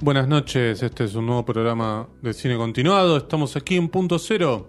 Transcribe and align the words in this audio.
Buenas 0.00 0.28
noches, 0.28 0.82
este 0.82 1.04
es 1.04 1.14
un 1.14 1.26
nuevo 1.26 1.44
programa 1.44 2.08
de 2.22 2.32
cine 2.32 2.56
continuado. 2.56 3.18
Estamos 3.18 3.54
aquí 3.56 3.76
en 3.76 3.88
punto 3.88 4.18
cero 4.18 4.68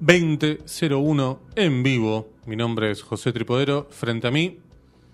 2001 0.00 1.40
en 1.54 1.82
vivo. 1.82 2.30
Mi 2.46 2.56
nombre 2.56 2.90
es 2.90 3.02
José 3.02 3.32
Tripodero. 3.32 3.86
Frente 3.90 4.26
a 4.26 4.30
mí, 4.30 4.58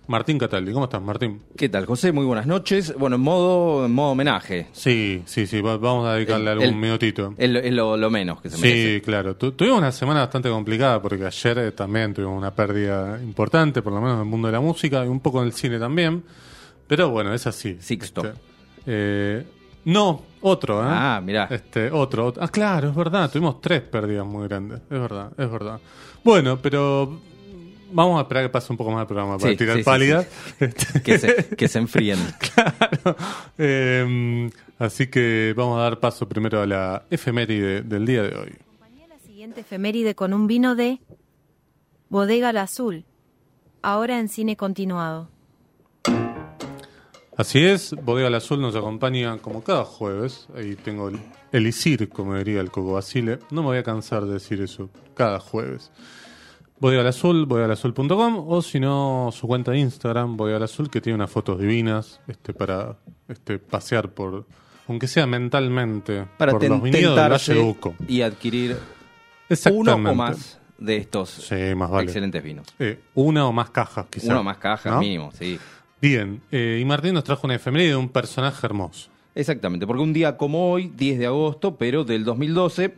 Martín 0.06 0.38
Cataldi. 0.38 0.72
¿Cómo 0.72 0.84
estás, 0.84 1.02
Martín? 1.02 1.42
¿Qué 1.56 1.68
tal, 1.68 1.84
José? 1.86 2.12
Muy 2.12 2.26
buenas 2.26 2.46
noches. 2.46 2.94
Bueno, 2.96 3.16
en 3.16 3.22
modo, 3.22 3.86
en 3.86 3.92
modo 3.92 4.10
homenaje. 4.12 4.68
Sí, 4.72 5.22
sí, 5.26 5.48
sí. 5.48 5.60
va- 5.60 5.76
vamos 5.78 6.06
a 6.06 6.14
dedicarle 6.14 6.44
El- 6.44 6.58
algún 6.60 6.66
el- 6.68 6.76
minutito. 6.76 7.34
Es 7.36 7.50
lo, 7.50 7.58
es 7.58 7.72
lo- 7.72 7.96
lo 7.96 8.08
menos 8.10 8.40
que 8.40 8.50
se 8.50 8.56
Sí, 8.56 8.62
merece. 8.62 9.02
claro. 9.02 9.34
Tu- 9.36 9.50
tuvimos 9.52 9.78
una 9.78 9.90
semana 9.90 10.20
bastante 10.20 10.48
complicada 10.48 11.02
porque 11.02 11.26
ayer 11.26 11.58
eh, 11.58 11.72
también 11.72 12.14
tuvimos 12.14 12.38
una 12.38 12.54
pérdida 12.54 13.20
importante, 13.20 13.82
por 13.82 13.92
lo 13.92 14.00
menos 14.00 14.14
en 14.14 14.20
el 14.20 14.26
mundo 14.28 14.46
de 14.46 14.52
la 14.52 14.60
música 14.60 15.04
y 15.04 15.08
un 15.08 15.18
poco 15.18 15.40
en 15.40 15.46
el 15.48 15.52
cine 15.54 15.80
también. 15.80 16.22
Pero 16.86 17.10
bueno, 17.10 17.32
es 17.34 17.46
así. 17.48 17.76
Sixto. 17.80 18.22
Este, 18.24 18.49
eh, 18.86 19.44
no, 19.84 20.22
otro, 20.42 20.82
¿eh? 20.82 20.86
Ah, 20.88 21.20
mirá. 21.24 21.48
Este, 21.50 21.90
otro, 21.90 22.26
otro. 22.26 22.42
Ah, 22.42 22.48
claro, 22.48 22.88
es 22.90 22.94
verdad. 22.94 23.30
Tuvimos 23.30 23.60
tres 23.60 23.82
pérdidas 23.82 24.26
muy 24.26 24.46
grandes. 24.48 24.80
Es 24.90 25.00
verdad, 25.00 25.32
es 25.36 25.50
verdad. 25.50 25.80
Bueno, 26.24 26.58
pero 26.60 27.20
vamos 27.92 28.18
a 28.18 28.22
esperar 28.22 28.44
que 28.44 28.48
pase 28.50 28.72
un 28.72 28.76
poco 28.76 28.90
más 28.90 29.02
el 29.02 29.06
programa 29.06 29.38
para 29.38 29.50
Sí, 29.50 29.56
tirar 29.56 29.76
sí, 29.76 29.82
sí, 29.82 29.84
pálidas. 29.84 30.26
Este, 30.60 31.02
Que, 31.02 31.18
se, 31.18 31.48
que 31.56 31.68
se 31.68 31.78
enfríen. 31.78 32.18
Claro. 32.54 33.16
Eh, 33.58 34.50
así 34.78 35.06
que 35.08 35.54
vamos 35.56 35.78
a 35.78 35.82
dar 35.82 36.00
paso 36.00 36.28
primero 36.28 36.60
a 36.60 36.66
la 36.66 37.04
efeméride 37.10 37.82
del 37.82 38.06
día 38.06 38.22
de 38.22 38.36
hoy. 38.36 38.52
Acompañé 38.60 39.08
la 39.08 39.18
siguiente 39.18 39.60
efeméride 39.62 40.14
con 40.14 40.32
un 40.34 40.46
vino 40.46 40.74
de 40.74 41.00
Bodega 42.08 42.52
La 42.52 42.62
Azul, 42.62 43.04
ahora 43.82 44.18
en 44.18 44.28
cine 44.28 44.56
continuado. 44.56 45.28
Así 47.40 47.64
es, 47.64 47.94
Bodega 48.04 48.28
al 48.28 48.34
Azul 48.34 48.60
nos 48.60 48.76
acompaña 48.76 49.38
como 49.38 49.64
cada 49.64 49.84
jueves. 49.86 50.46
Ahí 50.54 50.76
tengo 50.76 51.08
el 51.08 51.18
Elisir, 51.52 52.10
como 52.10 52.34
diría 52.36 52.60
el 52.60 52.70
Coco 52.70 52.92
Basile. 52.92 53.38
No 53.50 53.62
me 53.62 53.68
voy 53.68 53.78
a 53.78 53.82
cansar 53.82 54.26
de 54.26 54.34
decir 54.34 54.60
eso 54.60 54.90
cada 55.14 55.40
jueves. 55.40 55.90
Bodega 56.78 57.00
al 57.00 57.06
Azul, 57.06 57.46
bodegalazul.com 57.46 58.44
o 58.46 58.60
si 58.60 58.78
no, 58.78 59.30
su 59.32 59.46
cuenta 59.46 59.70
de 59.70 59.78
Instagram, 59.78 60.36
Bodega 60.36 60.58
al 60.58 60.64
Azul, 60.64 60.90
que 60.90 61.00
tiene 61.00 61.14
unas 61.14 61.30
fotos 61.30 61.58
divinas 61.58 62.20
este, 62.28 62.52
para 62.52 62.98
este, 63.26 63.58
pasear 63.58 64.10
por, 64.10 64.46
aunque 64.86 65.08
sea 65.08 65.26
mentalmente, 65.26 66.26
Para 66.36 66.52
por 66.52 66.62
los 66.62 66.82
viñedos 66.82 67.16
del 67.16 67.32
Valle 67.32 67.54
de 67.54 67.60
Uco. 67.60 67.94
y 68.06 68.20
adquirir 68.20 68.76
uno 69.72 69.94
o 69.94 69.98
más 70.14 70.58
de 70.76 70.96
estos 70.98 71.30
Sí, 71.30 71.74
más 71.74 71.90
vale. 71.90 72.04
excelentes 72.04 72.42
vinos. 72.42 72.66
Eh, 72.78 73.00
una 73.14 73.46
o 73.46 73.52
más 73.52 73.70
cajas, 73.70 74.06
quizás. 74.10 74.28
Uno 74.28 74.40
o 74.40 74.44
más 74.44 74.58
cajas, 74.58 74.92
¿no? 74.92 75.00
mínimo, 75.00 75.32
sí. 75.32 75.58
Bien, 76.00 76.40
eh, 76.50 76.78
y 76.80 76.84
Martín 76.84 77.14
nos 77.14 77.24
trajo 77.24 77.46
una 77.46 77.56
efeméride 77.56 77.90
de 77.90 77.96
un 77.96 78.08
personaje 78.08 78.66
hermoso. 78.66 79.10
Exactamente, 79.34 79.86
porque 79.86 80.02
un 80.02 80.12
día 80.12 80.36
como 80.36 80.70
hoy, 80.72 80.90
10 80.96 81.18
de 81.18 81.26
agosto, 81.26 81.76
pero 81.76 82.04
del 82.04 82.24
2012, 82.24 82.94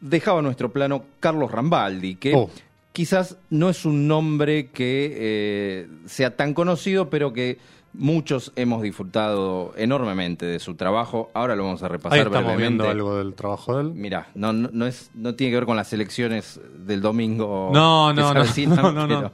dejaba 0.00 0.40
nuestro 0.42 0.70
plano 0.72 1.02
Carlos 1.20 1.50
Rambaldi, 1.50 2.14
que 2.16 2.34
Oh. 2.34 2.48
quizás 2.92 3.36
no 3.50 3.68
es 3.68 3.84
un 3.84 4.06
nombre 4.08 4.68
que 4.68 5.14
eh, 5.18 5.88
sea 6.06 6.36
tan 6.36 6.54
conocido, 6.54 7.10
pero 7.10 7.32
que 7.32 7.58
muchos 7.92 8.52
hemos 8.54 8.82
disfrutado 8.82 9.72
enormemente 9.76 10.46
de 10.46 10.58
su 10.60 10.74
trabajo. 10.74 11.30
Ahora 11.34 11.56
lo 11.56 11.64
vamos 11.64 11.82
a 11.82 11.88
repasar 11.88 12.18
Ahí 12.18 12.24
estamos 12.24 12.54
brevemente. 12.54 12.84
viendo 12.84 12.88
algo 12.88 13.16
del 13.18 13.34
trabajo 13.34 13.76
de 13.76 13.82
él. 13.82 13.94
Mirá, 13.94 14.28
no, 14.34 14.52
no, 14.52 14.68
no 14.72 14.86
es, 14.86 15.10
no 15.14 15.34
tiene 15.34 15.50
que 15.50 15.56
ver 15.56 15.66
con 15.66 15.76
las 15.76 15.92
elecciones 15.92 16.60
del 16.78 17.00
domingo. 17.00 17.70
No, 17.74 18.12
no, 18.12 18.32
no, 18.34 18.44
no, 18.92 18.92
no, 18.92 19.06
no. 19.22 19.32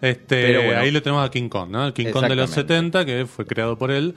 Este, 0.00 0.56
bueno. 0.56 0.80
ahí 0.80 0.90
lo 0.90 1.02
tenemos 1.02 1.26
a 1.26 1.30
King 1.30 1.48
Kong, 1.48 1.70
¿no? 1.70 1.86
El 1.86 1.92
King 1.92 2.10
Kong 2.12 2.26
de 2.26 2.36
los 2.36 2.50
Exactamente. 2.50 2.98
70, 2.98 3.04
que 3.04 3.26
fue 3.26 3.46
creado 3.46 3.76
por 3.76 3.90
él. 3.90 4.14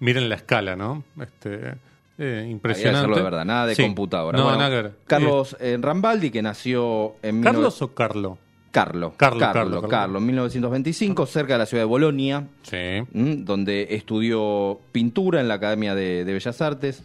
Miren 0.00 0.28
la 0.28 0.34
escala, 0.34 0.76
¿no? 0.76 1.04
Este, 1.20 1.74
eh, 2.18 2.46
impresionante. 2.50 3.16
De 3.16 3.22
verdad, 3.22 3.44
nada 3.44 3.66
de 3.66 3.74
Sí. 3.74 3.82
computadora. 3.82 4.36
No, 4.36 4.44
Bueno, 4.44 4.58
nada 4.58 4.70
que 4.70 4.82
ver. 4.82 4.92
Carlos 5.06 5.56
eh, 5.60 5.78
Rambaldi, 5.80 6.30
que 6.30 6.42
nació 6.42 7.14
en... 7.22 7.40
19 7.40 7.44
¿Carlos 7.44 7.82
o 7.82 7.94
Carlo? 7.94 8.38
Carlo, 8.72 9.12
Carlo, 9.18 9.38
Carlo, 9.38 9.52
Carlo, 9.52 9.74
Carlo, 9.82 9.88
Carlo. 9.88 10.18
en 10.18 10.26
1925, 10.26 11.26
cerca 11.26 11.52
de 11.54 11.58
la 11.58 11.66
ciudad 11.66 11.82
de 11.82 11.86
Bolonia, 11.88 12.44
Sí. 12.62 13.02
donde 13.12 13.88
estudió 13.90 14.80
pintura 14.92 15.40
en 15.42 15.48
la 15.48 15.54
Academia 15.54 15.94
de, 15.94 16.24
de 16.24 16.32
Bellas 16.32 16.60
Artes 16.62 17.02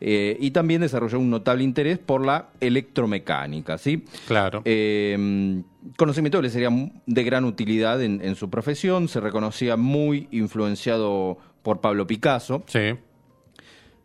eh, 0.00 0.36
y 0.40 0.50
también 0.52 0.80
desarrolló 0.80 1.18
un 1.18 1.28
notable 1.30 1.62
interés 1.62 1.98
por 1.98 2.24
la 2.24 2.48
electromecánica, 2.60 3.76
¿sí? 3.78 4.04
Claro. 4.26 4.62
Eh, 4.64 5.62
conocimiento 5.96 6.38
que 6.38 6.42
le 6.44 6.50
sería 6.50 6.70
de 7.06 7.24
gran 7.24 7.44
utilidad 7.44 8.02
en, 8.02 8.20
en 8.22 8.34
su 8.34 8.48
profesión, 8.50 9.08
se 9.08 9.20
reconocía 9.20 9.76
muy 9.76 10.28
influenciado 10.30 11.38
por 11.62 11.80
Pablo 11.80 12.06
Picasso 12.06 12.62
sí. 12.66 12.94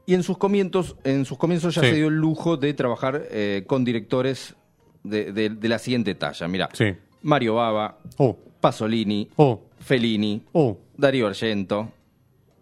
y 0.06 0.14
en 0.14 0.24
sus 0.24 0.38
comienzos, 0.38 0.96
en 1.04 1.26
sus 1.26 1.38
comienzos 1.38 1.76
ya 1.76 1.82
Sí. 1.82 1.90
se 1.90 1.96
dio 1.96 2.08
el 2.08 2.16
lujo 2.16 2.58
de 2.58 2.74
trabajar 2.74 3.24
eh, 3.32 3.64
con 3.68 3.86
directores 3.86 4.56
de, 5.04 5.32
de- 5.32 5.50
de 5.50 5.70
la 5.70 5.80
siguiente 5.80 6.16
talla, 6.16 6.48
mira, 6.48 6.70
Sí. 6.74 6.86
Mario 7.22 7.56
Bava, 7.56 7.98
Oh, 8.18 8.38
Pasolini, 8.60 9.30
oh, 9.38 9.62
Fellini, 9.80 10.44
oh. 10.54 10.78
Darío 10.98 11.28
Argento. 11.28 11.92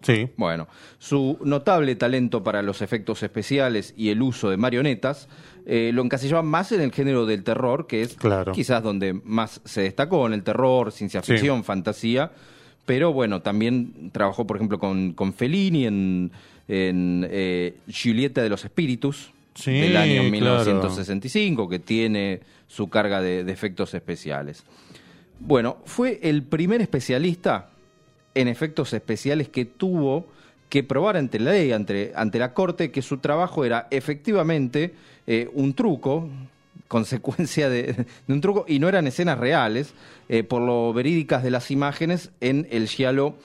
Sí. 0.03 0.27
Bueno, 0.37 0.67
su 0.99 1.39
notable 1.43 1.95
talento 1.95 2.43
para 2.43 2.61
los 2.61 2.81
efectos 2.83 3.23
especiales 3.23 3.93
y 3.97 4.09
el 4.09 4.21
uso 4.21 4.49
de 4.49 4.57
marionetas 4.57 5.27
eh, 5.65 5.91
lo 5.93 6.03
encasillaba 6.03 6.43
más 6.43 6.71
en 6.73 6.81
el 6.81 6.91
género 6.91 7.25
del 7.25 7.43
terror, 7.43 7.87
que 7.87 8.01
es 8.03 8.15
Claro. 8.15 8.51
quizás 8.51 8.83
donde 8.83 9.13
más 9.13 9.61
se 9.63 9.81
destacó, 9.81 10.27
en 10.27 10.33
el 10.33 10.43
terror, 10.43 10.91
ciencia 10.91 11.23
Sí. 11.23 11.31
ficción, 11.33 11.63
fantasía. 11.63 12.31
Pero 12.85 13.13
bueno, 13.13 13.41
también 13.41 14.11
trabajó, 14.11 14.45
por 14.45 14.57
ejemplo, 14.57 14.77
con, 14.77 15.13
con 15.13 15.33
Fellini 15.33 15.85
en, 15.85 16.31
en 16.67 17.25
eh, 17.31 17.75
Julieta 17.89 18.41
de 18.43 18.49
los 18.49 18.65
Espíritus, 18.65 19.31
Sí, 19.55 19.71
del 19.71 19.95
año 19.95 20.15
claro. 20.15 20.31
1965, 20.31 21.69
que 21.69 21.79
tiene 21.79 22.41
su 22.67 22.89
carga 22.89 23.21
de, 23.21 23.43
de 23.43 23.51
efectos 23.53 23.93
especiales. 23.93 24.63
Bueno, 25.39 25.77
fue 25.85 26.19
el 26.23 26.43
primer 26.43 26.81
especialista 26.81 27.69
en 28.35 28.47
efectos 28.47 28.93
especiales 28.93 29.49
que 29.49 29.65
tuvo 29.65 30.27
que 30.69 30.83
probar 30.83 31.17
ante 31.17 31.39
la 31.39 31.51
ley, 31.51 31.71
ante, 31.71 32.13
ante 32.15 32.39
la 32.39 32.53
corte, 32.53 32.91
que 32.91 33.01
su 33.01 33.17
trabajo 33.19 33.63
era 33.63 33.87
efectivamente 33.91 34.93
eh, 35.27 35.49
un 35.53 35.73
truco, 35.73 36.27
consecuencia 36.87 37.69
de, 37.69 37.93
de 38.27 38.33
un 38.33 38.41
truco, 38.41 38.65
y 38.67 38.79
no 38.79 38.87
eran 38.89 39.07
escenas 39.07 39.37
reales, 39.39 39.93
eh, 40.29 40.43
por 40.43 40.61
lo 40.61 40.93
verídicas 40.93 41.43
de 41.43 41.51
las 41.51 41.69
imágenes 41.71 42.31
en 42.41 42.67
el 42.71 42.87
giallo 42.87 43.35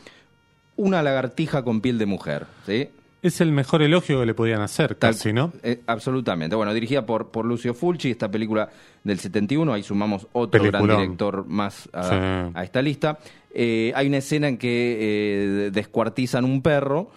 Una 0.77 1.03
lagartija 1.03 1.63
con 1.65 1.81
piel 1.81 1.99
de 1.99 2.07
mujer. 2.07 2.47
¿sí? 2.67 2.89
Es 3.21 3.41
el 3.41 3.51
mejor 3.53 3.83
elogio 3.83 4.21
que 4.21 4.27
le 4.27 4.35
podían 4.35 4.61
hacer, 4.61 4.97
casi, 4.97 5.33
¿no? 5.33 5.53
eh, 5.63 5.81
absolutamente. 5.87 6.55
Bueno, 6.55 6.73
dirigida 6.73 7.05
por, 7.05 7.29
por 7.29 7.45
Lucio 7.45 7.75
Fulci, 7.75 8.13
esta 8.13 8.31
película 8.31 8.71
del 9.03 9.19
71, 9.19 9.73
ahí 9.73 9.83
sumamos 9.83 10.27
otro 10.33 10.63
gran 10.63 10.87
director 10.87 11.45
más 11.47 11.89
a, 11.93 12.03
Sí. 12.05 12.53
a 12.55 12.63
esta 12.65 12.81
lista. 12.81 13.19
Eh, 13.55 13.93
hay 13.95 14.07
una 14.09 14.19
escena 14.19 14.49
en 14.49 14.59
que 14.59 14.99
eh, 15.01 15.71
descuartizan 15.73 16.45
un 16.45 16.63
perro 16.63 17.11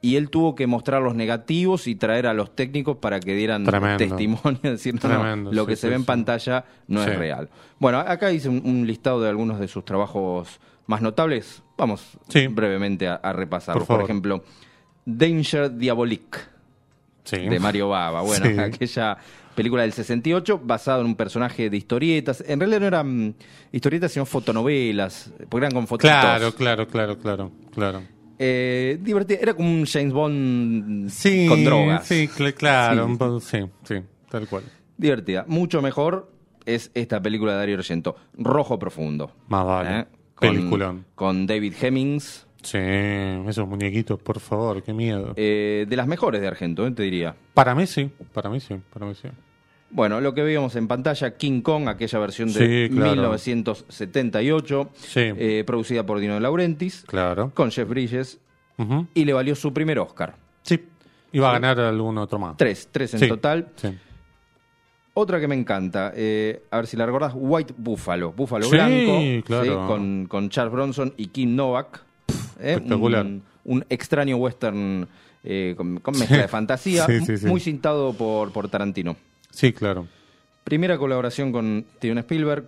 y 0.00 0.16
él 0.16 0.28
tuvo 0.30 0.54
que 0.54 0.66
mostrar 0.66 1.00
los 1.02 1.14
negativos 1.14 1.86
y 1.86 1.94
traer 1.94 2.26
a 2.26 2.34
los 2.34 2.54
técnicos 2.54 2.98
para 2.98 3.20
que 3.20 3.34
dieran 3.34 3.64
Tremendo. 3.64 3.96
testimonio, 3.98 4.60
decir, 4.62 4.94
no, 4.94 5.00
Tremendo, 5.00 5.52
lo 5.52 5.62
sí, 5.62 5.68
que 5.68 5.76
sí, 5.76 5.80
se 5.82 5.88
ve 5.88 5.94
en 5.96 6.04
pantalla 6.04 6.64
no 6.88 7.02
es 7.02 7.16
real. 7.16 7.48
Bueno, 7.78 7.98
acá 7.98 8.30
hice 8.30 8.48
un, 8.48 8.62
un 8.64 8.86
listado 8.86 9.20
de 9.22 9.28
algunos 9.30 9.58
de 9.58 9.66
sus 9.68 9.84
trabajos 9.84 10.60
más 10.86 11.00
notables. 11.02 11.62
Vamos 11.78 12.18
brevemente 12.50 13.08
a, 13.08 13.14
a 13.14 13.32
repasarlos. 13.32 13.86
Por 13.86 14.02
ejemplo, 14.02 14.44
Danger 15.04 15.74
Diabolique 15.76 16.38
Sí. 17.24 17.38
de 17.38 17.58
Mario 17.58 17.88
Bava. 17.88 18.20
Bueno, 18.20 18.44
Sí. 18.46 18.58
aquella 18.58 19.16
película 19.54 19.82
del 19.82 19.92
68 19.92 20.60
basada 20.64 21.00
en 21.00 21.06
un 21.06 21.14
personaje 21.16 21.70
de 21.70 21.76
historietas. 21.76 22.42
En 22.46 22.58
realidad 22.60 22.80
no 22.80 22.86
eran 22.86 23.34
historietas, 23.72 24.12
sino 24.12 24.26
fotonovelas, 24.26 25.32
porque 25.48 25.66
eran 25.66 25.72
con 25.74 25.86
fotitos. 25.86 26.10
Claro, 26.10 26.52
claro, 26.54 26.86
claro, 26.88 27.18
claro, 27.18 27.52
claro. 27.72 28.02
Eh, 28.38 28.98
divertida. 29.00 29.38
Era 29.40 29.54
como 29.54 29.68
un 29.70 29.86
James 29.86 30.12
Bond 30.12 31.08
Sí, 31.10 31.46
con 31.48 31.64
drogas. 31.64 32.06
Sí, 32.06 32.28
cl- 32.28 32.54
claro, 32.54 33.40
Sí. 33.40 33.58
sí, 33.58 33.64
sí, 33.84 33.94
tal 34.30 34.48
cual. 34.48 34.64
Divertida. 34.96 35.44
Mucho 35.48 35.80
mejor 35.82 36.32
es 36.66 36.90
esta 36.94 37.20
película 37.22 37.52
de 37.52 37.58
Darío 37.58 37.76
Argento, 37.78 38.16
Rojo 38.36 38.78
Profundo. 38.78 39.30
Más 39.48 39.64
vale. 39.64 40.00
¿eh? 40.00 40.04
Con- 40.34 40.48
Peliculón. 40.48 41.04
Con 41.14 41.46
David 41.46 41.74
Hemmings. 41.80 42.46
Sí, 42.64 42.78
esos 42.78 43.68
muñequitos, 43.68 44.18
por 44.20 44.40
favor, 44.40 44.82
qué 44.82 44.92
miedo. 44.92 45.32
eh, 45.36 45.86
de 45.88 45.96
las 45.96 46.06
mejores 46.06 46.40
de 46.40 46.48
Argento, 46.48 46.86
¿eh? 46.86 46.90
te 46.90 47.02
diría. 47.04 47.36
Para 47.54 47.74
mí 47.74 47.86
sí, 47.86 48.10
para 48.32 48.50
mí 48.50 48.58
sí, 48.60 48.74
para 48.92 49.06
mí 49.06 49.14
sí. 49.14 49.28
Bueno, 49.90 50.20
lo 50.20 50.34
que 50.34 50.42
veíamos 50.42 50.74
en 50.74 50.88
pantalla, 50.88 51.36
King 51.36 51.60
Kong, 51.60 51.86
aquella 51.88 52.18
versión 52.18 52.52
de 52.52 52.88
Sí, 52.88 52.94
claro. 52.94 53.10
1978, 53.12 54.90
Sí. 54.94 55.20
eh, 55.36 55.62
producida 55.66 56.04
por 56.04 56.18
Dino 56.18 56.34
De 56.34 56.40
Laurentiis, 56.40 57.04
Claro. 57.06 57.52
con 57.54 57.70
Jeff 57.70 57.88
Bridges, 57.88 58.40
y 59.14 59.24
le 59.24 59.32
valió 59.32 59.54
su 59.54 59.72
primer 59.72 59.98
Oscar. 60.00 60.34
Sí. 60.62 60.80
Iba 61.32 61.50
a 61.50 61.52
ganar 61.54 61.78
algún 61.80 62.18
otro 62.18 62.38
más. 62.38 62.56
Tres, 62.56 62.88
tres 62.90 63.14
en 63.14 63.20
Sí, 63.20 63.28
total. 63.28 63.68
Otra 65.16 65.38
que 65.38 65.46
me 65.46 65.54
encanta, 65.54 66.12
eh, 66.16 66.64
a 66.72 66.78
ver 66.78 66.88
si 66.88 66.96
la 66.96 67.06
recordás, 67.06 67.32
White 67.36 67.74
Buffalo, 67.76 68.32
Búfalo 68.32 68.68
Blanco, 68.68 69.20
claro. 69.46 69.86
con, 69.86 70.26
con 70.26 70.48
Charles 70.48 70.72
Bronson 70.72 71.14
y 71.16 71.28
Kim 71.28 71.54
Novak. 71.54 72.02
Eh, 72.60 72.72
Espectacular. 72.74 73.24
Un, 73.26 73.42
un 73.64 73.84
extraño 73.88 74.36
western 74.36 75.06
eh, 75.42 75.74
con, 75.76 76.00
con 76.00 76.18
mezcla 76.18 76.38
de 76.38 76.48
fantasía, 76.48 77.06
Sí, 77.06 77.20
sí, 77.24 77.38
sí. 77.38 77.46
muy 77.46 77.60
cintado 77.60 78.12
por, 78.14 78.52
por 78.52 78.68
Tarantino. 78.68 79.16
Sí, 79.50 79.72
claro. 79.72 80.06
Primera 80.64 80.96
colaboración 80.98 81.52
con 81.52 81.84
Steven 81.96 82.18
Spielberg, 82.18 82.64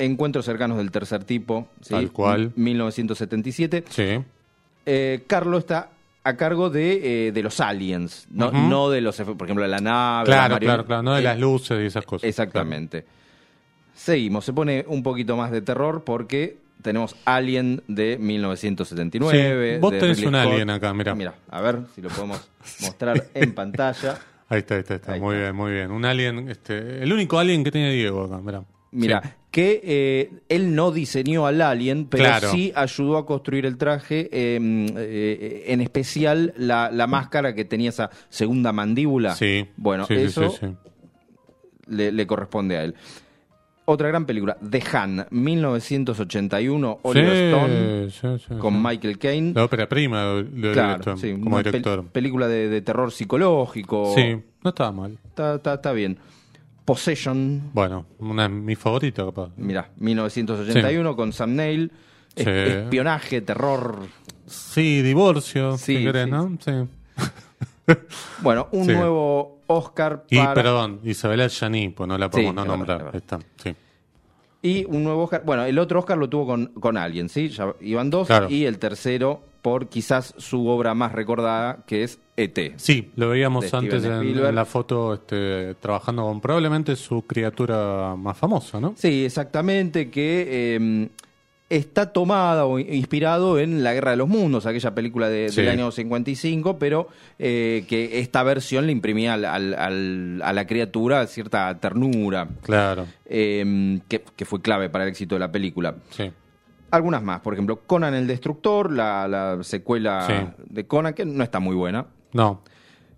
Encuentros 0.00 0.44
cercanos 0.44 0.78
del 0.78 0.90
tercer 0.92 1.24
tipo. 1.24 1.68
Tal 1.88 2.12
cual. 2.12 2.52
1977. 2.54 3.84
Sí. 3.88 4.18
Eh, 4.86 5.24
Carlos 5.26 5.60
está 5.60 5.90
a 6.22 6.36
cargo 6.36 6.70
de, 6.70 7.28
eh, 7.28 7.32
de 7.32 7.42
los 7.42 7.58
aliens, 7.60 8.26
no, 8.30 8.52
no 8.52 8.90
de 8.90 9.00
los, 9.00 9.16
por 9.16 9.44
ejemplo, 9.46 9.62
de 9.64 9.68
la 9.68 9.78
nave. 9.80 10.26
Claro, 10.26 10.58
claro, 10.58 10.84
claro. 10.84 11.02
No 11.02 11.14
de 11.14 11.20
Eh, 11.20 11.24
las 11.24 11.38
luces 11.40 11.80
y 11.82 11.86
esas 11.86 12.04
cosas. 12.04 12.28
Exactamente. 12.28 13.04
Seguimos, 13.94 14.44
se 14.44 14.52
pone 14.52 14.84
un 14.86 15.02
poquito 15.02 15.36
más 15.36 15.50
de 15.50 15.62
terror 15.62 16.04
porque 16.04 16.58
tenemos 16.82 17.16
Alien 17.24 17.82
de 17.88 18.16
1979. 18.18 19.74
Sí, 19.74 19.80
vos 19.80 19.92
de 19.92 19.98
tenés 20.00 20.16
Ridley 20.18 20.28
un 20.28 20.34
Scott. 20.40 20.52
alien 20.52 20.70
acá, 20.70 20.94
mirá. 20.94 21.14
Mira, 21.14 21.34
a 21.50 21.60
ver 21.60 21.80
si 21.94 22.00
lo 22.02 22.08
podemos 22.08 22.48
mostrar 22.80 23.24
en 23.34 23.52
pantalla. 23.54 24.18
Ahí 24.50 24.60
está, 24.60 24.76
ahí 24.76 24.80
está, 24.80 24.94
está. 24.94 25.12
Ahí 25.12 25.20
muy 25.20 25.34
está. 25.34 25.44
bien, 25.44 25.56
muy 25.56 25.72
bien. 25.72 25.90
Un 25.90 26.04
alien, 26.06 26.48
este, 26.48 27.02
el 27.02 27.12
único 27.12 27.38
alien 27.38 27.62
que 27.64 27.70
tiene 27.70 27.92
Diego 27.92 28.24
acá, 28.24 28.38
mirá. 28.38 28.62
Mira, 28.92 29.20
Sí. 29.22 29.28
que 29.50 29.80
eh, 29.84 30.30
él 30.48 30.74
no 30.74 30.90
diseñó 30.90 31.46
al 31.46 31.60
alien, 31.60 32.06
pero 32.06 32.24
Claro. 32.24 32.50
sí 32.50 32.72
ayudó 32.74 33.18
a 33.18 33.26
construir 33.26 33.66
el 33.66 33.76
traje, 33.76 34.30
eh, 34.32 34.58
eh, 34.96 35.64
en 35.66 35.82
especial 35.82 36.54
la, 36.56 36.90
la 36.90 37.06
máscara 37.06 37.54
que 37.54 37.66
tenía 37.66 37.90
esa 37.90 38.08
segunda 38.30 38.72
mandíbula. 38.72 39.34
Sí. 39.34 39.66
Bueno, 39.76 40.06
Sí, 40.06 40.14
eso 40.14 40.48
sí, 40.52 40.56
sí. 40.60 40.66
Le, 41.88 42.10
le 42.12 42.26
corresponde 42.26 42.78
a 42.78 42.84
él. 42.84 42.94
Otra 43.90 44.08
gran 44.08 44.26
película, 44.26 44.54
The 44.70 44.82
Han, 44.92 45.26
1981, 45.30 46.98
Oliver 47.02 47.32
Stone, 47.32 48.10
sí, 48.10 48.44
sí, 48.46 48.54
con. 48.58 48.82
Michael 48.82 49.18
Caine. 49.18 49.52
La 49.54 49.64
ópera 49.64 49.88
prima 49.88 50.24
de, 50.24 50.42
de 50.44 50.72
Claro, 50.72 50.94
Oliver 50.96 51.14
Stone, 51.14 51.40
como 51.40 51.58
pel- 51.58 51.64
director. 51.64 52.04
película 52.08 52.48
de, 52.48 52.68
de 52.68 52.82
terror 52.82 53.10
psicológico. 53.10 54.12
Sí, 54.14 54.36
no 54.62 54.70
estaba 54.70 54.92
mal. 54.92 55.18
Está, 55.24 55.54
está- 55.54 55.74
está 55.74 55.92
bien. 55.92 56.18
Possession, 56.84 57.70
Bueno, 57.74 58.06
una 58.18 58.42
de 58.44 58.48
mis 58.50 58.78
favoritas, 58.78 59.24
capaz. 59.26 59.50
Mira, 59.56 59.90
1981 59.98 61.16
con 61.16 61.32
Sam 61.32 61.54
Neill. 61.56 61.90
Es-. 62.36 62.46
Espionaje, 62.46 63.40
terror. 63.40 64.00
Sí, 64.46 65.02
divorcio, 65.02 65.76
Sí, 65.78 65.96
si 65.98 66.04
querés, 66.04 66.28
¿no? 66.28 66.56
Sí. 66.64 66.72
Bueno, 68.42 68.68
un 68.72 68.86
nuevo 68.86 69.57
Oscar 69.68 70.24
Y, 70.28 70.38
para. 70.38 70.54
perdón, 70.54 71.00
Isabela 71.04 71.46
Yaní, 71.46 71.90
pues 71.90 72.08
no 72.08 72.18
la 72.18 72.28
podemos 72.28 72.52
Sí, 72.52 72.56
no 72.56 72.64
nombrar. 72.64 73.04
verdad. 73.04 73.16
Está, 73.16 73.38
sí. 73.62 73.74
Y 74.60 74.84
un 74.86 75.04
nuevo 75.04 75.22
Oscar. 75.22 75.42
Bueno, 75.44 75.64
el 75.64 75.78
otro 75.78 76.00
Oscar 76.00 76.18
lo 76.18 76.28
tuvo 76.28 76.46
con, 76.46 76.66
con 76.80 76.96
alguien, 76.96 77.28
¿sí? 77.28 77.48
Ya 77.48 77.72
iban 77.80 78.10
dos. 78.10 78.26
Claro. 78.26 78.50
Y 78.50 78.64
el 78.64 78.78
tercero 78.78 79.40
por 79.62 79.88
quizás 79.88 80.34
su 80.38 80.66
obra 80.66 80.94
más 80.94 81.12
recordada, 81.12 81.84
que 81.86 82.02
es 82.02 82.18
E.T. 82.36 82.74
Sí, 82.76 83.10
lo 83.16 83.28
veíamos 83.28 83.72
antes 83.74 84.04
en, 84.04 84.54
la 84.54 84.64
foto 84.64 85.14
este, 85.14 85.74
trabajando 85.74 86.22
con 86.22 86.40
probablemente 86.40 86.96
su 86.96 87.22
criatura 87.22 88.14
más 88.16 88.36
famosa, 88.36 88.80
¿no? 88.80 88.94
Sí, 88.96 89.24
exactamente, 89.24 90.10
que 90.10 90.76
eh, 90.76 91.08
está 91.70 92.12
tomada 92.12 92.64
o 92.64 92.78
inspirado 92.78 93.58
en 93.58 93.82
La 93.84 93.92
Guerra 93.92 94.12
de 94.12 94.16
los 94.16 94.28
Mundos, 94.28 94.64
aquella 94.64 94.94
película 94.94 95.28
de- 95.28 95.50
Sí. 95.50 95.60
del 95.60 95.70
año 95.70 95.90
55, 95.90 96.78
pero 96.78 97.08
eh, 97.38 97.84
que 97.88 98.20
esta 98.20 98.42
versión 98.42 98.86
le 98.86 98.92
imprimía 98.92 99.34
al- 99.34 99.44
al- 99.44 99.74
al- 99.74 100.40
a 100.42 100.52
la 100.54 100.66
criatura 100.66 101.26
cierta 101.26 101.78
ternura, 101.78 102.48
Claro, 102.62 103.06
eh, 103.26 104.00
que, 104.08 104.24
que 104.34 104.44
fue 104.44 104.62
clave 104.62 104.88
para 104.88 105.04
el 105.04 105.10
éxito 105.10 105.34
de 105.34 105.40
la 105.40 105.52
película. 105.52 105.94
sí. 106.10 106.30
Algunas 106.90 107.22
más, 107.22 107.40
por 107.40 107.52
ejemplo, 107.52 107.80
Conan 107.86 108.14
el 108.14 108.26
Destructor, 108.26 108.90
la, 108.90 109.28
la 109.28 109.58
secuela 109.62 110.24
Sí. 110.26 110.62
de 110.70 110.86
Conan, 110.86 111.12
que 111.12 111.26
no 111.26 111.44
está 111.44 111.60
muy 111.60 111.76
buena. 111.76 112.06
No. 112.32 112.62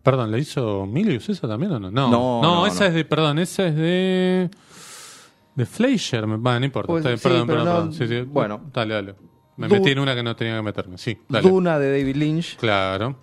Perdón, 0.02 0.32
¿le 0.32 0.40
hizo 0.40 0.86
Milius 0.86 1.28
esa 1.28 1.46
también 1.46 1.70
o 1.70 1.78
no? 1.78 1.88
No, 1.92 2.10
No, 2.10 2.42
no, 2.42 2.66
esa 2.66 2.80
no. 2.80 2.86
es 2.86 2.94
de, 2.94 3.04
perdón, 3.04 3.38
esa 3.38 3.68
es 3.68 3.76
de. 3.76 4.50
De 5.60 5.66
Fleischer, 5.66 6.24
va, 6.24 6.58
no 6.58 6.64
importa. 6.64 6.86
Pues, 6.86 7.04
está 7.04 7.08
bien, 7.10 7.18
sí, 7.18 7.22
perdón, 7.28 7.46
pero 7.46 7.58
perdón, 7.60 7.74
no- 7.86 7.90
perdón. 7.90 8.08
Sí, 8.08 8.14
sí. 8.14 8.20
bueno. 8.22 8.60
Dale, 8.72 8.94
dale. 8.94 9.14
Me 9.56 9.68
Du- 9.68 9.74
metí 9.74 9.90
en 9.90 9.98
una 9.98 10.14
que 10.14 10.22
no 10.22 10.34
tenía 10.34 10.56
que 10.56 10.62
meterme. 10.62 10.96
Sí, 10.98 11.18
dale. 11.28 11.48
Duna 11.48 11.78
de 11.78 11.90
David 11.98 12.16
Lynch. 12.16 12.56
Claro. 12.56 13.16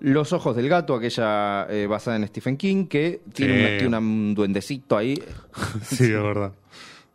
Los 0.00 0.32
ojos 0.32 0.54
del 0.56 0.68
gato, 0.68 0.94
aquella 0.94 1.66
eh, 1.70 1.86
basada 1.86 2.16
en 2.16 2.26
Stephen 2.28 2.56
King, 2.56 2.86
que 2.86 3.22
tiene, 3.32 3.54
Sí. 3.54 3.60
una- 3.60 3.78
tiene 3.78 3.98
un 3.98 4.34
duendecito 4.34 4.96
ahí. 4.96 5.14
sí, 5.82 6.04
es 6.04 6.10
verdad. 6.22 6.52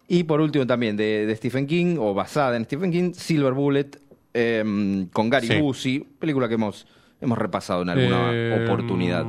Y 0.08 0.24
por 0.24 0.42
último 0.42 0.66
también 0.66 0.96
de, 0.98 1.26
de 1.28 1.36
Stephen 1.36 1.68
King, 1.68 1.98
o 2.00 2.14
basada 2.14 2.56
en 2.58 2.66
Stephen 2.66 2.92
King, 2.92 3.12
Silver 3.14 3.54
Bullet, 3.54 3.90
eh, 4.34 5.08
con 5.14 5.30
Gary 5.30 5.48
Sí. 5.48 5.60
Busey, 5.62 6.00
película 6.20 6.48
que 6.48 6.56
hemos, 6.56 6.88
hemos 7.22 7.38
repasado 7.38 7.82
en 7.84 7.90
alguna 7.90 8.30
Eh, 8.34 8.64
oportunidad. 8.66 9.26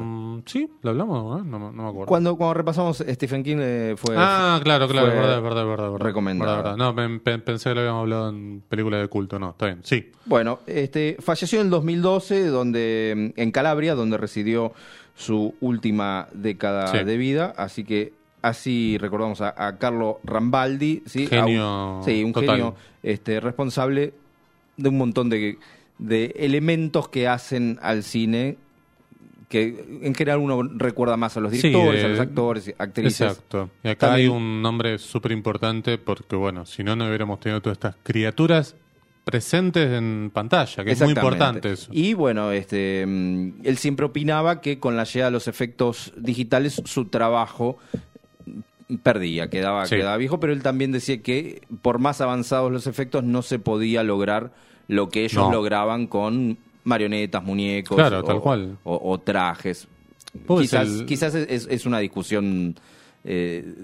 Sí, 0.46 0.68
lo 0.82 0.90
hablamos, 0.90 1.40
¿eh? 1.40 1.44
no, 1.46 1.58
me- 1.58 1.76
no 1.76 1.82
me 1.82 1.88
acuerdo. 1.88 2.06
Cuando, 2.06 2.36
cuando 2.36 2.54
repasamos 2.54 2.98
Stephen 2.98 3.42
King 3.42 3.56
eh, 3.60 3.94
fue... 3.96 4.14
Ah, 4.18 4.60
claro, 4.62 4.88
claro, 4.88 5.08
fue 5.08 5.16
verdad, 5.16 5.42
verdad, 5.42 5.66
verdad, 5.66 5.90
verdad. 5.92 6.76
No, 6.76 6.94
pe- 6.94 7.20
pe- 7.20 7.38
pensé 7.38 7.70
que 7.70 7.74
lo 7.74 7.80
habíamos 7.80 8.00
hablado 8.02 8.28
en 8.30 8.62
películas 8.68 9.00
de 9.00 9.08
culto, 9.08 9.38
no, 9.38 9.50
está 9.50 9.66
bien, 9.66 9.80
sí. 9.82 10.10
Bueno, 10.26 10.60
este, 10.66 11.16
falleció 11.20 11.60
en 11.60 11.70
2012 11.70 12.46
donde, 12.46 13.32
en 13.36 13.50
Calabria, 13.52 13.94
donde 13.94 14.16
residió 14.18 14.72
su 15.16 15.54
última 15.60 16.28
década 16.32 16.86
Sí. 16.88 17.04
de 17.04 17.16
vida. 17.16 17.52
Así 17.56 17.84
que 17.84 18.12
así 18.42 18.96
recordamos 18.98 19.40
a, 19.42 19.54
a 19.66 19.76
Carlo 19.76 20.18
Rambaldi. 20.24 21.02
¿sí? 21.06 21.26
Genio 21.26 21.62
A 21.64 21.96
un- 21.98 22.04
sí, 22.04 22.24
un 22.24 22.32
total. 22.32 22.48
genio 22.56 22.74
este, 23.02 23.38
responsable 23.40 24.14
de 24.78 24.88
un 24.88 24.96
montón 24.96 25.28
de, 25.28 25.58
de 25.98 26.32
elementos 26.38 27.08
que 27.08 27.28
hacen 27.28 27.78
al 27.82 28.02
cine 28.02 28.56
que 29.50 29.84
en 30.02 30.14
general 30.14 30.38
uno 30.38 30.62
recuerda 30.62 31.16
más 31.18 31.36
a 31.36 31.40
los 31.40 31.50
Sí, 31.52 31.68
directores, 31.68 32.04
a 32.04 32.08
los 32.08 32.20
actores, 32.20 32.68
y 32.68 32.74
actrices. 32.78 33.20
Exacto. 33.20 33.68
Y 33.84 33.88
acá 33.88 34.06
También- 34.06 34.30
hay 34.30 34.36
un 34.36 34.62
nombre 34.62 34.96
súper 34.98 35.32
importante 35.32 35.98
porque, 35.98 36.36
bueno, 36.36 36.64
si 36.64 36.82
no, 36.84 36.94
no 36.96 37.06
hubiéramos 37.08 37.40
tenido 37.40 37.60
todas 37.60 37.76
estas 37.76 37.96
criaturas 38.04 38.76
presentes 39.24 39.90
en 39.90 40.30
pantalla, 40.32 40.84
que 40.84 40.92
es 40.92 41.00
muy 41.02 41.10
importante 41.10 41.72
eso. 41.72 41.90
Y 41.92 42.14
bueno, 42.14 42.52
este, 42.52 43.04
mm, 43.06 43.52
él 43.64 43.76
siempre 43.76 44.06
opinaba 44.06 44.60
que 44.60 44.78
con 44.78 44.96
la 44.96 45.02
llegada 45.04 45.30
de 45.30 45.34
los 45.34 45.48
efectos 45.48 46.12
digitales 46.16 46.80
su 46.84 47.06
trabajo 47.06 47.76
perdía, 49.02 49.50
quedaba, 49.50 49.86
Sí. 49.86 49.96
quedaba 49.96 50.16
viejo, 50.16 50.40
pero 50.40 50.52
él 50.52 50.62
también 50.62 50.90
decía 50.92 51.22
que 51.22 51.62
por 51.82 51.98
más 51.98 52.20
avanzados 52.20 52.72
los 52.72 52.86
efectos 52.86 53.22
no 53.24 53.42
se 53.42 53.58
podía 53.58 54.02
lograr 54.02 54.52
lo 54.88 55.08
que 55.08 55.24
ellos 55.24 55.44
No. 55.44 55.52
lograban 55.52 56.06
con 56.08 56.58
marionetas, 56.84 57.42
muñecos 57.42 57.96
Claro, 57.96 58.20
o, 58.20 58.24
tal 58.24 58.40
cual. 58.40 58.78
o- 58.84 59.10
o 59.12 59.18
trajes. 59.18 59.86
Quizás, 60.46 60.88
el- 60.88 61.06
quizás 61.06 61.34
es, 61.34 61.66
es 61.70 61.86
una 61.86 61.98
discusión 61.98 62.74
eh, 63.24 63.74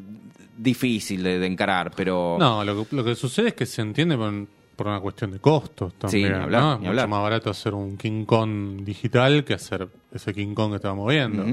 difícil 0.57 1.23
de, 1.23 1.39
de 1.39 1.47
encarar, 1.47 1.93
pero... 1.95 2.37
No, 2.39 2.65
lo 2.65 2.87
que, 2.87 2.97
lo 2.97 3.05
que 3.05 3.15
sucede 3.15 3.49
es 3.49 3.55
que 3.55 3.67
se 3.67 3.83
entiende 3.83 4.17
por, 4.17 4.33
por 4.77 4.87
una 4.87 5.01
cuestión 5.01 5.33
de 5.33 5.39
costos 5.41 5.95
también. 5.95 6.33
ni 6.33 6.39
hablar, 6.39 6.63
¿no? 6.63 6.79
ni 6.79 6.85
Es 6.85 6.89
hablar. 6.91 7.07
mucho 7.09 7.17
más 7.17 7.23
barato 7.25 7.51
hacer 7.51 7.75
un 7.75 7.97
King 7.97 8.25
Kong 8.25 8.83
digital 8.85 9.45
que 9.45 9.55
hacer 9.55 9.89
ese 10.13 10.33
King 10.33 10.55
Kong 10.55 10.71
que 10.71 10.77
estábamos 10.77 11.09
viendo. 11.11 11.45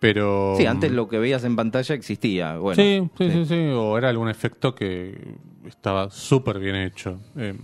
Pero. 0.00 0.54
Sí, 0.58 0.66
antes 0.66 0.92
lo 0.92 1.08
que 1.08 1.18
veías 1.18 1.44
en 1.44 1.56
pantalla 1.56 1.94
existía. 1.94 2.58
Bueno, 2.58 2.82
sí, 2.82 3.08
sí, 3.16 3.30
sí, 3.30 3.44
sí, 3.46 3.54
O 3.72 3.96
era 3.96 4.10
algún 4.10 4.28
efecto 4.28 4.74
que 4.74 5.16
estaba 5.66 6.10
súper 6.10 6.58
bien 6.58 6.76
hecho. 6.76 7.20
Eh, 7.36 7.54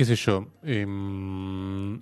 qué 0.00 0.06
sé 0.06 0.16
yo. 0.16 0.46
eh, 0.62 0.86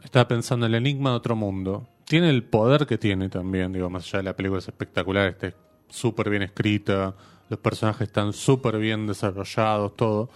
estaba 0.05 0.29
pensando 0.29 0.67
en 0.67 0.75
el 0.75 0.87
enigma 0.87 1.11
de 1.11 1.17
otro 1.17 1.35
mundo. 1.35 1.89
Tiene 2.05 2.31
el 2.31 2.45
poder 2.45 2.87
que 2.87 2.97
tiene 2.97 3.29
también, 3.29 3.73
digo, 3.73 3.91
más 3.91 4.05
allá 4.05 4.19
de 4.19 4.23
la 4.23 4.37
película 4.37 4.61
es 4.61 4.69
espectacular, 4.69 5.27
está 5.31 5.53
súper 5.89 6.31
bien 6.31 6.43
escrita, 6.43 7.17
los 7.49 7.59
personajes 7.59 8.03
están 8.07 8.33
súper 8.33 8.79
bien 8.79 9.09
desarrollados, 9.09 9.97
todo. 9.97 10.31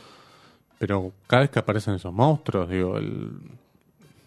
Pero 0.81 1.13
cada 1.29 1.43
vez 1.43 1.51
que 1.51 1.61
aparecen 1.61 1.95
esos 1.95 2.13
monstruos, 2.13 2.69
digo, 2.69 2.99
el, 2.99 3.31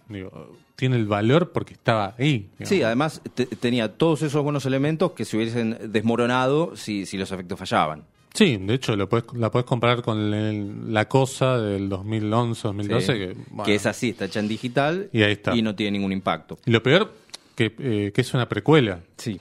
digo 0.07 0.55
tiene 0.77 0.95
el 0.95 1.05
valor 1.05 1.51
porque 1.51 1.73
estaba 1.73 2.15
ahí. 2.17 2.49
Sí, 2.63 2.83
además 2.83 3.21
te- 3.33 3.47
tenía 3.47 3.97
todos 3.97 4.21
esos 4.21 4.41
buenos 4.43 4.65
elementos 4.65 5.11
que 5.11 5.25
se 5.25 5.35
hubiesen 5.35 5.77
desmoronado 5.91 6.77
si, 6.77 7.05
si 7.05 7.17
los 7.17 7.29
efectos 7.33 7.59
fallaban. 7.59 8.05
Sí, 8.35 8.57
de 8.57 8.73
hecho 8.73 8.95
lo 8.97 9.07
puedes, 9.09 9.25
la 9.33 9.49
puedes 9.49 9.65
comparar 9.65 10.01
con 10.01 10.33
el- 10.33 10.93
la 10.93 11.07
cosa 11.07 11.57
del 11.57 11.87
2011, 11.89 12.67
2012. 12.67 13.13
Sí. 13.13 13.17
Que, 13.19 13.33
bueno, 13.49 13.63
Que 13.63 13.75
es 13.75 13.85
así, 13.85 14.09
está 14.09 14.25
hecha 14.25 14.41
en 14.41 14.47
digital 14.49 15.09
Y 15.13 15.23
ahí 15.23 15.31
está. 15.31 15.55
y 15.55 15.61
no 15.61 15.73
tiene 15.73 15.97
ningún 15.97 16.11
impacto. 16.11 16.57
Y 16.65 16.71
lo 16.71 16.83
peor, 16.83 17.13
que, 17.55 17.73
eh, 17.79 18.11
que 18.13 18.21
es 18.21 18.33
una 18.33 18.47
precuela, 18.49 18.99
Sí. 19.17 19.39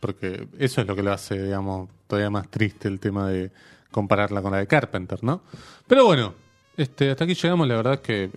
porque 0.00 0.48
eso 0.58 0.80
es 0.80 0.86
lo 0.86 0.96
que 0.96 1.02
lo 1.04 1.12
hace, 1.12 1.40
digamos, 1.40 1.88
todavía 2.08 2.28
más 2.28 2.50
triste 2.50 2.88
el 2.88 2.98
tema 2.98 3.28
de 3.28 3.50
compararla 3.92 4.42
con 4.42 4.50
la 4.52 4.58
de 4.58 4.66
Carpenter, 4.66 5.22
¿no? 5.22 5.40
Pero 5.86 6.04
bueno, 6.04 6.34
este, 6.76 7.10
hasta 7.12 7.22
aquí 7.24 7.34
llegamos, 7.34 7.68
la 7.68 7.76
verdad 7.76 7.94
es 7.94 8.00
que, 8.00 8.24
eh, 8.24 8.30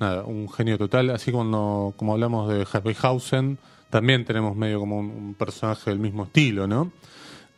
nada, 0.00 0.24
un 0.24 0.50
genio 0.50 0.76
total, 0.76 1.10
así 1.10 1.30
como, 1.30 1.94
como 1.96 2.12
hablamos 2.14 2.52
de 2.52 2.66
Harryhausen, 2.72 3.56
también 3.90 4.24
tenemos 4.24 4.56
medio 4.56 4.80
como 4.80 4.98
un, 4.98 5.06
un 5.06 5.34
personaje 5.34 5.90
del 5.90 6.00
mismo 6.00 6.24
estilo, 6.24 6.66
¿no? 6.66 6.90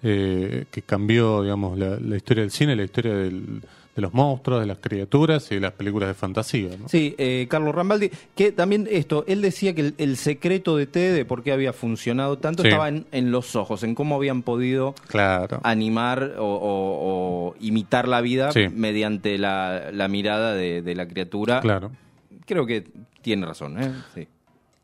Eh, 0.02 0.64
que 0.70 0.80
cambió, 0.82 1.42
digamos, 1.42 1.78
la, 1.78 1.98
la 2.00 2.16
historia 2.16 2.42
del 2.42 2.50
cine, 2.50 2.74
la 2.74 2.84
historia 2.84 3.12
del, 3.14 3.60
de 3.94 4.00
los 4.02 4.14
monstruos, 4.14 4.60
de 4.60 4.66
las 4.66 4.78
criaturas 4.78 5.52
y 5.52 5.56
de 5.56 5.60
las 5.60 5.72
películas 5.72 6.08
de 6.08 6.14
fantasía. 6.14 6.70
¿no? 6.78 6.88
Sí, 6.88 7.14
eh, 7.18 7.46
Carlos 7.50 7.74
Rambaldi, 7.74 8.10
que 8.34 8.50
también 8.50 8.88
esto, 8.90 9.24
él 9.28 9.42
decía 9.42 9.74
que 9.74 9.82
el, 9.82 9.94
el 9.98 10.16
secreto 10.16 10.74
de 10.78 10.86
T, 10.86 10.98
de 11.12 11.24
por 11.26 11.42
qué 11.42 11.52
había 11.52 11.74
funcionado 11.74 12.38
tanto, 12.38 12.62
Sí. 12.62 12.68
estaba 12.68 12.88
en, 12.88 13.04
en 13.12 13.30
los 13.30 13.54
ojos, 13.56 13.82
en 13.82 13.94
cómo 13.94 14.14
habían 14.16 14.40
podido 14.42 14.94
Claro. 15.08 15.60
animar 15.64 16.36
o, 16.38 16.44
o- 16.46 17.50
o 17.50 17.54
imitar 17.60 18.08
la 18.08 18.22
vida 18.22 18.52
Sí. 18.52 18.68
mediante 18.74 19.36
la, 19.36 19.90
la 19.92 20.08
mirada 20.08 20.54
de, 20.54 20.80
de 20.80 20.94
la 20.94 21.06
criatura. 21.06 21.60
Claro. 21.60 21.90
Creo 22.46 22.64
que 22.64 22.84
tiene 23.20 23.44
razón, 23.44 23.82
¿eh? 23.82 23.92
Sí. 24.14 24.26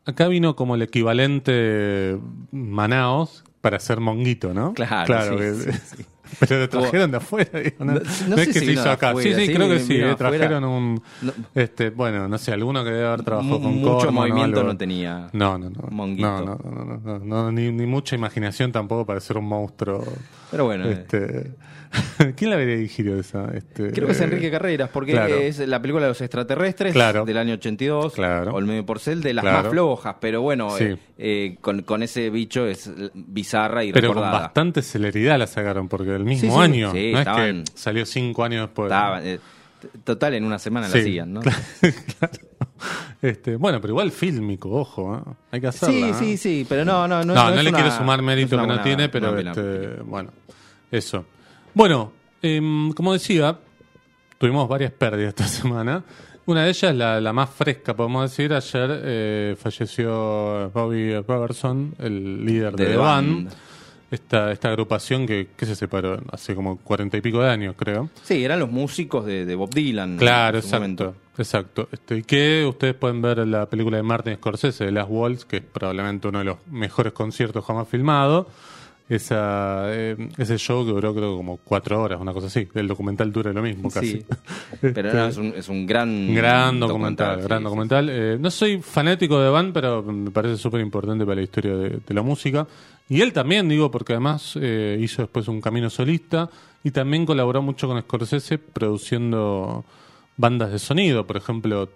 Acá 0.05 0.27
vino 0.27 0.55
como 0.55 0.75
el 0.75 0.83
equivalente 0.83 2.17
Manaos 2.51 3.43
para 3.67 3.79
ser 3.79 3.99
monguito, 3.99 4.53
¿no? 4.53 4.73
Claro, 4.73 5.37
sí, 5.37 5.37
que- 5.65 5.73
sí, 5.73 6.05
Pero 6.41 6.59
lo 6.59 6.67
trajeron 6.69 7.09
de 7.11 7.17
afuera. 7.17 7.57
digo, 7.59 7.85
no, 7.85 7.93
No- 7.93 7.99
no 7.99 7.99
no 7.99 8.35
es 8.35 8.41
sé 8.41 8.47
que 8.53 8.59
si 8.59 8.65
se 8.65 8.71
hizo 8.73 8.89
acá. 8.91 9.11
afuera, 9.11 9.37
sí, 9.39 9.45
sí, 9.47 9.53
creo 9.53 9.69
que 9.69 9.79
sí. 9.79 9.95
eh, 9.95 10.13
trajeron 10.17 10.63
un. 10.65 11.01
No. 11.21 11.31
Este, 11.55 11.89
bueno, 11.89 12.27
no 12.27 12.37
sé, 12.37 12.51
alguno 12.51 12.83
que 12.83 12.89
debe 12.91 13.07
haber 13.07 13.23
trabajado 13.23 13.61
con 13.61 13.75
mucho 13.77 14.11
movimiento 14.11 14.61
no 14.61 14.75
tenía. 14.75 15.29
No, 15.31 15.57
no, 15.57 15.69
no. 15.69 15.87
Monguito. 15.89 16.27
No, 16.27 16.41
no, 16.45 16.59
no, 16.63 16.83
no, 16.85 16.99
no, 16.99 17.19
no, 17.19 17.51
ni, 17.53 17.71
ni 17.71 17.85
mucha 17.85 18.15
imaginación 18.17 18.73
tampoco 18.73 19.05
para 19.05 19.21
ser 19.21 19.37
un 19.37 19.45
monstruo. 19.45 20.03
Pero 20.51 20.65
bueno, 20.65 20.85
eh, 20.87 20.91
Este, 20.91 21.51
¿Quién 22.35 22.49
la 22.49 22.57
habría 22.57 22.75
dirigido 22.75 23.17
esa? 23.19 23.49
Este, 23.55 23.91
creo 23.91 24.07
que 24.07 24.11
es 24.13 24.19
eh, 24.21 24.25
Enrique 24.25 24.51
Carreras, 24.51 24.89
porque 24.91 25.13
claro. 25.13 25.35
es 25.35 25.59
la 25.59 25.81
película 25.81 26.03
de 26.05 26.09
los 26.09 26.21
extraterrestres 26.21 26.93
Claro. 26.93 27.23
del 27.25 27.37
año 27.37 27.53
82, 27.53 28.13
Claro. 28.13 28.53
Olmedo 28.53 28.85
Porcel, 28.85 29.21
de 29.21 29.33
las 29.33 29.43
Claro. 29.43 29.63
más 29.63 29.71
flojas, 29.71 30.15
pero 30.19 30.41
bueno, 30.41 30.69
Sí. 30.71 30.83
eh, 30.83 30.97
eh, 31.17 31.57
con, 31.61 31.83
con 31.83 32.03
ese 32.03 32.29
bicho 32.29 32.67
es 32.67 32.91
bizarra 33.13 33.83
y 33.85 33.93
Pero 33.93 34.09
con 34.09 34.17
recordada. 34.17 34.39
bastante 34.41 34.81
celeridad 34.81 35.39
la 35.39 35.47
sacaron, 35.47 35.87
porque 35.87 36.13
el 36.13 36.25
mismo 36.25 36.49
Sí, 36.51 36.55
sí, 36.57 36.61
año. 36.61 36.93
no 36.93 37.19
estaban- 37.19 37.59
es 37.61 37.69
que 37.71 37.77
salió 37.79 38.05
cinco 38.05 38.43
años 38.43 38.67
después. 38.67 38.91
Eh, 39.23 39.39
total, 40.03 40.33
en 40.35 40.43
una 40.43 40.59
semana 40.59 40.87
la 40.87 40.93
Sí, 40.93 40.99
hacían, 40.99 41.33
¿no? 41.33 41.41
claro. 42.19 42.33
Este, 43.21 43.55
bueno, 43.55 43.81
pero 43.81 43.93
igual 43.93 44.11
fílmico, 44.11 44.69
ojo, 44.69 45.15
¿eh? 45.17 45.31
hay 45.51 45.61
que 45.61 45.67
hacerla. 45.67 45.93
Sí, 45.95 46.03
¿eh? 46.03 46.13
sí, 46.13 46.37
sí, 46.37 46.65
pero 46.69 46.85
no, 46.85 47.07
no, 47.07 47.23
no. 47.23 47.33
No, 47.33 47.49
le 47.49 47.61
una- 47.69 47.71
quiero 47.79 47.91
sumar 47.91 48.21
mérito 48.21 48.51
que 48.51 48.57
no 48.57 48.65
buena- 48.67 48.83
tiene, 48.83 49.09
pero 49.09 49.33
buena 49.33 49.51
este, 49.51 49.87
bueno, 50.03 50.31
eso. 50.91 51.25
Bueno, 51.73 52.11
em, 52.41 52.91
como 52.93 53.13
decía, 53.13 53.57
tuvimos 54.37 54.67
varias 54.69 54.91
pérdidas 54.91 55.29
esta 55.29 55.47
semana. 55.47 56.03
Una 56.45 56.63
de 56.63 56.69
ellas, 56.69 56.95
la, 56.95 57.19
la 57.19 57.33
más 57.33 57.49
fresca, 57.49 57.93
podemos 57.95 58.29
decir, 58.29 58.53
ayer 58.53 59.01
eh, 59.03 59.55
falleció 59.59 60.69
Bobby 60.73 61.19
Robertson, 61.19 61.93
el 61.99 62.45
líder 62.45 62.73
de, 62.75 62.83
De 62.85 62.89
The 62.91 62.95
The 62.95 62.97
Band. 62.97 63.45
Band. 63.45 63.53
Esta, 64.09 64.53
esta 64.53 64.69
agrupación 64.69 65.25
que, 65.25 65.49
que 65.57 65.65
se 65.65 65.75
separó 65.75 66.21
hace 66.31 66.55
como 66.55 66.77
cuarenta 66.77 67.17
y 67.17 67.21
pico 67.21 67.41
de 67.41 67.49
años, 67.49 67.75
creo. 67.77 68.09
Sí, 68.23 68.43
eran 68.43 68.59
los 68.59 68.71
músicos 68.71 69.25
de, 69.25 69.45
de 69.45 69.55
Bob 69.55 69.73
Dylan. 69.73 70.15
Claro, 70.17 70.57
en 70.57 70.61
su 70.61 70.67
exacto. 70.67 70.81
momento. 70.81 71.15
Exacto. 71.37 71.89
Este, 71.91 72.17
y 72.17 72.23
que 72.23 72.65
ustedes 72.65 72.95
pueden 72.95 73.21
ver 73.21 73.39
en 73.39 73.51
la 73.51 73.65
película 73.67 73.97
de 73.97 74.03
Martin 74.03 74.35
Scorsese, 74.35 74.85
de 74.85 74.91
Last 74.91 75.09
Waltz, 75.11 75.45
que 75.45 75.57
es 75.57 75.63
probablemente 75.63 76.27
uno 76.27 76.39
de 76.39 76.45
los 76.45 76.57
mejores 76.71 77.13
conciertos 77.13 77.65
jamás 77.65 77.87
filmado. 77.87 78.47
Esa, 79.09 79.85
eh, 79.87 80.17
ese 80.37 80.57
show 80.57 80.85
que 80.85 80.91
duró 80.91 81.15
creo 81.15 81.37
como 81.37 81.57
cuatro 81.57 82.01
horas, 82.01 82.19
una 82.19 82.33
cosa 82.33 82.47
así. 82.47 82.67
El 82.73 82.89
documental 82.89 83.31
dura 83.31 83.53
lo 83.53 83.61
mismo 83.61 83.89
casi. 83.89 84.19
Sí. 84.19 84.25
Pero 84.81 85.13
no, 85.13 85.27
es 85.27 85.37
un, 85.37 85.53
es 85.55 85.69
un 85.69 85.85
gran, 85.85 86.33
gran 86.35 86.77
documental, 86.77 87.41
gran 87.41 87.59
sí, 87.59 87.63
documental. 87.63 88.09
Eh, 88.09 88.37
no 88.37 88.51
soy 88.51 88.81
fanático 88.81 89.39
de 89.39 89.49
Van, 89.49 89.71
pero 89.71 90.03
me 90.03 90.29
parece 90.31 90.57
súper 90.57 90.81
importante 90.81 91.25
para 91.25 91.35
la 91.35 91.41
historia 91.41 91.75
de, 91.75 91.89
de 92.05 92.13
la 92.13 92.21
música. 92.21 92.67
Y 93.09 93.21
él 93.21 93.31
también, 93.33 93.69
digo, 93.69 93.89
porque 93.89 94.13
además 94.13 94.57
eh, 94.59 94.97
hizo 94.99 95.21
después 95.21 95.47
un 95.47 95.61
camino 95.61 95.89
solista 95.89 96.49
y 96.83 96.91
también 96.91 97.25
colaboró 97.25 97.61
mucho 97.61 97.87
con 97.87 98.01
Scorsese 98.01 98.57
produciendo 98.57 99.85
bandas 100.35 100.71
de 100.71 100.79
sonido. 100.79 101.25
Por 101.25 101.37
ejemplo, 101.37 101.89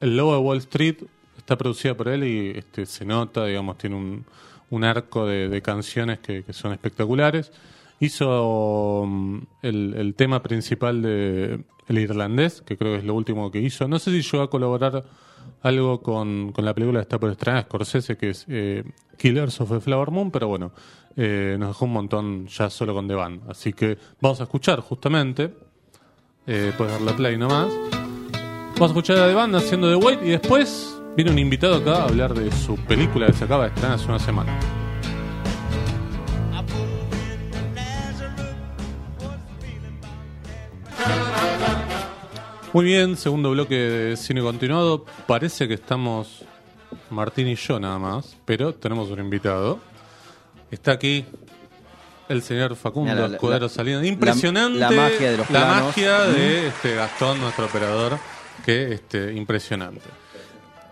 El 0.00 0.16
Lobo 0.16 0.34
de 0.34 0.40
Wall 0.40 0.58
Street 0.58 0.96
está 1.36 1.56
producida 1.56 1.94
por 1.94 2.08
él 2.08 2.24
y 2.24 2.58
este, 2.58 2.86
se 2.86 3.04
nota, 3.04 3.44
digamos, 3.44 3.76
tiene 3.76 3.96
un, 3.96 4.24
un 4.70 4.84
arco 4.84 5.26
de, 5.26 5.60
canciones 5.60 6.20
que, 6.20 6.42
son 6.50 6.72
espectaculares. 6.72 7.52
Hizo 8.00 9.04
mm, 9.06 9.38
el 9.62 10.14
tema 10.16 10.42
principal 10.42 11.02
de 11.02 11.60
El 11.88 11.98
Irlandés, 11.98 12.62
que 12.62 12.76
creo 12.76 12.92
que 12.92 12.98
es 12.98 13.04
lo 13.04 13.14
último 13.14 13.50
que 13.50 13.60
hizo. 13.60 13.86
No 13.88 13.98
sé 13.98 14.10
si 14.10 14.22
llegó 14.22 14.42
a 14.42 14.50
colaborar 14.50 15.04
algo 15.62 16.02
con, 16.02 16.52
con 16.52 16.64
la 16.64 16.74
película 16.74 17.00
que 17.00 17.02
está 17.02 17.18
por 17.18 17.30
estrenar, 17.30 17.64
Scorsese, 17.64 18.16
que 18.16 18.30
es 18.30 18.44
eh, 18.48 18.84
Killers 19.16 19.60
of 19.60 19.70
the 19.70 19.80
Flower 19.80 20.10
Moon, 20.10 20.30
pero 20.30 20.48
bueno, 20.48 20.72
eh, 21.16 21.56
nos 21.58 21.70
dejó 21.70 21.84
un 21.86 21.92
montón 21.92 22.46
ya 22.46 22.70
solo 22.70 22.94
con 22.94 23.08
The 23.08 23.14
Band. 23.14 23.50
Así 23.50 23.72
que 23.72 23.98
vamos 24.20 24.40
a 24.40 24.44
escuchar 24.44 24.80
justamente. 24.80 25.54
Eh, 26.46 26.72
puedes 26.76 26.92
darle 26.92 27.12
play 27.14 27.36
nomás. 27.36 27.72
Vamos 28.74 28.82
a 28.82 28.86
escuchar 28.86 29.18
a 29.18 29.28
The 29.28 29.34
Band 29.34 29.56
haciendo 29.56 29.88
The 29.88 30.04
Wait 30.04 30.22
y 30.22 30.30
después 30.30 31.00
viene 31.16 31.30
un 31.30 31.38
invitado 31.38 31.76
acá 31.76 32.02
a 32.02 32.04
hablar 32.04 32.34
de 32.34 32.52
su 32.52 32.76
película 32.76 33.26
que 33.26 33.32
se 33.32 33.44
acaba 33.44 33.64
de 33.64 33.68
estrenar 33.70 33.96
hace 33.96 34.06
una 34.06 34.18
semana. 34.18 34.85
Muy 42.76 42.84
bien, 42.84 43.16
segundo 43.16 43.52
bloque 43.52 43.74
de 43.74 44.16
cine 44.18 44.42
continuado. 44.42 45.06
Parece 45.26 45.66
que 45.66 45.72
estamos 45.72 46.44
Martín 47.08 47.48
y 47.48 47.54
yo 47.54 47.80
nada 47.80 47.98
más, 47.98 48.36
pero 48.44 48.74
tenemos 48.74 49.08
un 49.08 49.18
invitado. 49.18 49.78
Está 50.70 50.92
aquí 50.92 51.24
el 52.28 52.42
señor 52.42 52.76
Facundo 52.76 53.12
Mira, 53.12 53.22
la- 53.22 53.28
la- 53.28 53.36
Escudero 53.36 53.64
la- 53.64 53.68
Salinas. 53.70 54.04
Impresionante 54.04 54.78
la 54.78 54.90
magia 54.90 55.30
de 55.30 55.36
los 55.38 55.50
la 55.50 55.58
planos. 55.58 55.84
magia 55.86 56.20
de 56.24 56.66
este 56.66 56.94
Gastón, 56.96 57.40
nuestro 57.40 57.64
operador, 57.64 58.18
que 58.62 58.92
este 58.92 59.32
impresionante. 59.32 60.04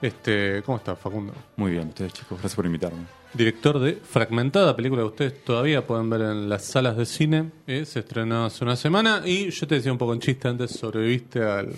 Este, 0.01 0.63
¿cómo 0.65 0.79
está 0.79 0.97
Facundo? 0.97 1.35
Muy 1.57 1.73
bien, 1.73 1.89
ustedes 1.89 2.15
chicos, 2.15 2.39
gracias 2.39 2.55
por 2.57 2.65
invitarme. 2.65 3.05
Director 3.35 3.81
de 3.81 3.95
Fragmentada, 3.95 4.77
película 4.77 5.03
que 5.03 5.09
ustedes 5.09 5.45
todavía 5.45 5.85
pueden 5.87 6.09
ver 6.09 6.21
en 6.23 6.49
las 6.49 6.65
salas 6.65 6.97
de 6.97 7.05
cine. 7.05 7.51
eh, 7.67 7.85
se 7.85 8.01
estrenó 8.01 8.45
hace 8.45 8.63
una 8.65 8.77
semana 8.77 9.23
y 9.25 9.51
yo 9.51 9.67
te 9.67 9.75
decía 9.77 9.91
un 9.91 9.99
poco 9.99 10.15
en 10.15 10.21
chiste 10.21 10.47
antes, 10.49 10.71
sobreviviste 10.71 11.43
al- 11.43 11.73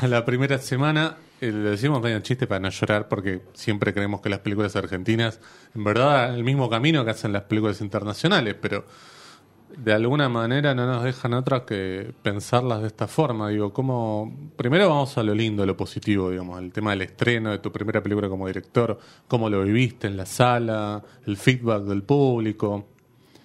a 0.00 0.06
la 0.08 0.24
primera 0.24 0.58
semana. 0.58 1.16
Eh, 1.40 1.52
le 1.52 1.70
decimos 1.70 2.00
medio 2.02 2.16
en 2.16 2.22
chiste 2.22 2.46
para 2.46 2.60
no 2.60 2.70
llorar 2.70 3.06
porque 3.08 3.42
siempre 3.52 3.92
creemos 3.92 4.20
que 4.22 4.30
las 4.30 4.40
películas 4.40 4.74
argentinas, 4.76 5.40
en 5.74 5.84
verdad, 5.84 6.34
el 6.34 6.42
mismo 6.42 6.70
camino 6.70 7.04
que 7.04 7.10
hacen 7.10 7.32
las 7.32 7.42
películas 7.42 7.80
internacionales, 7.82 8.56
pero 8.60 8.84
de 9.76 9.92
alguna 9.92 10.28
manera 10.28 10.74
no 10.74 10.86
nos 10.86 11.04
dejan 11.04 11.34
otra 11.34 11.64
que 11.64 12.12
pensarlas 12.22 12.80
de 12.80 12.88
esta 12.88 13.06
forma. 13.06 13.48
Digo, 13.50 13.72
como 13.72 14.50
primero 14.56 14.88
vamos 14.88 15.16
a 15.18 15.22
lo 15.22 15.34
lindo, 15.34 15.64
lo 15.66 15.76
positivo, 15.76 16.30
digamos, 16.30 16.60
el 16.60 16.72
tema 16.72 16.90
del 16.90 17.02
estreno 17.02 17.50
de 17.50 17.58
tu 17.58 17.70
primera 17.70 18.02
película 18.02 18.28
como 18.28 18.46
director, 18.46 18.98
cómo 19.26 19.48
lo 19.50 19.62
viviste 19.62 20.06
en 20.06 20.16
la 20.16 20.26
sala, 20.26 21.02
el 21.26 21.36
feedback 21.36 21.82
del 21.84 22.02
público. 22.02 22.86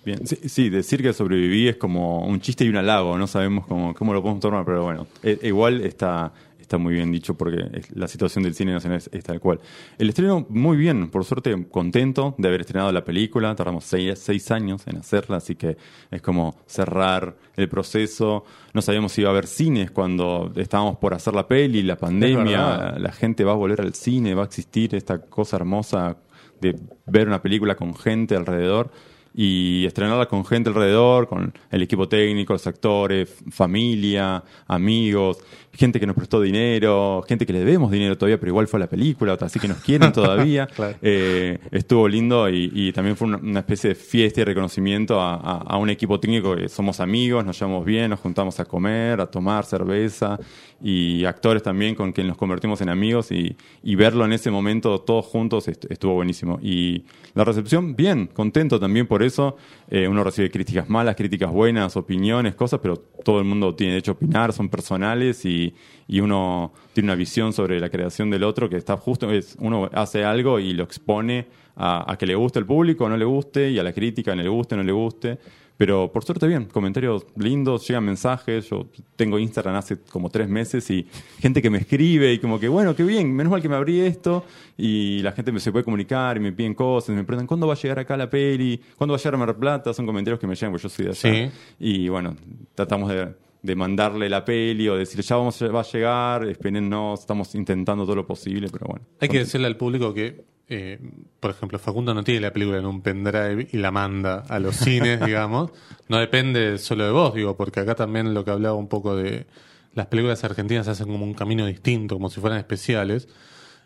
Bien, 0.06 0.27
sí, 0.27 0.38
sí, 0.50 0.70
decir 0.70 1.01
que 1.01 1.13
sobreviví 1.13 1.70
es 1.70 1.77
como 1.77 2.25
un 2.25 2.42
chiste 2.42 2.65
y 2.65 2.70
un 2.70 2.75
halago, 2.75 3.18
no 3.18 3.25
sabemos 3.25 3.65
cómo, 3.68 3.94
cómo 3.94 4.13
lo 4.13 4.22
podemos 4.22 4.42
tomar, 4.42 4.65
pero 4.65 4.84
bueno, 4.84 5.08
e- 5.22 5.39
igual 5.44 5.80
está, 5.82 6.34
está 6.74 6.80
muy 6.80 6.96
bien 6.96 7.12
dicho 7.12 7.36
porque 7.36 7.58
es- 7.74 7.96
la 7.96 8.08
situación 8.08 8.44
del 8.44 8.56
cine 8.56 8.72
nacional 8.74 8.98
es, 8.98 9.08
es 9.13 9.24
tal 9.24 9.39
cual. 9.39 9.60
El 10.00 10.10
estreno 10.10 10.46
muy 10.50 10.75
bien, 10.75 11.12
por 11.12 11.24
suerte 11.24 11.68
contento 11.70 12.34
de 12.39 12.48
haber 12.48 12.62
estrenado 12.62 12.92
la 12.92 13.03
película, 13.03 13.53
tardamos 13.56 13.84
seis, 13.84 14.18
seis 14.18 14.50
años 14.50 14.88
en 14.88 14.98
hacerla, 14.98 15.38
así 15.38 15.56
que 15.56 15.77
es 16.10 16.22
como 16.24 16.56
cerrar 16.65 17.38
el 17.56 17.70
proceso. 17.70 18.44
No 18.74 18.82
sabíamos 18.82 19.12
si 19.12 19.22
iba 19.22 19.30
a 19.30 19.34
haber 19.34 19.46
cines 19.46 19.92
cuando 19.92 20.51
estábamos 20.56 20.98
por 20.98 21.13
hacer 21.13 21.36
la 21.36 21.48
peli, 21.48 21.84
la 21.84 21.96
pandemia, 21.96 22.96
la 22.98 23.12
gente 23.12 23.44
va 23.44 23.51
a 23.51 23.56
volver 23.56 23.82
al 23.82 23.94
cine, 23.94 24.34
va 24.34 24.42
a 24.42 24.46
existir 24.46 24.96
esta 24.96 25.20
cosa 25.20 25.58
hermosa 25.58 26.18
de 26.60 26.75
ver 27.06 27.27
una 27.27 27.42
película 27.42 27.75
con 27.75 27.94
gente 27.96 28.36
alrededor 28.36 28.89
y 29.36 29.86
estrenarla 29.86 30.28
con 30.28 30.46
gente 30.46 30.70
alrededor, 30.70 31.28
con 31.28 31.54
el 31.72 31.82
equipo 31.82 32.08
técnico, 32.08 32.54
los 32.54 32.68
actores, 32.68 33.36
familia, 33.50 34.44
amigos, 34.68 35.38
gente 35.74 36.00
que 36.00 36.06
nos 36.06 36.16
prestó 36.16 36.40
dinero, 36.40 37.24
gente 37.28 37.46
que 37.48 37.54
le 37.54 37.60
debemos 37.60 37.90
dinero 37.92 38.16
todavía, 38.18 38.40
pero 38.40 38.52
igual 38.52 38.68
fue 38.68 38.78
a 38.78 38.82
la 38.82 38.88
película, 38.90 39.36
así 39.42 39.60
que 39.60 39.68
nos 39.68 39.78
quieren 39.78 40.12
todavía. 40.13 40.68
Claro. 40.68 40.96
Eh, 41.02 41.58
estuvo 41.72 42.08
lindo 42.08 42.48
y, 42.50 42.72
y 42.74 42.92
también 42.94 43.16
fue 43.18 43.28
una, 43.28 43.60
especie 43.60 43.90
de 43.90 43.96
fiesta 43.96 44.42
y 44.42 44.44
reconocimiento 44.44 45.20
a, 45.20 45.34
a- 45.36 45.58
a 45.74 45.78
un 45.78 45.90
equipo 45.90 46.20
técnico 46.20 46.56
que 46.56 46.70
somos 46.70 47.00
amigos, 47.00 47.44
nos 47.44 47.60
llevamos 47.60 47.86
bien, 47.86 48.12
nos 48.12 48.20
juntamos 48.20 48.60
a 48.60 48.66
comer, 48.66 49.20
a 49.20 49.25
tomar 49.25 49.66
cerveza 49.66 50.38
y 50.82 51.24
actores 51.25 51.63
también 51.63 51.96
con 51.96 52.12
quien 52.12 52.28
nos 52.28 52.38
convertimos 52.38 52.82
en 52.82 52.90
amigos 52.90 53.32
y, 53.32 53.56
y 53.84 53.96
verlo 53.96 54.25
en 54.25 54.34
ese 54.34 54.52
momento 54.52 55.00
todos 55.00 55.25
juntos 55.25 55.68
est- 55.68 55.90
estuvo 55.90 56.13
buenísimo. 56.13 56.60
Y 56.62 57.06
la 57.34 57.44
recepción, 57.46 57.96
bien, 57.96 58.28
contento 58.28 58.80
también 58.80 59.08
por 59.08 59.23
eso. 59.24 59.58
Eh, 59.89 60.08
uno 60.08 60.24
recibe 60.24 60.50
críticas 60.50 60.89
malas, 60.89 61.15
críticas 61.15 61.51
buenas, 61.51 61.96
opiniones, 61.98 62.56
cosas, 62.56 62.80
pero 62.82 62.98
todo 62.98 63.39
el 63.39 63.46
mundo 63.46 63.75
tiene 63.75 63.94
derecho 63.94 64.12
a 64.12 64.15
opinar, 64.15 64.53
son 64.53 64.70
personales 64.70 65.46
y, 65.46 65.74
y 66.08 66.20
uno 66.20 66.74
tiene 66.94 67.08
una 67.08 67.15
visión 67.15 67.53
sobre 67.53 67.80
la 67.80 67.89
creación 67.89 68.30
del 68.30 68.44
otro 68.44 68.70
que 68.70 68.77
está 68.77 68.98
justo, 68.98 69.32
es, 69.32 69.56
uno 69.60 69.89
hace 69.94 70.24
algo 70.24 70.60
y 70.60 70.74
lo 70.74 70.84
expone 70.84 71.48
a, 71.75 72.12
a 72.12 72.18
que 72.18 72.25
le 72.25 72.36
guste 72.36 72.60
el 72.60 72.65
público 72.65 73.06
o 73.06 73.10
no 73.10 73.18
le 73.18 73.25
guste 73.25 73.72
y 73.72 73.80
a 73.80 73.84
la 73.84 73.94
crítica 73.94 74.36
no 74.36 74.44
le 74.44 74.50
guste 74.50 74.75
o 74.75 74.77
no 74.77 74.84
le 74.84 74.92
guste, 74.92 75.39
Pero 75.77 76.12
por 76.12 76.24
suerte 76.24 76.48
bien, 76.48 76.65
comentarios 76.65 77.25
lindos, 77.36 77.88
llegan 77.88 78.06
mensajes, 78.06 78.70
yo 78.70 78.88
tengo 79.15 79.39
Instagram 79.39 79.75
hace 79.75 80.00
como 80.01 80.30
tres 80.30 80.48
meses 80.48 80.89
y 80.92 81.08
gente 81.39 81.62
que 81.62 81.70
me 81.70 81.80
escribe 81.80 82.32
y 82.32 82.39
como 82.39 82.60
que, 82.60 82.68
bueno, 82.68 82.96
qué 82.96 83.03
bien, 83.03 83.34
menos 83.34 83.51
mal 83.51 83.62
que 83.62 83.70
me 83.70 83.75
abrí 83.75 84.00
esto 84.01 84.46
y 84.77 85.20
la 85.20 85.32
gente 85.32 85.51
me 85.51 85.60
se 85.60 85.72
puede 85.72 85.84
comunicar 85.84 86.38
y 86.38 86.39
me 86.39 86.51
piden 86.51 86.75
cosas, 86.75 87.15
me 87.15 87.24
preguntan, 87.24 87.48
¿cuándo 87.48 87.68
va 87.68 87.74
a 87.74 87.77
llegar 87.77 88.00
acá 88.00 88.15
la 88.15 88.30
peli? 88.30 88.80
¿Cuándo 88.98 89.13
va 89.13 89.18
a 89.18 89.20
llegar 89.20 89.36
a 89.36 89.38
Mar 89.38 89.56
Plata? 89.58 89.94
Son 89.94 90.06
comentarios 90.06 90.39
que 90.39 90.48
me 90.48 90.56
llegan, 90.56 90.72
porque 90.72 90.84
yo 90.84 90.89
soy 90.89 91.06
de 91.06 91.12
allá. 91.12 91.51
Sí. 91.51 91.58
Y 91.80 92.08
bueno, 92.08 92.36
tratamos 92.75 93.10
de, 93.10 93.34
de 93.63 93.75
mandarle 93.75 94.30
la 94.30 94.44
peli 94.46 94.89
o 94.89 94.96
decir, 94.96 95.22
ya 95.22 95.38
vamos, 95.38 95.62
va 95.63 95.80
a 95.80 95.84
llegar, 95.84 96.46
espérennos, 96.48 97.22
estamos 97.22 97.56
intentando 97.56 98.03
todo 98.03 98.18
lo 98.18 98.27
posible, 98.27 98.68
pero 98.72 98.86
bueno. 98.88 99.06
Hay 99.22 99.30
que 99.30 99.39
decirle 99.39 99.68
al 99.68 99.77
público 99.77 100.13
que, 100.13 100.44
eh, 100.70 101.00
por 101.39 101.51
ejemplo, 101.51 101.77
Facundo 101.77 102.13
no 102.13 102.24
tiene 102.24 102.41
la 102.41 102.53
película 102.53 102.77
en 102.77 102.86
un 102.86 103.01
pendrive 103.01 103.67
y 103.72 103.77
la 103.77 103.91
manda 103.91 104.43
a 104.48 104.60
los 104.60 104.75
cines, 104.75 105.20
digamos. 105.25 105.72
No 106.08 106.17
depende 106.17 106.77
solo 106.77 107.05
de 107.05 107.12
vos, 107.12 107.34
digo, 107.34 107.58
porque 107.58 107.82
acá 107.82 107.96
también 107.96 108.34
lo 108.34 108.46
que 108.46 108.51
hablaba 108.51 108.75
un 108.75 108.88
poco 108.88 109.15
de 109.15 109.46
las 109.93 110.08
películas 110.08 110.43
argentinas 110.43 110.88
hacen 110.88 111.08
como 111.08 111.25
un 111.25 111.34
camino 111.34 111.65
distinto, 111.65 112.15
como 112.15 112.29
si 112.29 112.39
fueran 112.39 112.60
especiales, 112.60 113.27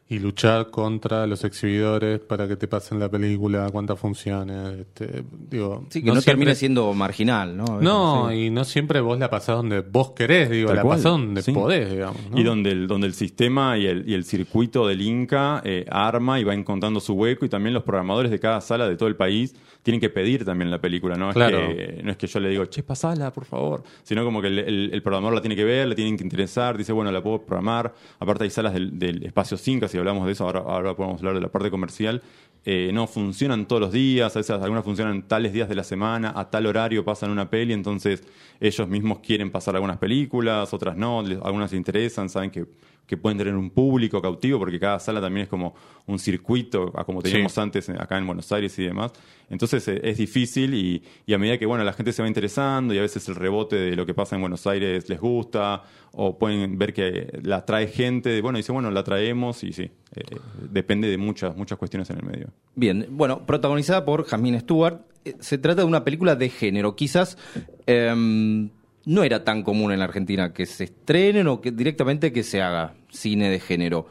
y 0.09 0.19
luchar 0.19 0.69
contra 0.71 1.27
los 1.27 1.43
exhibidores 1.43 2.19
para 2.21 2.47
que 2.47 2.55
te 2.55 2.67
pasen 2.67 2.97
la 2.99 3.09
película, 3.09 3.69
cuántas 3.71 3.99
funciones, 3.99 4.79
este, 4.79 5.23
digo, 5.49 5.85
Sí, 5.89 5.99
que 6.01 6.05
no, 6.07 6.13
siempre- 6.13 6.31
termine 6.31 6.55
siendo 6.55 6.93
marginal, 6.93 7.57
¿no? 7.57 7.81
No, 7.81 8.29
Sí. 8.29 8.35
y 8.45 8.49
no 8.49 8.63
siempre 8.63 9.01
vos 9.01 9.19
la 9.19 9.29
pasás 9.29 9.57
donde 9.57 9.81
vos 9.81 10.11
querés, 10.11 10.49
digo, 10.49 10.67
Tal 10.67 10.77
la 10.77 10.81
cual, 10.83 10.97
pasás 10.97 11.11
donde 11.11 11.41
sí. 11.41 11.51
podés, 11.51 11.91
digamos. 11.91 12.21
¿no? 12.31 12.39
Y 12.39 12.43
donde 12.43 12.71
el, 12.71 12.87
donde 12.87 13.07
el 13.07 13.13
sistema 13.13 13.77
y 13.77 13.85
el, 13.85 14.07
y 14.09 14.13
el 14.13 14.23
circuito 14.23 14.87
del 14.87 15.01
Inca 15.01 15.61
eh, 15.65 15.85
arma 15.89 16.39
y 16.39 16.45
va 16.45 16.53
encontrando 16.53 16.99
su 17.01 17.13
hueco 17.13 17.45
y 17.45 17.49
también 17.49 17.73
los 17.73 17.83
programadores 17.83 18.31
de 18.31 18.39
cada 18.39 18.61
sala 18.61 18.87
de 18.87 18.95
todo 18.95 19.09
el 19.09 19.17
país 19.17 19.55
tienen 19.83 20.01
que 20.01 20.09
pedir 20.09 20.43
también 20.43 20.69
la 20.71 20.79
película, 20.81 21.15
¿no? 21.15 21.31
Claro. 21.31 21.59
Es 21.59 21.75
que, 21.75 22.03
no 22.03 22.11
es 22.11 22.17
que 22.17 22.27
yo 22.27 22.39
le 22.41 22.49
digo, 22.49 22.65
che, 22.65 22.83
pasala, 22.83 23.31
por 23.31 23.45
favor, 23.45 23.83
sino 24.03 24.23
como 24.25 24.41
que 24.41 24.47
el, 24.47 24.59
el- 24.59 24.89
el 24.93 25.01
programador 25.01 25.35
la 25.35 25.41
tiene 25.41 25.55
que 25.55 25.63
ver, 25.63 25.87
le 25.87 25.95
tienen 25.95 26.17
que 26.17 26.23
interesar, 26.23 26.77
dice, 26.77 26.91
bueno, 26.93 27.11
la 27.11 27.21
puedo 27.21 27.41
programar. 27.45 27.93
Aparte 28.19 28.43
hay 28.45 28.49
salas 28.49 28.73
del, 28.73 28.97
del 28.97 29.23
espacio 29.25 29.57
Inca, 29.67 29.87
hablamos 29.99 30.25
de 30.25 30.33
eso, 30.33 30.47
ahora, 30.47 30.95
podemos 30.95 31.19
hablar 31.19 31.35
de 31.35 31.41
la 31.41 31.49
parte 31.49 31.69
comercial. 31.69 32.21
Eh, 32.65 32.91
no 32.93 33.07
funcionan 33.07 33.65
todos 33.65 33.81
los 33.81 33.91
días, 33.93 34.35
a 34.35 34.39
veces 34.39 34.51
algunas 34.61 34.83
funcionan 34.83 35.21
tales 35.27 35.53
días 35.53 35.69
de 35.69 35.75
la 35.75 35.83
semana, 35.83 36.33
a 36.35 36.49
tal 36.49 36.65
horario 36.65 37.05
pasan 37.05 37.29
una 37.31 37.49
peli, 37.49 37.71
entonces 37.71 38.23
ellos 38.59 38.87
mismos 38.89 39.19
quieren 39.19 39.51
pasar 39.51 39.75
algunas 39.75 39.97
películas, 39.97 40.73
otras 40.73 40.97
no, 40.97 41.19
algunas 41.19 41.71
les 41.71 41.77
interesan, 41.77 42.29
saben 42.29 42.51
que, 42.51 42.65
que 43.07 43.17
pueden 43.17 43.37
tener 43.37 43.55
un 43.55 43.69
público 43.71 44.21
cautivo, 44.21 44.59
porque 44.59 44.79
cada 44.79 44.99
sala 44.99 45.19
también 45.21 45.43
es 45.45 45.49
como 45.49 45.73
un 46.05 46.19
circuito, 46.19 46.91
a 46.95 47.05
como 47.05 47.21
teníamos 47.21 47.53
Sí. 47.53 47.59
antes 47.61 47.87
eh, 47.89 47.95
acá 47.97 48.17
en 48.17 48.27
Buenos 48.27 48.51
Aires 48.51 48.77
y 48.77 48.83
demás. 48.83 49.13
Entonces 49.49 49.87
eh, 49.87 50.01
es 50.03 50.17
difícil 50.17 50.73
y, 50.73 51.01
y 51.25 51.33
a 51.33 51.37
medida 51.37 51.57
que 51.57 51.65
bueno 51.65 51.83
la 51.85 51.93
gente 51.93 52.11
se 52.11 52.21
va 52.21 52.27
interesando 52.27 52.93
y 52.93 52.97
a 52.97 53.01
veces 53.01 53.27
el 53.29 53.35
rebote 53.35 53.77
de 53.77 53.95
lo 53.95 54.05
que 54.05 54.13
pasa 54.13 54.35
en 54.35 54.41
Buenos 54.41 54.67
Aires 54.67 55.07
les 55.07 55.19
gusta 55.21 55.83
o 56.11 56.37
pueden 56.37 56.77
ver 56.77 56.93
que 56.93 57.39
la 57.43 57.63
trae 57.65 57.87
gente, 57.87 58.41
bueno, 58.41 58.57
dice, 58.57 58.71
bueno, 58.73 58.91
la 58.91 59.03
traemos 59.05 59.63
y 59.63 59.71
sí, 59.71 59.83
eh, 60.15 60.23
depende 60.69 61.07
de 61.09 61.17
muchas, 61.17 61.55
muchas 61.55 61.77
cuestiones 61.77 62.09
en 62.09 62.17
el 62.17 62.23
medio. 62.23 62.47
Bien, 62.75 63.07
bueno, 63.09 63.45
protagonizada 63.45 64.03
por 64.03 64.25
Jasmine 64.25 64.59
Stewart. 64.59 64.99
Se 65.39 65.57
trata 65.57 65.81
de 65.81 65.87
una 65.87 66.03
película 66.03 66.35
de 66.35 66.49
género. 66.49 66.95
Quizás 66.95 67.37
em, 67.85 68.69
no 69.05 69.23
era 69.23 69.43
tan 69.43 69.63
común 69.63 69.91
en 69.91 69.99
la 69.99 70.05
Argentina 70.05 70.53
que 70.53 70.65
se 70.65 70.85
estrenen 70.85 71.47
o 71.47 71.61
que 71.61 71.71
directamente 71.71 72.31
que 72.33 72.43
se 72.43 72.61
haga 72.61 72.95
cine 73.09 73.49
de 73.49 73.59
género. 73.59 74.07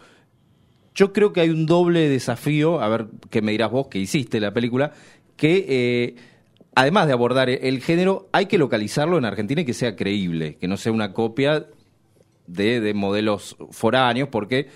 Yo 0.95 1.13
creo 1.13 1.33
que 1.33 1.41
hay 1.41 1.51
un 1.51 1.67
doble 1.67 2.09
desafío, 2.09 2.81
a 2.81 2.89
ver 2.89 3.09
qué 3.31 3.43
me 3.43 3.53
dirás 3.53 3.71
vos 3.71 3.89
que 3.89 3.99
hiciste 3.99 4.41
la 4.41 4.53
película, 4.53 4.93
que 5.37 5.67
eh, 5.69 6.17
además 6.75 7.07
de 7.07 7.13
abordar 7.13 7.51
el 7.51 7.83
género, 7.83 8.29
hay 8.33 8.47
que 8.47 8.59
localizarlo 8.59 9.19
en 9.19 9.25
Argentina 9.25 9.61
y 9.61 9.65
que 9.65 9.75
sea 9.75 9.97
creíble, 9.97 10.57
que 10.57 10.69
no 10.69 10.77
sea 10.77 10.93
una 10.93 11.13
copia 11.13 11.67
de, 12.47 12.81
de 12.81 12.95
modelos 12.95 13.57
foráneos, 13.71 14.29
porque, 14.31 14.69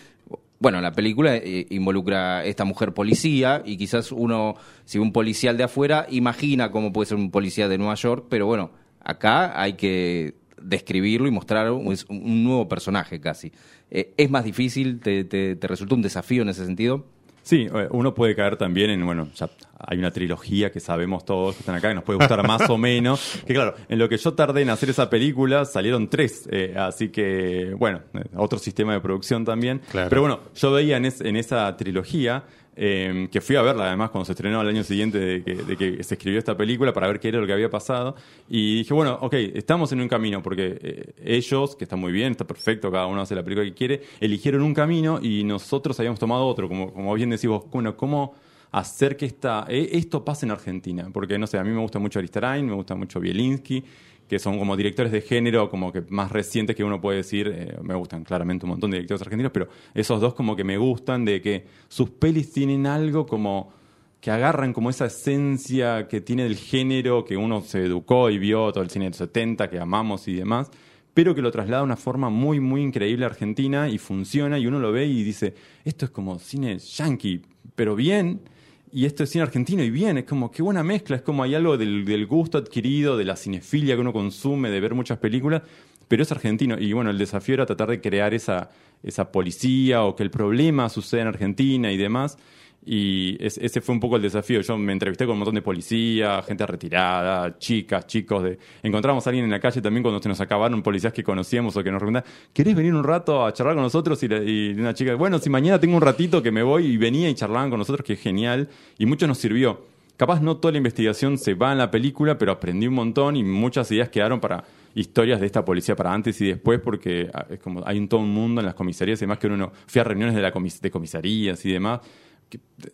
bueno, 0.59 0.81
la 0.81 0.93
película 0.93 1.37
eh, 1.37 1.67
involucra 1.71 2.39
a 2.39 2.45
esta 2.45 2.65
mujer 2.65 2.93
policía 2.93 3.63
y 3.65 3.77
quizás 3.77 4.13
uno, 4.13 4.57
si 4.85 4.99
un 4.99 5.13
policial 5.13 5.57
de 5.57 5.65
afuera, 5.65 6.07
imagina 6.11 6.71
cómo 6.71 6.93
puede 6.93 7.07
ser 7.07 7.17
un 7.17 7.31
policía 7.31 7.69
de 7.69 7.79
Nueva 7.79 7.95
York, 7.95 8.27
pero 8.29 8.47
bueno, 8.47 8.73
acá 9.01 9.59
hay 9.61 9.75
que 9.75 10.40
describirlo 10.63 11.27
y 11.29 11.31
mostrar 11.31 11.71
un, 11.71 11.93
es 11.93 12.05
un 12.09 12.45
nuevo 12.45 12.69
personaje 12.69 13.21
casi. 13.21 13.53
Eh, 13.91 14.13
¿Es 14.17 14.31
más 14.31 14.45
difícil? 14.45 15.01
¿Te, 15.01 15.25
te, 15.25 15.57
te 15.57 15.67
resultó 15.69 15.95
un 15.95 16.03
desafío 16.03 16.43
en 16.43 16.49
ese 16.51 16.65
sentido? 16.65 17.05
Sí, 17.43 17.67
eh, 17.75 17.89
uno 17.91 18.15
puede 18.15 18.37
caer 18.37 18.57
también 18.57 18.91
en, 18.91 19.05
bueno, 19.05 19.29
ya 19.35 19.49
hay 19.79 19.99
una 19.99 20.11
trilogía 20.11 20.71
que 20.71 20.79
sabemos 20.79 21.25
todos 21.25 21.55
que 21.57 21.61
están 21.61 21.75
acá, 21.75 21.89
que 21.89 21.95
nos 21.95 22.05
puede 22.05 22.19
gustar 22.19 22.47
más 22.47 22.69
o 22.69 22.77
menos. 22.77 23.41
Que 23.47 23.55
claro, 23.55 23.75
en 23.89 23.99
lo 23.99 24.09
que 24.11 24.19
yo 24.19 24.35
tardé 24.35 24.61
en 24.61 24.69
hacer 24.71 24.91
esa 24.91 25.09
película 25.09 25.65
salieron 25.65 26.09
tres, 26.11 26.47
eh, 26.53 26.75
así 26.77 27.09
que, 27.09 27.75
bueno, 27.79 28.03
otro 28.37 28.59
sistema 28.59 28.93
de 28.93 29.01
producción 29.01 29.47
también. 29.47 29.81
Claro. 29.91 30.11
Pero 30.11 30.21
bueno, 30.21 30.41
yo 30.55 30.71
veía 30.73 30.99
en, 30.99 31.07
es- 31.07 31.23
en 31.23 31.35
esa 31.37 31.75
trilogía, 31.79 32.45
eh, 32.83 33.29
que 33.31 33.43
fui 33.43 33.57
a 33.57 33.63
verla 33.63 33.89
además 33.89 34.09
cuando 34.09 34.25
se 34.25 34.33
estrenó 34.33 34.59
al 34.59 34.67
año 34.67 34.83
siguiente 34.83 35.19
de 35.19 35.77
que, 35.77 36.03
se 36.03 36.15
escribió 36.15 36.39
esta 36.39 36.57
película 36.57 36.95
para 36.95 37.09
ver 37.09 37.21
qué 37.21 37.29
era 37.29 37.39
lo 37.39 37.47
que 37.47 37.53
había 37.53 37.69
pasado. 37.69 38.17
Y 38.49 38.77
dije, 38.79 38.95
bueno, 38.95 39.19
ok, 39.21 39.35
estamos 39.35 39.93
en 39.93 40.01
un 40.01 40.09
camino, 40.09 40.43
porque 40.43 40.79
eh, 40.81 41.13
ellos, 41.23 41.77
que 41.77 41.85
está 41.85 41.97
muy 41.97 42.11
bien, 42.11 42.31
está 42.31 42.47
perfecto, 42.47 42.91
cada 42.91 43.05
uno 43.05 43.21
hace 43.21 43.35
la 43.35 43.43
película 43.43 43.67
que 43.67 43.75
quiere, 43.75 44.01
eligieron 44.19 44.63
un 44.63 44.73
camino 44.73 45.21
y 45.21 45.45
nosotros 45.45 46.01
habíamos 46.01 46.19
tomado 46.19 46.47
otro, 46.47 46.69
como, 46.69 46.91
como 46.91 47.13
bien 47.13 47.29
decís 47.29 47.51
vos, 47.51 47.65
bueno, 47.71 47.95
¿cómo 47.99 48.35
hacer 48.73 49.15
que 49.19 49.27
esta, 49.27 49.67
eh, 49.69 49.91
esto 49.93 50.25
pase 50.25 50.47
en 50.47 50.53
Argentina? 50.53 51.11
Porque, 51.13 51.39
no 51.39 51.47
sé, 51.47 51.59
a 51.59 51.65
mí 51.65 51.71
me 51.71 51.83
gusta 51.83 51.99
mucho 51.99 52.19
Aristarain, 52.19 52.65
me 52.65 52.73
gusta 52.73 52.95
mucho 52.95 53.21
Bielinski, 53.21 53.85
que 54.31 54.39
son 54.39 54.61
como 54.61 54.77
directores 54.77 55.11
de 55.11 55.23
género 55.23 55.69
como 55.69 55.93
que 55.93 56.05
más 56.09 56.31
recientes 56.31 56.77
que 56.77 56.85
uno 56.85 57.01
puede 57.01 57.17
decir, 57.17 57.53
eh, 57.53 57.77
me 57.83 57.97
gustan 57.97 58.23
claramente 58.23 58.65
un 58.65 58.71
montón 58.71 58.93
de 58.93 58.99
directores 58.99 59.23
argentinos, 59.23 59.51
pero 59.51 59.67
esos 59.93 60.21
dos 60.21 60.35
como 60.35 60.55
que 60.55 60.63
me 60.63 60.79
gustan 60.79 61.25
de 61.25 61.43
que 61.43 61.67
sus 61.89 62.11
pelis 62.11 62.53
tienen 62.53 62.87
algo 62.87 63.27
como 63.27 63.73
que 64.21 64.31
agarran 64.31 64.73
como 64.73 64.89
esa 64.89 65.07
esencia 65.07 66.07
que 66.07 66.21
tiene 66.21 66.45
del 66.45 66.55
género 66.55 67.25
que 67.25 67.37
uno 67.37 67.61
se 67.63 67.85
educó 67.85 68.31
y 68.31 68.39
vio 68.39 68.71
todo 68.71 68.85
el 68.85 68.91
cine 68.91 69.07
del 69.07 69.15
70 69.15 69.69
que 69.69 69.81
amamos 69.81 70.29
y 70.29 70.35
demás, 70.35 70.71
pero 71.13 71.35
que 71.35 71.43
lo 71.43 71.51
traslada 71.51 71.83
de 71.83 71.87
una 71.87 71.97
forma 71.97 72.31
muy 72.31 72.61
muy 72.61 72.83
increíble 72.83 73.25
a 73.25 73.31
Argentina 73.31 73.89
y 73.89 73.99
funciona 73.99 74.61
y 74.61 74.67
uno 74.69 74.79
lo 74.79 74.93
ve 74.93 75.07
y 75.07 75.25
dice, 75.25 75.55
esto 75.85 76.05
es 76.05 76.13
como 76.13 76.39
cine 76.39 76.79
yankee, 76.79 77.43
pero 77.75 77.97
bien 77.97 78.43
y 78.93 79.05
esto 79.05 79.25
es 79.25 79.31
cine 79.31 79.43
argentino 79.43 79.83
y 79.83 79.91
bien, 79.91 80.19
es 80.19 80.25
como 80.25 80.51
qué 80.51 80.63
buena 80.63 80.83
mezcla, 80.83 81.17
es 81.17 81.23
como 81.23 81.43
hay 81.43 81.55
algo 81.55 81.77
del, 81.77 82.05
del 82.05 82.27
gusto 82.27 82.59
adquirido, 82.59 83.17
de 83.17 83.25
la 83.25 83.37
cinefilia 83.37 83.95
que 83.95 84.01
uno 84.01 84.13
consume, 84.13 84.71
de 84.71 84.81
ver 84.81 84.95
muchas 84.95 85.19
películas, 85.19 85.63
pero 86.09 86.23
es 86.23 86.33
argentino. 86.33 86.77
Y 86.79 86.93
bueno, 86.93 87.11
el 87.11 87.19
desafío 87.19 87.55
era 87.55 87.67
tratar 87.67 87.89
de 87.91 88.01
crear 88.01 88.35
esa, 88.35 88.71
esa 89.03 89.31
policía 89.31 90.03
o 90.03 90.17
que 90.17 90.23
el 90.23 90.31
problema 90.31 90.89
suceda 90.89 91.23
en 91.23 91.29
Argentina 91.29 91.93
y 91.93 91.97
demás. 91.97 92.37
Y 92.85 93.37
es- 93.45 93.59
ese 93.59 93.81
fue 93.83 93.95
un 93.95 94.01
poco 94.01 94.17
el 94.17 94.23
desafío. 94.23 94.61
Yo 94.63 94.77
me 94.79 94.93
entrevisté 94.93 95.27
con 95.27 95.33
un 95.35 95.41
montón 95.41 95.55
de 95.55 95.63
policía, 95.63 96.43
gente 96.43 96.67
retirada, 96.67 97.59
chicas, 97.59 98.07
chicos. 98.07 98.43
De... 98.43 98.59
Encontramos 98.83 99.27
a 99.27 99.31
alguien 99.31 99.45
en 99.45 99.51
la 99.51 99.61
calle 99.61 99.83
también 99.83 100.03
cuando 100.03 100.21
se 100.23 100.29
nos 100.29 100.41
acabaron 100.41 100.83
policías 100.83 101.13
que 101.13 101.23
conocíamos 101.23 101.77
o 101.77 101.85
que 101.85 101.91
nos 101.91 101.99
preguntaban, 101.99 102.29
¿querés 102.55 102.75
venir 102.75 102.95
un 102.95 103.05
rato 103.05 103.45
a 103.45 103.53
charlar 103.53 103.75
con 103.75 103.85
nosotros? 103.85 104.23
Y, 104.23 104.29
la- 104.29 104.43
y 104.43 104.71
una 104.79 104.95
chica, 104.95 105.15
bueno, 105.15 105.39
si 105.39 105.51
mañana 105.51 105.79
tengo 105.79 105.97
un 105.97 106.03
ratito 106.03 106.43
que 106.43 106.51
me 106.51 106.63
voy 106.63 106.87
y 106.87 106.97
venía 106.97 107.29
y 107.29 107.35
charlaban 107.35 107.69
con 107.71 107.79
nosotros, 107.79 108.05
que 108.07 108.15
es 108.15 108.21
genial. 108.21 108.69
Y 108.99 109.07
mucho 109.07 109.27
nos 109.27 109.39
sirvió. 109.39 109.85
Capaz 110.17 110.41
no 110.41 110.57
toda 110.57 110.73
la 110.73 110.79
investigación 110.79 111.39
se 111.39 111.55
va 111.55 111.73
en 111.73 111.79
la 111.79 111.91
película, 111.91 112.37
pero 112.39 112.53
aprendí 112.53 112.87
un 112.87 112.95
montón 112.95 113.37
y 113.37 113.45
muchas 113.45 113.91
ideas 113.91 114.09
quedaron 114.11 114.39
para 114.41 114.65
historias 114.95 115.39
de 115.41 115.47
esta 115.47 115.65
policía 115.65 115.97
para 115.97 116.13
antes 116.13 116.39
y 116.41 116.47
después, 116.49 116.81
porque 116.81 117.31
ah, 117.33 117.47
es 117.49 117.59
como 117.61 117.83
hay 117.87 117.97
un 117.99 118.09
todo 118.09 118.21
un 118.21 118.31
mundo 118.31 118.61
en 118.61 118.67
las 118.67 118.75
comisarías 118.75 119.19
y 119.21 119.25
demás 119.25 119.39
que 119.39 119.47
uno 119.47 119.57
no- 119.57 119.73
fui 119.87 120.01
a 120.01 120.05
reuniones 120.05 120.35
de 120.35 120.43
la 120.43 120.51
de 120.51 120.91
comisarías 120.91 121.65
y 121.65 121.73
demás. 121.73 122.01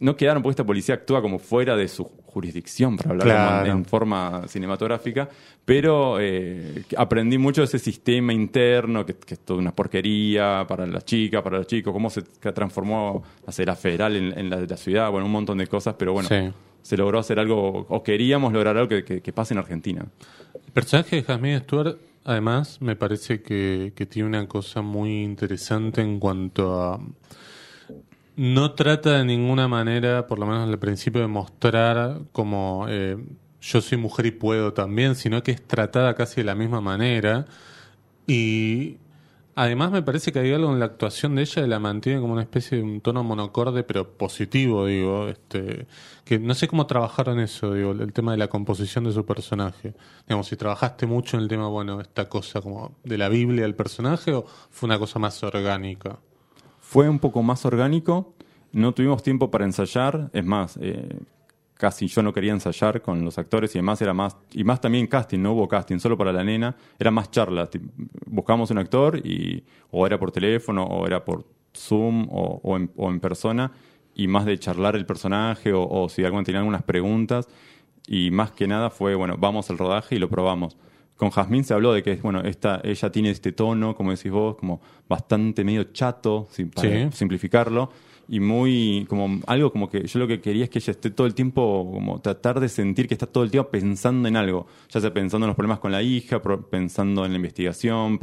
No 0.00 0.16
quedaron 0.16 0.42
porque 0.42 0.52
esta 0.52 0.66
policía 0.66 0.94
actúa 0.96 1.22
como 1.22 1.38
fuera 1.38 1.76
de 1.76 1.88
su 1.88 2.04
jurisdicción, 2.04 2.96
para 2.96 3.10
hablar 3.10 3.26
Claro. 3.26 3.66
en, 3.72 3.76
en 3.78 3.84
forma 3.86 4.42
cinematográfica, 4.48 5.28
pero 5.64 6.18
eh, 6.20 6.84
aprendí 6.96 7.38
mucho 7.38 7.62
de 7.62 7.66
ese 7.66 7.78
sistema 7.78 8.32
interno, 8.32 9.06
que, 9.06 9.14
que 9.14 9.34
es 9.34 9.40
toda 9.40 9.58
una 9.58 9.74
porquería 9.74 10.64
para 10.68 10.86
las 10.86 11.04
chicas, 11.04 11.42
para 11.42 11.58
los 11.58 11.66
chicos, 11.66 11.92
cómo 11.92 12.10
se 12.10 12.22
transformó 12.22 13.22
la 13.46 13.74
federal 13.76 14.16
en, 14.16 14.38
en 14.38 14.50
la 14.50 14.58
de 14.60 14.66
la 14.66 14.76
ciudad, 14.76 15.10
bueno, 15.10 15.26
un 15.26 15.32
montón 15.32 15.58
de 15.58 15.66
cosas, 15.66 15.94
pero 15.98 16.12
bueno, 16.12 16.28
Sí. 16.28 16.52
se 16.82 16.96
logró 16.96 17.18
hacer 17.18 17.38
algo, 17.38 17.86
o 17.88 18.02
queríamos 18.02 18.52
lograr 18.52 18.76
algo 18.76 18.88
que, 18.88 19.04
que- 19.04 19.20
que 19.22 19.32
pase 19.32 19.54
en 19.54 19.58
Argentina. 19.58 20.04
El 20.66 20.72
personaje 20.72 21.16
de 21.16 21.22
Jasmine 21.22 21.60
Stewart, 21.60 21.96
además, 22.24 22.78
me 22.82 22.96
parece 22.96 23.40
que, 23.40 23.92
que 23.96 24.04
tiene 24.04 24.28
una 24.28 24.46
cosa 24.46 24.82
muy 24.82 25.22
interesante 25.22 26.02
en 26.02 26.18
cuanto 26.20 26.82
a. 26.82 27.00
No 28.37 28.72
trata 28.75 29.18
de 29.18 29.25
ninguna 29.25 29.66
manera, 29.68 30.27
por 30.27 30.38
lo 30.38 30.46
menos 30.46 30.68
al 30.68 30.79
principio, 30.79 31.22
de 31.22 31.27
mostrar 31.27 32.20
como 32.33 32.87
eh, 32.88 33.16
yo 33.61 33.81
soy 33.81 33.99
mujer 33.99 34.27
y 34.27 34.31
puedo 34.31 34.72
también, 34.75 35.14
sino 35.14 35.42
que 35.42 35.53
es 35.53 35.66
tratada 35.66 36.14
casi 36.14 36.37
de 36.37 36.44
la 36.44 36.55
misma 36.55 36.81
manera. 36.81 37.46
Y 38.27 38.99
Además, 39.59 39.90
me 39.90 40.03
parece 40.03 40.33
que 40.33 40.38
hay 40.38 40.53
algo 40.53 40.70
en 40.70 40.79
la 40.81 40.85
actuación 40.85 41.35
de 41.35 41.40
ella 41.42 41.62
que 41.62 41.66
la 41.68 41.79
mantiene 41.79 42.20
como 42.20 42.35
una 42.35 42.42
especie 42.42 42.77
de 42.77 42.85
un 42.85 43.01
tono 43.01 43.25
monocorde, 43.25 43.85
pero 43.85 44.18
positivo, 44.18 44.85
digo. 44.85 45.29
Este, 45.29 45.87
que 46.27 46.38
no 46.38 46.55
sé 46.55 46.68
cómo 46.68 46.87
trabajaron 46.87 47.40
eso, 47.40 47.72
digo, 47.72 47.92
el 47.92 48.12
tema 48.12 48.33
de 48.33 48.38
la 48.38 48.49
composición 48.49 49.05
de 49.05 49.12
su 49.12 49.25
personaje. 49.25 49.94
Digamos, 50.29 50.49
si 50.49 50.57
trabajaste 50.57 51.07
mucho 51.07 51.38
en 51.38 51.44
el 51.44 51.49
tema, 51.49 51.68
bueno, 51.68 52.03
esta 52.03 52.29
cosa 52.29 52.61
como 52.61 52.96
de 53.03 53.16
la 53.16 53.31
Biblia 53.31 53.62
del 53.62 53.75
personaje, 53.75 54.35
o 54.35 54.44
fue 54.70 54.88
una 54.88 54.99
cosa 54.99 55.18
más 55.18 55.42
orgánica. 55.42 56.18
Fue 56.88 57.09
un 57.09 57.18
poco 57.18 57.42
más 57.42 57.64
orgánico. 57.66 58.35
No 58.70 58.92
tuvimos 58.92 59.20
tiempo 59.20 59.51
para 59.51 59.64
ensayar. 59.64 60.31
Es 60.33 60.44
más, 60.44 60.79
eh, 60.81 61.18
casi 61.75 62.07
yo 62.07 62.22
no 62.22 62.33
quería 62.33 62.53
ensayar 62.53 63.03
con 63.03 63.25
los 63.25 63.38
actores 63.38 63.75
y 63.75 63.79
además 63.79 64.01
era 64.03 64.14
más, 64.14 64.37
y 64.53 64.62
más 64.62 64.81
también 64.81 65.09
casting, 65.09 65.40
no 65.40 65.53
hubo 65.53 65.66
casting, 65.66 65.99
solo 65.99 66.16
para 66.16 66.33
la 66.33 66.44
nena, 66.44 66.77
era 66.96 67.11
más 67.11 67.31
charla, 67.33 67.68
buscamos 68.27 68.70
un 68.70 68.79
actor 68.79 69.18
y 69.18 69.64
o 69.90 70.07
era 70.07 70.16
por 70.16 70.31
teléfono 70.31 70.85
o 70.85 71.07
era 71.09 71.25
por 71.25 71.44
Zoom 71.77 72.29
o, 72.31 72.77
en, 72.77 73.20
persona 73.20 73.72
y 74.14 74.29
más 74.29 74.46
de 74.46 74.57
charlar 74.57 74.94
el 74.94 75.07
personaje 75.07 75.72
o, 75.75 76.09
si 76.09 76.25
alguien 76.25 76.44
tenía 76.44 76.61
algunas 76.61 76.85
preguntas 76.85 77.49
y 78.07 78.31
más 78.31 78.53
que 78.53 78.68
nada 78.68 78.90
fue, 78.90 79.16
bueno, 79.16 79.37
vamos 79.37 79.70
al 79.70 79.79
rodaje 79.79 80.14
y 80.14 80.18
lo 80.20 80.31
probamos. 80.31 80.77
Con 81.16 81.31
Jazmín 81.31 81.64
se 81.64 81.74
habló 81.74 81.92
de 81.92 82.02
que, 82.02 82.16
bueno, 82.16 82.42
esta, 82.42 82.81
ella 82.85 83.11
tiene 83.11 83.31
este 83.31 83.52
tono, 83.52 83.94
como 83.94 84.11
decís 84.11 84.31
vos, 84.31 84.57
como 84.57 84.81
bastante 85.09 85.64
medio 85.64 85.85
chato, 85.85 86.48
para 86.74 87.11
simplificarlo 87.12 87.90
y 88.29 88.40
muy 88.40 89.07
como 89.09 89.40
algo 89.46 89.70
como 89.70 89.88
que 89.88 90.07
yo 90.07 90.18
lo 90.18 90.26
que 90.26 90.40
quería 90.40 90.64
es 90.64 90.70
que 90.70 90.79
ella 90.79 90.90
esté 90.90 91.11
todo 91.11 91.26
el 91.26 91.35
tiempo 91.35 91.88
como 91.92 92.20
tratar 92.20 92.59
de 92.59 92.68
sentir 92.68 93.07
que 93.07 93.14
está 93.14 93.26
todo 93.26 93.44
el 93.44 93.50
tiempo 93.50 93.70
pensando 93.70 94.29
en 94.29 94.37
algo, 94.37 94.66
ya 94.88 95.00
sea 95.00 95.14
pensando 95.14 95.46
en 95.46 95.48
los 95.48 95.57
problemas 95.57 95.79
con 95.79 95.92
la 95.92 96.02
hija, 96.02 96.42
pensando 96.42 97.24
en 97.24 97.33
la 97.33 97.37
investigación, 97.37 98.18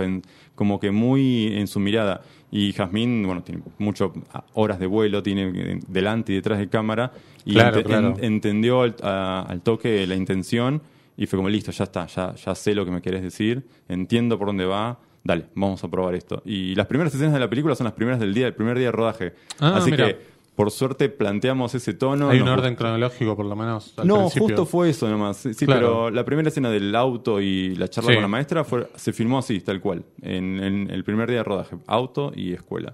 como 0.56 0.80
que 0.80 0.92
muy 0.92 1.58
en 1.58 1.68
su 1.68 1.80
mirada. 1.80 2.22
Y 2.52 2.74
Jazmín, 2.74 3.24
bueno, 3.26 3.42
tiene 3.44 3.64
muchas 3.80 4.12
horas 4.54 4.80
de 4.80 4.86
vuelo, 4.86 5.24
tiene 5.24 5.80
delante 5.88 6.34
y 6.34 6.36
detrás 6.36 6.60
de 6.60 6.70
cámara 6.70 7.12
y 7.46 7.58
entendió 7.60 8.82
al, 8.82 9.62
toque 9.64 10.06
la 10.06 10.16
intención 10.16 10.82
y 11.18 11.26
fue 11.28 11.38
como 11.38 11.50
listo, 11.50 11.72
ya 11.72 11.84
está, 11.84 12.06
ya, 12.08 12.36
ya 12.36 12.56
sé 12.56 12.76
lo 12.76 12.86
que 12.86 12.92
me 12.92 13.02
querés 13.02 13.22
decir, 13.22 13.66
entiendo 13.88 14.38
por 14.38 14.48
dónde 14.48 14.66
va 14.66 15.00
dale, 15.24 15.46
vamos 15.56 15.84
a 15.84 15.88
probar 15.90 16.16
esto. 16.16 16.42
Y 16.46 16.76
las 16.76 16.88
primeras 16.88 17.14
escenas 17.14 17.34
de 17.34 17.40
la 17.40 17.50
película 17.50 17.76
son 17.76 17.86
las 17.86 17.94
primeras 17.94 18.20
del 18.20 18.34
día, 18.34 18.48
el 18.48 18.56
primer 18.56 18.78
día 18.78 18.88
de 18.88 18.92
rodaje. 18.92 19.34
Ah, 19.60 19.78
Así 19.78 19.92
que 19.92 20.33
por 20.56 20.72
suerte 20.72 21.10
planteamos 21.10 21.74
ese 21.76 21.94
tono. 21.94 22.30
Hay 22.30 22.40
un 22.40 22.48
orden 22.48 22.76
cronológico, 22.76 23.36
por 23.36 23.46
lo 23.46 23.56
menos. 23.56 23.94
no, 24.04 24.30
justo 24.30 24.66
fue 24.66 24.90
eso 24.90 25.10
nomás. 25.10 25.38
Sí, 25.38 25.66
pero 25.66 26.10
la 26.10 26.24
primera 26.26 26.50
escena 26.50 26.70
del 26.70 26.96
auto 26.96 27.42
y 27.42 27.76
la 27.76 27.88
charla 27.88 28.14
con 28.14 28.22
la 28.22 28.28
maestra 28.28 28.64
fue, 28.64 28.88
se 28.96 29.14
filmó 29.14 29.40
así, 29.40 29.60
tal 29.62 29.82
cual. 29.82 30.04
En, 30.22 30.90
el 30.90 31.04
primer 31.04 31.30
día 31.30 31.40
de 31.40 31.44
rodaje: 31.44 31.78
auto 31.88 32.32
y 32.36 32.54
escuela. 32.54 32.94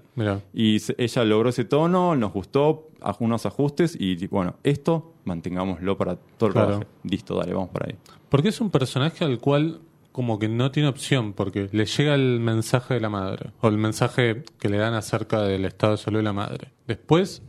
Y 0.54 0.78
ella 0.98 1.24
logró 1.24 1.50
ese 1.50 1.64
tono, 1.64 2.16
nos 2.16 2.32
gustó, 2.32 2.88
unos 3.18 3.46
ajustes 3.46 3.96
y 3.98 4.26
bueno, 4.26 4.56
esto 4.62 5.14
mantengámoslo 5.24 5.96
para 5.96 6.16
todo 6.16 6.48
el 6.48 6.54
rodaje. 6.54 6.86
Listo, 7.04 7.36
dale, 7.36 7.52
vamos 7.52 7.70
para 7.70 7.86
ahí. 7.88 7.96
Porque 8.28 8.48
es 8.48 8.60
un 8.60 8.70
personaje 8.70 9.24
al 9.24 9.38
cual 9.38 9.80
como 10.12 10.38
que 10.38 10.48
no 10.48 10.70
tiene 10.70 10.88
opción 10.88 11.32
porque 11.32 11.68
le 11.72 11.86
llega 11.86 12.14
el 12.14 12.40
mensaje 12.40 12.94
de 12.94 13.00
la 13.00 13.08
madre 13.08 13.50
o 13.60 13.68
el 13.68 13.78
mensaje 13.78 14.42
que 14.58 14.68
le 14.68 14.76
dan 14.76 14.94
acerca 14.94 15.42
del 15.42 15.64
estado 15.64 15.92
de 15.92 15.98
salud 15.98 16.18
de 16.18 16.24
la 16.24 16.32
madre. 16.32 16.72
Después 16.86 17.42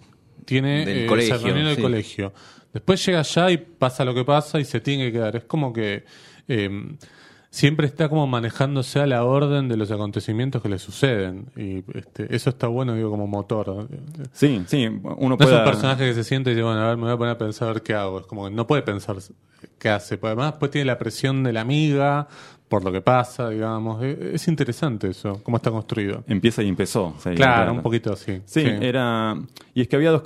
tiene 0.52 0.84
el 0.84 1.78
eh, 1.78 1.82
colegio. 1.82 2.34
Después 2.74 3.06
llega 3.06 3.20
allá 3.20 3.52
y 3.52 3.58
pasa 3.58 4.04
lo 4.04 4.14
que 4.14 4.26
pasa 4.26 4.60
y 4.60 4.66
se 4.66 4.82
tiene 4.82 5.06
que 5.06 5.14
quedar. 5.14 5.38
Es 5.38 5.46
como 5.46 5.72
que 5.72 6.04
em, 6.50 6.98
siempre 7.50 7.88
está 7.88 8.10
como 8.10 8.28
manejándose 8.28 9.00
a 9.00 9.08
la 9.08 9.24
orden 9.24 9.70
de 9.70 9.78
los 9.78 9.92
acontecimientos 9.92 10.62
que 10.62 10.68
le 10.68 10.78
suceden. 10.78 11.46
Y 11.56 11.84
este, 11.98 12.36
eso 12.36 12.50
está 12.50 12.68
bueno, 12.68 12.96
digo, 12.96 13.10
como 13.10 13.28
motor. 13.28 13.88
Sí, 14.34 14.62
sí. 14.68 14.88
Uno 14.88 15.38
puede... 15.38 15.54
es 15.54 15.60
un 15.60 15.66
personaje 15.66 16.06
que 16.06 16.14
se 16.14 16.26
siente 16.26 16.52
y 16.52 16.56
dice, 16.56 16.64
bueno, 16.64 16.82
a 16.82 16.88
ver, 16.90 16.98
me 16.98 17.04
voy 17.04 17.14
a 17.14 17.18
poner 17.18 17.36
a 17.36 17.38
pensar 17.38 17.70
a 17.70 17.74
ver 17.74 17.82
qué 17.82 17.94
hago. 17.94 18.20
Es 18.20 18.26
como 18.26 18.50
que 18.50 18.52
no 18.54 18.68
puede 18.68 18.82
pensar 18.82 19.16
qué 19.80 19.90
hace. 19.90 20.20
además, 20.22 20.52
después 20.52 20.70
tiene 20.70 20.86
la 20.86 20.98
presión 20.98 21.44
de 21.44 21.54
la 21.54 21.62
amiga 21.62 22.28
por 22.72 22.86
lo 22.86 22.92
que 22.94 23.02
pasa, 23.02 23.50
digamos. 23.50 24.02
E, 24.02 24.32
es 24.36 24.48
interesante 24.48 25.10
eso, 25.10 25.44
cómo 25.44 25.58
está 25.58 25.70
construido. 25.70 26.24
Empieza 26.26 26.64
y 26.64 26.70
empezó. 26.70 27.14
claro, 27.36 27.74
un 27.74 27.82
poquito 27.82 28.14
así. 28.14 28.42
Sí, 28.46 28.64
era... 28.66 29.36
Y 29.74 29.82
es 29.82 29.90
que 29.90 29.98
había 29.98 30.12
dos... 30.12 30.24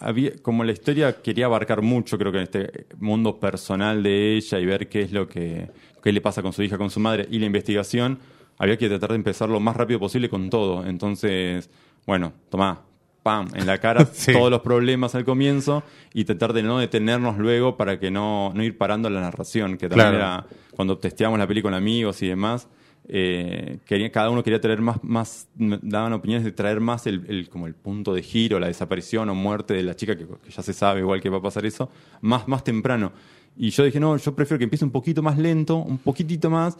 Había, 0.00 0.32
como 0.42 0.64
la 0.64 0.72
historia 0.72 1.22
quería 1.22 1.46
abarcar 1.46 1.82
mucho, 1.82 2.18
creo 2.18 2.32
que 2.32 2.38
en 2.38 2.44
este 2.44 2.86
mundo 2.98 3.38
personal 3.38 4.02
de 4.02 4.34
ella 4.36 4.58
y 4.58 4.66
ver 4.66 4.88
qué 4.88 5.02
es 5.02 5.12
lo 5.12 5.28
que... 5.28 5.70
qué 6.02 6.10
le 6.10 6.20
pasa 6.20 6.42
con 6.42 6.52
su 6.52 6.64
hija, 6.64 6.76
con 6.76 6.90
su 6.90 6.98
madre, 6.98 7.28
y 7.30 7.38
la 7.38 7.46
investigación, 7.46 8.18
había 8.58 8.76
que 8.76 8.88
tratar 8.88 9.10
de 9.10 9.16
empezar 9.16 9.48
lo 9.48 9.60
más 9.60 9.76
rápido 9.76 10.00
posible 10.00 10.28
con 10.28 10.50
todo. 10.50 10.84
Entonces, 10.84 11.70
bueno, 12.04 12.32
tomá, 12.50 12.80
pam, 13.26 13.48
en 13.54 13.66
la 13.66 13.78
cara 13.78 14.04
todos 14.32 14.52
los 14.52 14.60
problemas 14.60 15.16
al 15.16 15.24
comienzo 15.24 15.82
y 16.14 16.24
tratar 16.24 16.52
de 16.52 16.62
no 16.62 16.78
detenernos 16.78 17.38
luego 17.38 17.76
para 17.76 17.98
que 17.98 18.08
no, 18.08 18.52
no 18.54 18.62
ir 18.62 18.78
parando 18.78 19.10
la 19.10 19.20
narración, 19.20 19.78
que 19.78 19.88
también 19.88 20.14
era 20.14 20.46
cuando 20.76 20.96
testeamos 20.96 21.36
la 21.36 21.44
película 21.48 21.72
con 21.72 21.74
amigos 21.74 22.22
y 22.22 22.28
demás. 22.28 22.68
Eh, 23.08 23.78
quería, 23.84 24.12
cada 24.12 24.30
uno 24.30 24.44
quería 24.44 24.60
traer 24.60 24.80
más, 24.80 25.02
más, 25.02 25.48
daban 25.56 26.12
opiniones 26.12 26.44
de 26.44 26.52
traer 26.52 26.78
más 26.78 27.08
el, 27.08 27.48
como 27.50 27.66
el 27.66 27.74
punto 27.74 28.14
de 28.14 28.22
giro, 28.22 28.60
la 28.60 28.68
desaparición 28.68 29.28
o 29.28 29.34
muerte 29.34 29.74
de 29.74 29.82
la 29.82 29.96
chica, 29.96 30.16
que, 30.16 30.24
ya 30.48 30.62
se 30.62 30.72
sabe 30.72 31.00
igual 31.00 31.20
que 31.20 31.28
va 31.28 31.38
a 31.38 31.42
pasar 31.42 31.66
eso, 31.66 31.90
más, 32.20 32.46
más 32.46 32.62
temprano. 32.62 33.10
Y 33.56 33.70
yo 33.70 33.82
dije, 33.82 33.98
no, 33.98 34.16
yo 34.18 34.36
prefiero 34.36 34.58
que 34.58 34.64
empiece 34.64 34.84
un 34.84 34.92
poquito 34.92 35.20
más 35.20 35.36
lento, 35.36 35.78
un 35.78 35.98
poquitito 35.98 36.48
más, 36.48 36.78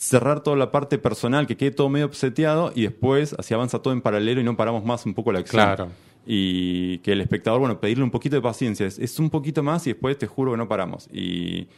cerrar 0.00 0.42
toda 0.42 0.56
la 0.56 0.70
parte 0.70 0.96
personal, 0.96 1.46
que 1.46 1.58
quede 1.58 1.72
todo 1.72 1.90
medio 1.90 2.06
obseteado 2.06 2.72
y 2.74 2.82
después 2.82 3.36
así 3.38 3.52
avanza 3.52 3.80
todo 3.80 3.92
en 3.92 4.00
paralelo 4.00 4.40
y 4.40 4.44
no 4.44 4.56
paramos 4.56 4.82
más 4.82 5.04
un 5.04 5.12
poco 5.12 5.30
la 5.30 5.40
acción. 5.40 5.62
Claro. 5.62 5.88
Y 6.24 6.98
que 6.98 7.12
el 7.12 7.20
espectador, 7.20 7.60
bueno, 7.60 7.80
pedirle 7.80 8.04
un 8.04 8.10
poquito 8.10 8.34
de 8.34 8.40
paciencia, 8.40 8.86
es, 8.86 9.18
un 9.18 9.28
poquito 9.28 9.62
más 9.62 9.86
y 9.86 9.90
después 9.90 10.16
te 10.16 10.26
juro 10.26 10.52
que 10.52 10.56
no 10.56 10.66
paramos. 10.68 11.06
Y 11.12 11.68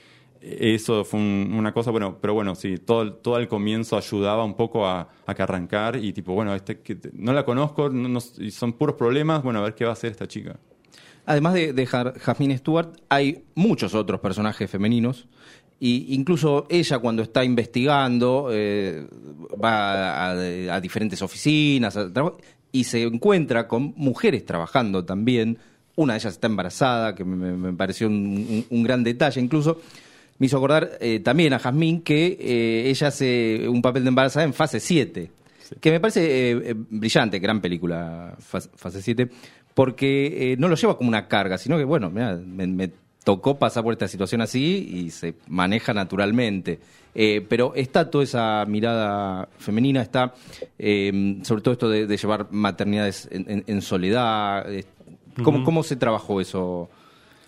eso 0.40 1.04
fue 1.04 1.18
una 1.18 1.74
cosa, 1.74 1.90
bueno, 1.90 2.18
pero 2.20 2.32
bueno, 2.32 2.54
sí, 2.54 2.78
todo, 2.78 3.12
todo 3.12 3.34
al 3.34 3.48
comienzo 3.48 3.96
ayudaba 3.96 4.44
un 4.44 4.54
poco 4.54 4.86
a, 4.86 5.08
a 5.26 5.34
que 5.34 5.42
arrancar 5.42 5.96
y 5.96 6.12
tipo, 6.12 6.32
bueno, 6.32 6.54
este 6.54 6.78
que 6.78 6.98
no 7.14 7.32
la 7.32 7.44
conozco, 7.44 7.90
no, 7.90 8.20
son 8.20 8.72
puros 8.74 8.94
problemas, 8.94 9.42
bueno, 9.42 9.58
a 9.58 9.62
ver 9.62 9.74
qué 9.74 9.84
va 9.84 9.90
a 9.90 9.94
hacer 9.94 10.12
esta 10.12 10.28
chica. 10.28 10.60
Además 11.26 11.54
de, 11.54 11.72
de 11.72 11.86
Jasmine 11.86 12.56
Stewart, 12.56 12.90
hay 13.08 13.44
muchos 13.56 13.94
otros 13.94 14.20
personajes 14.20 14.70
femeninos 14.70 15.26
y 15.84 16.14
incluso 16.14 16.68
ella 16.70 17.00
cuando 17.00 17.24
está 17.24 17.42
investigando 17.42 18.50
eh, 18.52 19.04
va 19.62 20.30
a, 20.30 20.80
diferentes 20.80 21.20
oficinas 21.22 21.98
y 22.70 22.84
se 22.84 23.02
encuentra 23.02 23.66
con 23.66 23.92
mujeres 23.96 24.46
trabajando 24.46 25.04
también. 25.04 25.58
Una 25.96 26.12
de 26.12 26.20
ellas 26.20 26.34
está 26.34 26.46
embarazada, 26.46 27.16
que 27.16 27.24
me, 27.24 27.72
pareció 27.72 28.06
un, 28.06 28.82
gran 28.84 29.02
detalle 29.02 29.40
incluso. 29.40 29.80
Me 30.38 30.46
hizo 30.46 30.56
acordar 30.56 30.98
eh, 31.00 31.18
también 31.18 31.52
a 31.52 31.58
Jazmín 31.58 32.02
que 32.02 32.38
eh, 32.38 32.88
ella 32.88 33.08
hace 33.08 33.68
un 33.68 33.82
papel 33.82 34.04
de 34.04 34.10
embarazada 34.10 34.44
en 34.44 34.54
fase 34.54 34.78
7, 34.78 35.30
que 35.80 35.90
me 35.90 35.98
parece 35.98 36.76
brillante, 36.90 37.40
gran 37.40 37.60
película, 37.60 38.36
fase 38.38 39.02
7, 39.02 39.28
porque 39.74 40.54
no 40.60 40.68
lo 40.68 40.76
lleva 40.76 40.96
como 40.96 41.08
una 41.08 41.26
carga, 41.26 41.58
sino 41.58 41.76
que, 41.76 41.82
bueno, 41.82 42.08
me, 42.08 42.36
me 42.36 43.01
tocó 43.24 43.58
pasar 43.58 43.82
por 43.84 43.92
esta 43.92 44.08
situación 44.08 44.40
así 44.40 44.88
y 44.92 45.10
se 45.10 45.34
maneja 45.48 45.94
naturalmente. 45.94 46.80
Eh, 47.14 47.44
pero 47.46 47.74
está 47.74 48.10
toda 48.10 48.24
esa 48.24 48.64
mirada 48.66 49.48
femenina, 49.58 50.00
está 50.00 50.34
eh, 50.78 51.38
sobre 51.42 51.62
todo 51.62 51.72
esto 51.72 51.88
de, 51.90 52.06
llevar 52.16 52.48
maternidades 52.50 53.28
en, 53.30 53.82
soledad. 53.82 54.72
Eh, 54.72 54.84
¿Cómo, 55.42 55.82
se 55.82 55.96
trabajó 55.96 56.40
eso? 56.40 56.88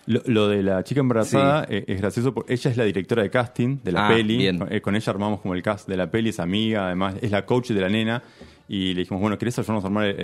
Lo, 0.05 0.47
de 0.47 0.61
la 0.61 0.83
chica 0.83 0.99
embarazada 0.99 1.63
es 1.63 1.99
gracioso 1.99 2.31
porque 2.31 2.53
ella 2.53 2.69
es 2.69 2.77
la 2.77 2.83
directora 2.83 3.23
de 3.23 3.31
casting 3.31 3.79
de 3.83 3.91
la 3.91 4.05
ah, 4.05 4.09
peli. 4.09 4.47
Con, 4.81 4.95
ella 4.95 5.11
armamos 5.11 5.41
como 5.41 5.55
el 5.55 5.63
cast 5.63 5.87
de 5.87 5.97
la 5.97 6.11
peli, 6.11 6.29
es 6.29 6.39
amiga, 6.39 6.85
además 6.85 7.15
es 7.21 7.31
la 7.31 7.45
coach 7.45 7.71
de 7.71 7.81
la 7.81 7.89
nena. 7.89 8.21
Y 8.67 8.93
le 8.93 9.01
dijimos, 9.01 9.21
bueno, 9.21 9.37
¿querés 9.37 9.57
ayudarnos 9.57 9.83
a 9.83 9.87
armar 9.87 10.15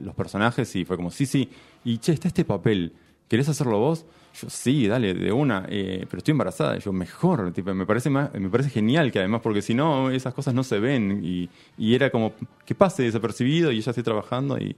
los 0.00 0.14
personajes? 0.14 0.74
Y 0.74 0.84
fue 0.84 0.96
como, 0.96 1.10
sí, 1.10 1.26
sí. 1.26 1.48
Y 1.84 1.98
che, 1.98 2.12
está 2.12 2.26
este 2.28 2.44
papel. 2.44 2.92
¿Querés 3.28 3.48
hacerlo 3.48 3.78
vos? 3.78 4.06
Yo, 4.34 4.48
sí, 4.48 4.86
dale, 4.86 5.12
de 5.12 5.30
una, 5.30 5.66
eh, 5.68 6.06
pero 6.08 6.18
estoy 6.18 6.32
embarazada. 6.32 6.78
Yo, 6.78 6.92
mejor, 6.92 7.52
me 7.74 7.86
parece 7.86 8.08
me 8.08 8.48
parece 8.50 8.70
genial 8.70 9.12
que 9.12 9.18
además, 9.18 9.42
porque 9.42 9.60
si 9.60 9.74
no, 9.74 10.10
esas 10.10 10.32
cosas 10.32 10.54
no 10.54 10.64
se 10.64 10.78
ven. 10.78 11.20
Y, 11.22 11.48
era 11.94 12.10
como 12.10 12.32
que 12.64 12.74
pase 12.74 13.02
desapercibido 13.02 13.70
y 13.72 13.78
ella 13.78 13.90
esté 13.90 14.02
trabajando 14.02 14.58
y, 14.58 14.74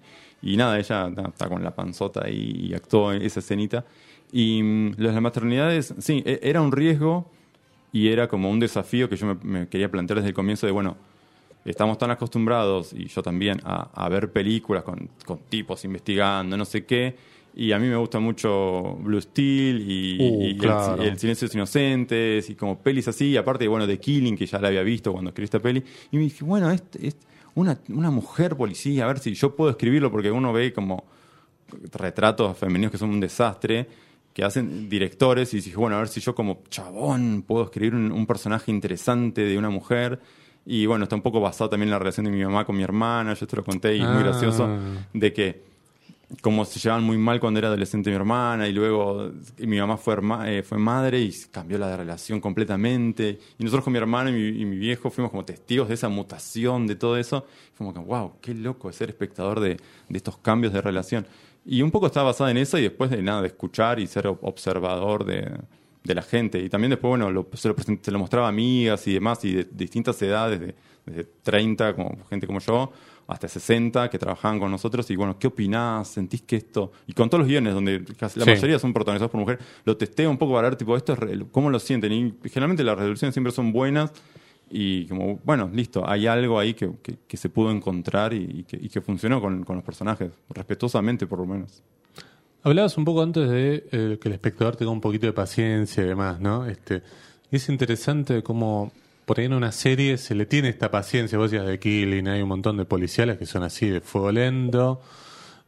nada, 0.56 0.78
ella 0.78 1.08
está 1.28 1.48
con 1.48 1.62
la 1.62 1.74
panzota 1.74 2.28
y, 2.28 2.68
y 2.68 2.74
actuó 2.74 3.12
en 3.12 3.22
esa 3.22 3.40
escenita. 3.40 3.84
Y 4.32 4.62
mm, 4.62 4.94
las 4.98 5.20
maternidades, 5.20 5.94
sí, 5.98 6.22
e, 6.26 6.40
era 6.42 6.60
un 6.60 6.72
riesgo 6.72 7.30
y 7.92 8.08
era 8.08 8.26
como 8.26 8.50
un 8.50 8.58
desafío 8.58 9.08
que 9.08 9.16
yo 9.16 9.36
me, 9.42 9.68
quería 9.68 9.88
plantear 9.90 10.16
desde 10.18 10.30
el 10.30 10.34
comienzo 10.34 10.66
de, 10.66 10.72
bueno, 10.72 10.96
estamos 11.64 11.96
tan 11.96 12.10
acostumbrados, 12.10 12.92
y 12.92 13.06
yo 13.06 13.22
también, 13.22 13.60
a, 13.64 14.08
ver 14.08 14.32
películas 14.32 14.82
con 14.82 15.08
tipos 15.48 15.84
investigando, 15.84 16.56
no 16.56 16.64
sé 16.64 16.84
qué 16.84 17.16
Y 17.56 17.70
a 17.72 17.78
mí 17.78 17.86
me 17.86 17.96
gusta 17.96 18.18
mucho 18.18 18.96
Blue 19.00 19.20
Steel 19.20 19.80
y, 19.88 20.18
Uh, 20.20 20.42
y 20.42 20.46
el- 20.50 20.56
claro. 20.58 21.00
el, 21.02 21.16
Silencio 21.18 21.46
de 21.46 21.50
los 21.50 21.54
Inocentes 21.54 22.50
y 22.50 22.54
como 22.56 22.78
pelis 22.80 23.06
así. 23.08 23.26
Y 23.30 23.36
aparte, 23.36 23.68
bueno, 23.68 23.86
de 23.86 23.98
Killing, 24.00 24.36
que 24.36 24.46
ya 24.46 24.58
la 24.58 24.68
había 24.68 24.82
visto 24.82 25.12
cuando 25.12 25.30
escribí 25.30 25.44
esta 25.44 25.60
peli. 25.60 25.82
Y 26.10 26.16
me 26.16 26.24
dije, 26.24 26.44
bueno, 26.44 26.70
es, 26.70 26.82
es 27.00 27.16
una, 27.54 27.78
una 27.90 28.10
mujer 28.10 28.56
policía, 28.56 29.04
a 29.04 29.06
ver 29.06 29.20
si 29.20 29.34
yo 29.34 29.54
puedo 29.54 29.70
escribirlo, 29.70 30.10
porque 30.10 30.30
uno 30.32 30.52
ve 30.52 30.72
como 30.72 31.04
retratos 31.92 32.56
femeninos 32.58 32.90
que 32.92 32.98
son 32.98 33.10
un 33.10 33.20
desastre, 33.20 33.86
que 34.32 34.42
hacen 34.44 34.88
directores 34.88 35.54
y 35.54 35.58
dije, 35.58 35.76
bueno, 35.76 35.94
a 35.96 36.00
ver 36.00 36.08
si 36.08 36.20
yo 36.20 36.34
como 36.34 36.62
chabón 36.68 37.44
puedo 37.46 37.64
escribir 37.66 37.94
un, 37.94 38.10
un 38.10 38.26
personaje 38.26 38.72
interesante 38.72 39.42
de 39.42 39.56
una 39.56 39.70
mujer. 39.70 40.18
Y 40.66 40.86
bueno, 40.86 41.04
está 41.04 41.14
un 41.14 41.22
poco 41.22 41.40
basado 41.40 41.70
también 41.70 41.88
en 41.88 41.92
la 41.92 41.98
relación 41.98 42.24
de 42.26 42.32
mi 42.32 42.42
mamá 42.42 42.64
con 42.64 42.76
mi 42.76 42.82
hermana, 42.82 43.34
yo 43.34 43.46
te 43.46 43.54
lo 43.54 43.62
conté 43.62 43.94
y 43.96 44.00
es 44.00 44.08
muy 44.08 44.16
Ah. 44.22 44.22
gracioso, 44.24 44.68
de 45.12 45.32
que 45.32 45.62
como 46.40 46.64
se 46.64 46.78
llevaban 46.80 47.04
muy 47.04 47.18
mal 47.18 47.38
cuando 47.38 47.58
era 47.58 47.68
adolescente 47.68 48.10
mi 48.10 48.16
hermana 48.16 48.66
y 48.66 48.72
luego 48.72 49.30
y 49.58 49.66
mi 49.66 49.78
mamá 49.78 49.96
fue, 49.96 50.16
eh, 50.46 50.62
fue 50.62 50.78
madre 50.78 51.20
y 51.20 51.32
cambió 51.50 51.78
la 51.78 51.96
relación 51.96 52.40
completamente. 52.40 53.38
Y 53.58 53.62
nosotros 53.64 53.84
con 53.84 53.92
mi 53.92 53.98
hermano 53.98 54.30
y 54.30 54.32
mi, 54.32 54.62
y 54.62 54.64
mi 54.64 54.76
viejo 54.76 55.10
fuimos 55.10 55.30
como 55.30 55.44
testigos 55.44 55.88
de 55.88 55.94
esa 55.94 56.08
mutación, 56.08 56.86
de 56.86 56.96
todo 56.96 57.16
eso. 57.18 57.46
Como 57.76 57.92
que, 57.92 58.00
wow, 58.00 58.32
qué 58.40 58.54
loco 58.54 58.90
ser 58.92 59.10
espectador 59.10 59.60
de, 59.60 59.76
de 60.08 60.16
estos 60.16 60.38
cambios 60.38 60.72
de 60.72 60.80
relación. 60.80 61.26
Y 61.66 61.82
un 61.82 61.90
poco 61.90 62.06
estaba 62.06 62.26
basada 62.30 62.50
en 62.50 62.56
eso 62.58 62.78
y 62.78 62.82
después 62.82 63.10
de 63.10 63.22
nada, 63.22 63.40
de 63.42 63.48
escuchar 63.48 64.00
y 64.00 64.06
ser 64.06 64.26
ob- 64.26 64.38
observador 64.42 65.24
de, 65.24 65.50
de 66.02 66.14
la 66.14 66.22
gente. 66.22 66.58
Y 66.58 66.68
también 66.68 66.90
después, 66.90 67.10
bueno, 67.10 67.30
lo- 67.30 67.48
se, 67.54 67.68
lo 67.68 67.74
se 68.02 68.10
lo 68.10 68.18
mostraba 68.18 68.46
a 68.46 68.50
amigas 68.50 69.06
y 69.06 69.14
demás 69.14 69.44
y 69.44 69.52
de, 69.54 69.64
distintas 69.70 70.20
edades, 70.22 70.60
de, 70.60 70.74
desde 71.06 71.24
30, 71.42 71.94
como 71.94 72.16
gente 72.30 72.46
como 72.46 72.60
yo, 72.60 72.90
hasta 73.26 73.48
60 73.48 74.10
que 74.10 74.18
trabajaban 74.18 74.58
con 74.58 74.70
nosotros 74.70 75.10
y 75.10 75.16
bueno, 75.16 75.38
¿qué 75.38 75.46
opinás? 75.46 76.08
¿Sentís 76.08 76.42
que 76.42 76.56
esto? 76.56 76.92
Y 77.06 77.12
con 77.14 77.28
todos 77.30 77.40
los 77.40 77.48
guiones 77.48 77.72
donde 77.74 78.04
casi 78.18 78.38
la 78.38 78.44
Sí. 78.44 78.50
mayoría 78.52 78.78
son 78.78 78.92
protagonizados 78.92 79.30
por 79.30 79.40
mujeres, 79.40 79.64
lo 79.84 79.96
testeo 79.96 80.30
un 80.30 80.36
poco 80.38 80.54
para 80.54 80.68
ver 80.68 80.76
tipo 80.76 80.96
esto 80.96 81.12
es 81.14 81.18
re- 81.18 81.46
cómo 81.50 81.70
lo 81.70 81.78
sienten 81.78 82.12
y 82.12 82.34
generalmente 82.50 82.84
las 82.84 82.96
resoluciones 82.98 83.34
siempre 83.34 83.52
son 83.52 83.72
buenas 83.72 84.12
y 84.70 85.06
como, 85.06 85.38
bueno, 85.44 85.70
listo, 85.72 86.08
hay 86.08 86.26
algo 86.26 86.58
ahí 86.58 86.74
que, 86.74 86.90
que- 87.02 87.16
que 87.26 87.36
se 87.36 87.48
pudo 87.48 87.70
encontrar 87.70 88.32
y, 88.32 88.42
y 88.60 88.64
que, 88.64 88.76
y 88.80 88.88
que 88.88 89.00
funcionó 89.00 89.40
con, 89.40 89.62
con 89.64 89.76
los 89.76 89.84
personajes, 89.84 90.30
respetuosamente 90.50 91.26
por 91.26 91.38
lo 91.38 91.46
menos. 91.46 91.82
Hablabas 92.62 92.96
un 92.96 93.04
poco 93.04 93.22
antes 93.22 93.48
de 93.48 93.86
eh, 93.92 94.18
que 94.20 94.28
el 94.28 94.34
espectador 94.34 94.74
tenga 94.76 94.90
un 94.90 95.00
poquito 95.02 95.26
de 95.26 95.34
paciencia 95.34 96.02
y 96.02 96.06
demás, 96.06 96.40
¿no? 96.40 96.64
Este, 96.66 97.02
es 97.50 97.68
interesante 97.68 98.42
cómo 98.42 98.90
por 99.24 99.38
ahí 99.38 99.46
en 99.46 99.54
una 99.54 99.72
serie 99.72 100.18
se 100.18 100.34
le 100.34 100.46
tiene 100.46 100.68
esta 100.68 100.90
paciencia. 100.90 101.38
Vos 101.38 101.50
decías 101.50 101.68
de 101.68 101.78
Killing, 101.78 102.28
hay 102.28 102.42
un 102.42 102.48
montón 102.48 102.76
de 102.76 102.84
policiales 102.84 103.38
que 103.38 103.46
son 103.46 103.62
así 103.62 103.88
de 103.88 104.00
fuego 104.00 104.30
lento. 104.32 105.00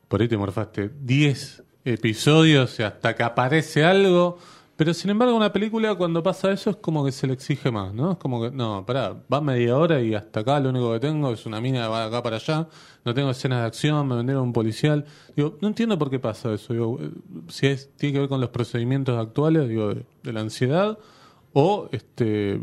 Por 0.09 0.21
ahí 0.21 0.29
te 0.29 0.37
morfaste 0.37 0.91
10 1.01 1.63
episodios 1.85 2.79
hasta 2.81 3.15
que 3.15 3.23
aparece 3.23 3.85
algo. 3.85 4.39
Pero 4.77 4.93
sin 4.93 5.11
embargo, 5.11 5.35
una 5.35 5.53
película 5.53 5.95
cuando 5.95 6.23
pasa 6.23 6.53
eso 6.53 6.69
es 6.69 6.77
como 6.77 7.03
que 7.03 7.11
se 7.11 7.27
le 7.27 7.33
exige 7.33 7.71
más, 7.71 7.95
¿no? 7.95 8.13
Es 8.13 8.19
como 8.19 8.43
que, 8.43 8.51
no, 8.51 8.85
pará, 8.85 9.17
va 9.33 9.41
media 9.41 9.75
hora 9.79 10.03
y 10.03 10.15
hasta 10.15 10.41
acá 10.41 10.61
lo 10.61 10.69
único 10.69 10.93
que 10.93 11.01
tengo 11.01 11.33
es 11.33 11.47
una 11.47 11.63
mina 11.63 11.85
que 11.85 11.89
va 11.89 12.01
de 12.03 12.07
acá 12.09 12.23
para 12.23 12.37
allá, 12.37 12.69
no 13.03 13.15
tengo 13.15 13.31
escenas 13.31 13.61
de 13.61 13.67
acción, 13.67 14.07
me 14.07 14.17
vendieron 14.17 14.43
un 14.43 14.53
policial. 14.53 15.07
Digo, 15.35 15.57
no 15.63 15.69
entiendo 15.69 15.99
por 15.99 16.11
qué 16.11 16.19
pasa 16.19 16.53
eso. 16.53 16.75
Digo, 16.75 16.99
si 17.49 17.69
es, 17.69 17.91
tiene 17.97 18.13
que 18.13 18.21
ver 18.21 18.29
con 18.29 18.39
los 18.39 18.51
procedimientos 18.51 19.19
actuales, 19.19 19.67
digo, 19.67 19.95
de, 19.95 20.05
de 20.23 20.33
la 20.35 20.41
ansiedad, 20.41 20.99
o 21.55 21.89
este 21.91 22.61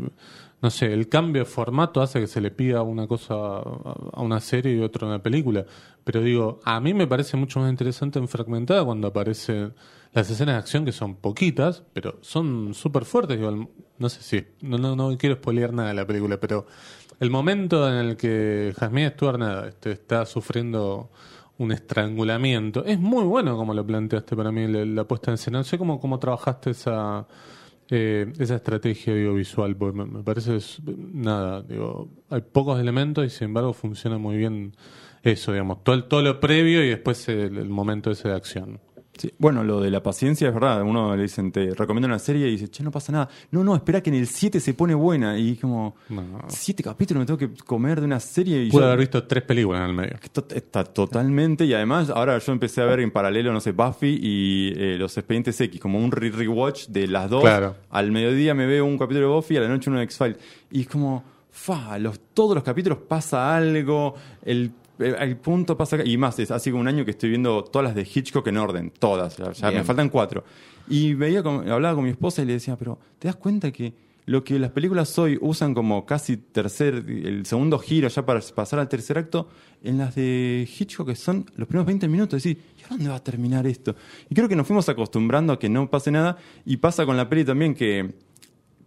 no 0.64 0.70
sé, 0.70 0.94
el 0.94 1.10
cambio 1.10 1.42
de 1.42 1.44
formato 1.44 2.00
hace 2.00 2.20
que 2.20 2.26
se 2.26 2.40
le 2.40 2.50
pida 2.50 2.80
una 2.80 3.06
cosa 3.06 3.34
a 3.34 4.22
una 4.22 4.40
serie 4.40 4.74
y 4.74 4.80
otra 4.80 5.06
a 5.06 5.10
una 5.10 5.22
película. 5.22 5.66
Pero 6.04 6.22
digo, 6.22 6.60
a 6.64 6.80
mí 6.80 6.94
me 6.94 7.06
parece 7.06 7.36
mucho 7.36 7.60
más 7.60 7.68
interesante 7.68 8.18
en 8.18 8.28
Fragmentada 8.28 8.82
cuando 8.82 9.08
aparecen 9.08 9.74
las 10.14 10.30
escenas 10.30 10.54
de 10.54 10.58
acción 10.60 10.86
que 10.86 10.92
son 10.92 11.16
poquitas, 11.16 11.82
pero 11.92 12.16
son 12.22 12.72
súper 12.72 13.04
fuertes. 13.04 13.36
Digo, 13.36 13.68
no 13.98 14.08
sé 14.08 14.22
si, 14.22 14.46
no, 14.66 14.78
no, 14.78 14.96
no 14.96 15.18
quiero 15.18 15.34
spoilear 15.34 15.74
nada 15.74 15.90
de 15.90 15.96
la 15.96 16.06
película, 16.06 16.40
pero 16.40 16.64
el 17.20 17.28
momento 17.28 17.86
en 17.86 17.96
el 17.96 18.16
que 18.16 18.72
Jasmine 18.74 19.10
Stewart 19.10 19.38
nada, 19.38 19.68
este, 19.68 19.92
está 19.92 20.24
sufriendo 20.24 21.10
un 21.58 21.72
estrangulamiento, 21.72 22.86
es 22.86 22.98
muy 22.98 23.24
bueno 23.24 23.58
como 23.58 23.74
lo 23.74 23.86
planteaste 23.86 24.34
para 24.34 24.50
mí 24.50 24.66
la, 24.66 24.82
la 24.86 25.04
puesta 25.04 25.30
en 25.30 25.34
escena. 25.34 25.58
No 25.58 25.64
sé 25.64 25.76
cómo, 25.76 26.00
cómo 26.00 26.18
trabajaste 26.18 26.70
esa 26.70 27.26
eh, 27.90 28.32
esa 28.38 28.56
estrategia 28.56 29.12
audiovisual, 29.12 29.76
porque 29.76 29.98
me, 29.98 30.06
me 30.06 30.22
parece 30.22 30.58
nada, 30.96 31.62
digo, 31.62 32.08
hay 32.30 32.40
pocos 32.40 32.80
elementos 32.80 33.24
y 33.26 33.30
sin 33.30 33.46
embargo 33.46 33.72
funciona 33.72 34.18
muy 34.18 34.36
bien 34.36 34.72
eso, 35.22 35.52
digamos, 35.52 35.82
todo, 35.84 36.04
todo 36.04 36.22
lo 36.22 36.40
previo 36.40 36.84
y 36.84 36.88
después 36.88 37.28
el 37.28 37.68
momento 37.68 38.10
ese 38.10 38.28
de 38.28 38.34
acción. 38.34 38.80
Sí, 39.16 39.32
Bueno, 39.38 39.62
lo 39.62 39.80
de 39.80 39.90
la 39.90 40.02
paciencia 40.02 40.48
es 40.48 40.54
verdad. 40.54 40.82
Uno 40.82 41.14
le 41.16 41.22
dicen, 41.22 41.52
te 41.52 41.72
recomiendo 41.74 42.06
una 42.08 42.18
serie 42.18 42.48
y 42.48 42.52
dice, 42.52 42.68
che, 42.68 42.82
no 42.82 42.90
pasa 42.90 43.12
nada. 43.12 43.28
No, 43.52 43.62
no, 43.62 43.76
espera 43.76 44.02
que 44.02 44.10
en 44.10 44.16
el 44.16 44.26
7 44.26 44.58
se 44.58 44.74
pone 44.74 44.92
buena. 44.94 45.38
Y 45.38 45.56
como, 45.56 45.94
No. 46.08 46.40
siete 46.48 46.82
capítulos 46.82 47.20
me 47.20 47.26
tengo 47.26 47.38
que 47.38 47.50
comer 47.64 48.00
de 48.00 48.06
una 48.06 48.18
serie. 48.18 48.64
Y 48.64 48.70
Pude 48.70 48.80
yo- 48.82 48.86
haber 48.86 48.98
visto 48.98 49.22
tres 49.24 49.44
películas 49.44 49.82
en 49.84 49.90
el 49.90 49.94
medio. 49.96 50.16
Está 50.54 50.82
totalmente, 50.84 51.64
y 51.64 51.74
además 51.74 52.10
ahora 52.10 52.38
yo 52.38 52.52
empecé 52.52 52.80
a 52.80 52.86
ver 52.86 53.00
en 53.00 53.10
paralelo, 53.12 53.52
no 53.52 53.60
sé, 53.60 53.70
Buffy 53.72 54.18
y 54.20 54.72
eh, 54.76 54.96
los 54.98 55.16
expedientes 55.16 55.60
X, 55.60 55.80
como 55.80 55.98
un 55.98 56.10
re- 56.10 56.30
rewatch 56.30 56.88
de 56.88 57.06
las 57.06 57.30
dos. 57.30 57.42
Claro. 57.42 57.76
Al 57.90 58.10
mediodía 58.10 58.54
me 58.54 58.66
veo 58.66 58.84
un 58.84 58.98
capítulo 58.98 59.28
de 59.28 59.34
Buffy, 59.36 59.56
a 59.56 59.60
la 59.60 59.68
noche 59.68 59.90
uno 59.90 60.00
de 60.00 60.04
X-Files. 60.06 60.38
Y 60.72 60.80
es 60.80 60.88
como, 60.88 61.22
fa, 61.52 61.98
los, 61.98 62.18
todos 62.34 62.56
los 62.56 62.64
capítulos 62.64 62.98
pasa 63.08 63.56
algo, 63.56 64.14
el, 64.44 64.72
el, 64.98 65.14
el 65.14 65.36
punto 65.36 65.76
pasa 65.76 65.96
acá. 65.96 66.04
Y 66.06 66.16
más, 66.16 66.38
es 66.38 66.50
como 66.64 66.80
un 66.80 66.88
año 66.88 67.04
que 67.04 67.12
estoy 67.12 67.30
viendo 67.30 67.64
todas 67.64 67.84
las 67.86 67.94
de 67.94 68.02
Hitchcock 68.02 68.46
en 68.48 68.56
orden, 68.58 68.92
todas, 68.98 69.36
ya, 69.36 69.70
me 69.70 69.84
faltan 69.84 70.08
cuatro. 70.08 70.44
Y 70.88 71.14
veía 71.14 71.42
con- 71.42 71.68
hablaba 71.70 71.94
con 71.94 72.04
mi 72.04 72.10
esposa 72.10 72.42
y 72.42 72.46
le 72.46 72.54
decía, 72.54 72.76
pero 72.76 72.98
¿te 73.18 73.28
das 73.28 73.36
cuenta 73.36 73.70
que 73.72 73.92
lo 74.26 74.42
que 74.42 74.58
las 74.58 74.70
películas 74.70 75.18
hoy 75.18 75.38
usan 75.40 75.74
como 75.74 76.06
casi 76.06 76.38
tercer, 76.38 76.94
el 77.06 77.44
segundo 77.44 77.78
giro 77.78 78.08
ya 78.08 78.24
para 78.24 78.40
pasar 78.54 78.78
al 78.78 78.88
tercer 78.88 79.18
acto, 79.18 79.48
en 79.82 79.98
las 79.98 80.14
de 80.14 80.66
Hitchcock 80.78 81.08
que 81.08 81.14
son 81.16 81.44
los 81.56 81.68
primeros 81.68 81.86
20 81.86 82.08
minutos, 82.08 82.42
decir, 82.42 82.58
¿y 82.80 82.84
a 82.84 82.88
dónde 82.88 83.08
va 83.10 83.16
a 83.16 83.22
terminar 83.22 83.66
esto? 83.66 83.94
Y 84.30 84.34
creo 84.34 84.48
que 84.48 84.56
nos 84.56 84.66
fuimos 84.66 84.88
acostumbrando 84.88 85.52
a 85.52 85.58
que 85.58 85.68
no 85.68 85.90
pase 85.90 86.10
nada, 86.10 86.38
y 86.64 86.78
pasa 86.78 87.04
con 87.04 87.18
la 87.18 87.28
peli 87.28 87.44
también 87.44 87.74
que 87.74 88.14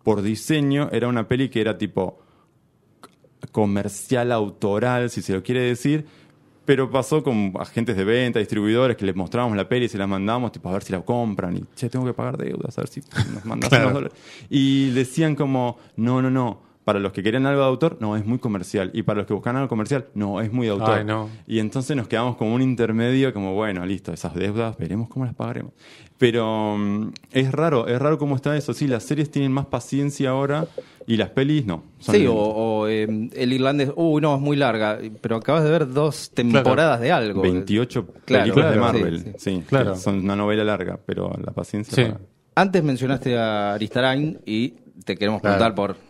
por 0.03 0.21
diseño 0.23 0.89
era 0.91 1.07
una 1.07 1.27
peli 1.27 1.49
que 1.49 1.61
era 1.61 1.77
tipo 1.77 2.19
comercial, 3.51 4.31
autoral, 4.31 5.09
si 5.09 5.21
se 5.21 5.33
lo 5.33 5.43
quiere 5.43 5.61
decir, 5.61 6.05
pero 6.65 6.91
pasó 6.91 7.23
con 7.23 7.53
agentes 7.59 7.95
de 7.95 8.03
venta, 8.03 8.39
distribuidores, 8.39 8.97
que 8.97 9.05
les 9.05 9.15
mostrábamos 9.15 9.55
la 9.55 9.69
peli 9.69 9.85
y 9.85 9.89
se 9.89 9.97
la 9.97 10.05
mandamos, 10.07 10.51
tipo, 10.51 10.67
a 10.69 10.73
ver 10.73 10.83
si 10.83 10.91
la 10.91 11.01
compran, 11.01 11.55
y, 11.55 11.63
che, 11.75 11.89
tengo 11.89 12.05
que 12.05 12.13
pagar 12.13 12.37
deudas, 12.37 12.77
a 12.77 12.81
ver 12.81 12.89
si 12.89 13.01
nos 13.33 13.45
mandas 13.45 13.69
Claro. 13.69 13.85
unos 13.85 13.93
dólares. 13.93 14.17
Y 14.49 14.89
decían 14.89 15.35
como, 15.35 15.77
no, 15.95 16.21
no, 16.21 16.29
no, 16.29 16.61
para 16.87 16.99
los 17.01 17.11
que 17.11 17.21
querían 17.21 17.45
algo 17.45 17.59
de 17.63 17.67
autor, 17.67 17.97
no, 17.99 18.15
es 18.15 18.25
muy 18.25 18.37
comercial, 18.39 18.91
y 18.93 19.03
para 19.03 19.17
los 19.17 19.27
que 19.27 19.33
buscan 19.33 19.57
algo 19.57 19.67
comercial, 19.67 20.05
no, 20.13 20.39
es 20.39 20.53
muy 20.53 20.67
de 20.67 20.71
autor. 20.71 20.99
Ay, 20.99 21.03
no. 21.03 21.29
Y 21.45 21.59
entonces 21.59 21.97
nos 21.97 22.07
quedamos 22.07 22.37
como 22.37 22.55
un 22.55 22.61
intermedio, 22.61 23.33
como, 23.33 23.53
bueno, 23.55 23.85
listo, 23.85 24.13
esas 24.13 24.33
deudas, 24.33 24.77
veremos 24.77 25.09
cómo 25.09 25.25
las 25.25 25.35
pagaremos. 25.35 25.73
Pero 26.17 26.77
mm, 26.77 27.09
es 27.33 27.51
raro, 27.51 27.87
es 27.89 27.99
raro 27.99 28.17
cómo 28.17 28.37
está 28.37 28.55
eso. 28.55 28.73
Sí, 28.73 28.87
las 28.87 29.03
series 29.03 29.29
tienen 29.29 29.51
más 29.51 29.65
paciencia 29.65 30.29
ahora 30.29 30.65
y 31.05 31.17
las 31.17 31.29
pelis 31.31 31.65
no. 31.65 31.83
Son 31.99 32.15
Sí, 32.15 32.25
o, 32.25 32.31
lentas. 32.31 32.53
o, 32.55 32.87
eh, 32.87 33.29
el 33.35 33.51
irlandés, 33.51 33.91
uy, 33.97 34.21
no, 34.21 34.33
es 34.35 34.41
muy 34.41 34.55
larga, 34.55 34.97
pero 35.19 35.35
acabas 35.35 35.65
de 35.65 35.69
ver 35.71 35.91
dos 35.91 36.31
temporadas 36.33 37.01
de 37.01 37.11
algo. 37.11 37.41
28 37.41 38.07
Claro, 38.23 38.43
películas 38.45 38.71
de 38.73 38.79
Marvel. 38.79 39.19
sí, 39.23 39.33
Sí, 39.37 39.63
Claro. 39.67 39.95
son 39.97 40.19
una 40.23 40.37
novela 40.37 40.63
larga, 40.63 40.97
pero 41.05 41.33
la 41.45 41.51
paciencia. 41.51 41.93
Sí. 41.93 42.09
para- 42.13 42.23
Antes 42.55 42.81
mencionaste 42.81 43.37
a 43.37 43.73
Aristarain 43.73 44.39
y 44.45 44.69
te 45.03 45.17
queremos 45.17 45.41
Claro. 45.41 45.57
preguntar 45.57 45.75
por 45.75 46.06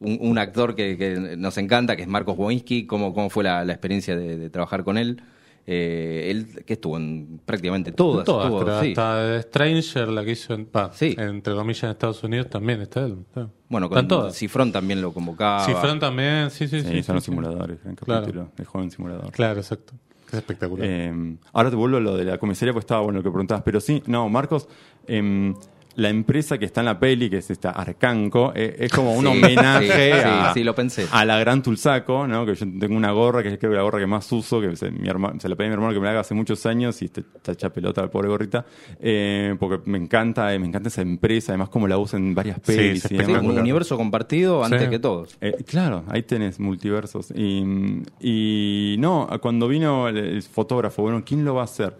un, 0.00 0.18
un 0.20 0.38
actor 0.38 0.74
que, 0.74 0.96
que 0.96 1.36
nos 1.36 1.56
encanta, 1.58 1.96
que 1.96 2.02
es 2.02 2.08
Marcos 2.08 2.36
Boinski, 2.36 2.86
cómo, 2.86 3.12
cómo 3.14 3.30
fue 3.30 3.44
la, 3.44 3.64
la 3.64 3.72
experiencia 3.72 4.16
de, 4.16 4.36
de 4.36 4.50
trabajar 4.50 4.84
con 4.84 4.98
él. 4.98 5.22
Eh, 5.68 6.28
él 6.30 6.64
que 6.64 6.74
estuvo 6.74 6.96
en 6.96 7.40
prácticamente 7.44 7.90
todas. 7.90 8.24
Todas, 8.24 8.44
estuvo, 8.44 8.60
pero 8.64 8.80
sí. 8.80 8.90
hasta 8.90 9.42
Stranger, 9.42 10.08
la 10.08 10.24
que 10.24 10.30
hizo 10.30 10.54
en, 10.54 10.66
pa, 10.66 10.92
Sí. 10.92 11.16
entre 11.18 11.54
comillas 11.54 11.82
en 11.82 11.90
Estados 11.90 12.22
Unidos, 12.22 12.48
también 12.48 12.80
está 12.82 13.04
él. 13.04 13.16
está. 13.26 13.48
Bueno, 13.68 13.90
con 13.90 14.06
todas. 14.06 14.36
Cifrón 14.36 14.70
también 14.70 15.02
lo 15.02 15.12
convocaba. 15.12 15.64
Cifrón 15.66 15.98
también, 15.98 16.50
sí, 16.52 16.68
sí, 16.68 16.82
Sí, 16.82 16.86
sí. 16.88 17.02
son 17.02 17.16
los 17.16 17.24
simuladores, 17.24 17.82
gran 17.82 17.96
Claro. 17.96 18.48
el 18.56 18.64
joven 18.64 18.92
simulador. 18.92 19.32
Claro, 19.32 19.58
exacto. 19.58 19.94
Es 20.28 20.34
espectacular. 20.34 20.86
Eh, 20.88 21.36
ahora 21.52 21.70
te 21.70 21.74
vuelvo 21.76 21.96
a 21.96 22.00
lo 22.00 22.16
de 22.16 22.24
la 22.24 22.38
comisaría, 22.38 22.72
pues 22.72 22.84
estaba 22.84 23.00
bueno 23.00 23.18
lo 23.18 23.22
que 23.24 23.30
preguntabas. 23.30 23.64
Pero 23.64 23.80
sí, 23.80 24.04
no, 24.06 24.28
Marcos, 24.28 24.68
em, 25.08 25.52
la 25.96 26.10
empresa 26.10 26.58
que 26.58 26.66
está 26.66 26.82
en 26.82 26.86
la 26.86 26.98
peli, 27.00 27.30
que 27.30 27.38
es 27.38 27.50
esta 27.50 27.70
Arcanco, 27.70 28.52
eh, 28.54 28.76
es 28.80 28.92
como 28.92 29.14
un 29.14 29.22
Sí, 29.22 29.26
homenaje 29.28 30.12
sí, 30.12 30.20
a, 30.24 30.52
sí, 30.54 30.62
lo 30.62 30.74
pensé. 30.74 31.06
a 31.10 31.24
la 31.24 31.38
Gran 31.38 31.62
Tulsaco, 31.62 32.26
¿no? 32.26 32.44
Que 32.44 32.54
yo 32.54 32.66
tengo 32.78 32.94
una 32.96 33.12
gorra, 33.12 33.42
que 33.42 33.48
es 33.48 33.58
creo 33.58 33.70
que 33.70 33.76
la 33.76 33.82
gorra 33.82 33.98
que 33.98 34.06
más 34.06 34.30
uso, 34.30 34.60
que 34.60 34.76
se, 34.76 34.90
mi 34.90 35.08
herma- 35.08 35.40
se 35.40 35.48
la 35.48 35.56
pedí 35.56 35.66
a 35.66 35.70
mi 35.70 35.74
hermano 35.74 35.94
que 35.94 35.98
me 36.00 36.04
la 36.04 36.10
haga 36.10 36.20
hace 36.20 36.34
muchos 36.34 36.66
años 36.66 37.00
y 37.00 37.06
está, 37.06 37.20
está 37.22 37.52
hecha 37.52 37.70
pelota 37.72 38.02
la 38.02 38.10
pobre 38.10 38.28
gorrita. 38.28 38.66
eh, 39.00 39.56
porque 39.58 39.88
me 39.90 39.96
encanta, 39.98 40.52
eh, 40.54 40.58
me 40.58 40.66
encanta 40.66 40.88
esa 40.88 41.00
empresa, 41.02 41.52
además 41.52 41.70
como 41.70 41.88
la 41.88 41.96
usan 41.98 42.26
en 42.26 42.34
varias 42.34 42.60
pelis 42.60 43.02
Sí, 43.04 43.16
un 43.16 43.58
universo 43.58 43.96
compartido 43.96 44.62
antes 44.64 44.82
Sí. 44.82 44.90
que 44.90 44.98
todos. 44.98 45.38
Eh, 45.40 45.56
claro, 45.66 46.04
ahí 46.08 46.22
tenés 46.24 46.60
multiversos. 46.60 47.30
Y, 47.34 48.02
y 48.20 48.96
no, 48.98 49.28
cuando 49.40 49.66
vino 49.66 50.08
el, 50.08 50.18
el 50.18 50.42
fotógrafo, 50.42 51.02
bueno, 51.02 51.22
¿quién 51.24 51.44
lo 51.44 51.54
va 51.54 51.62
a 51.62 51.64
hacer? 51.64 51.96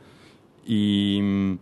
Y 0.66 1.56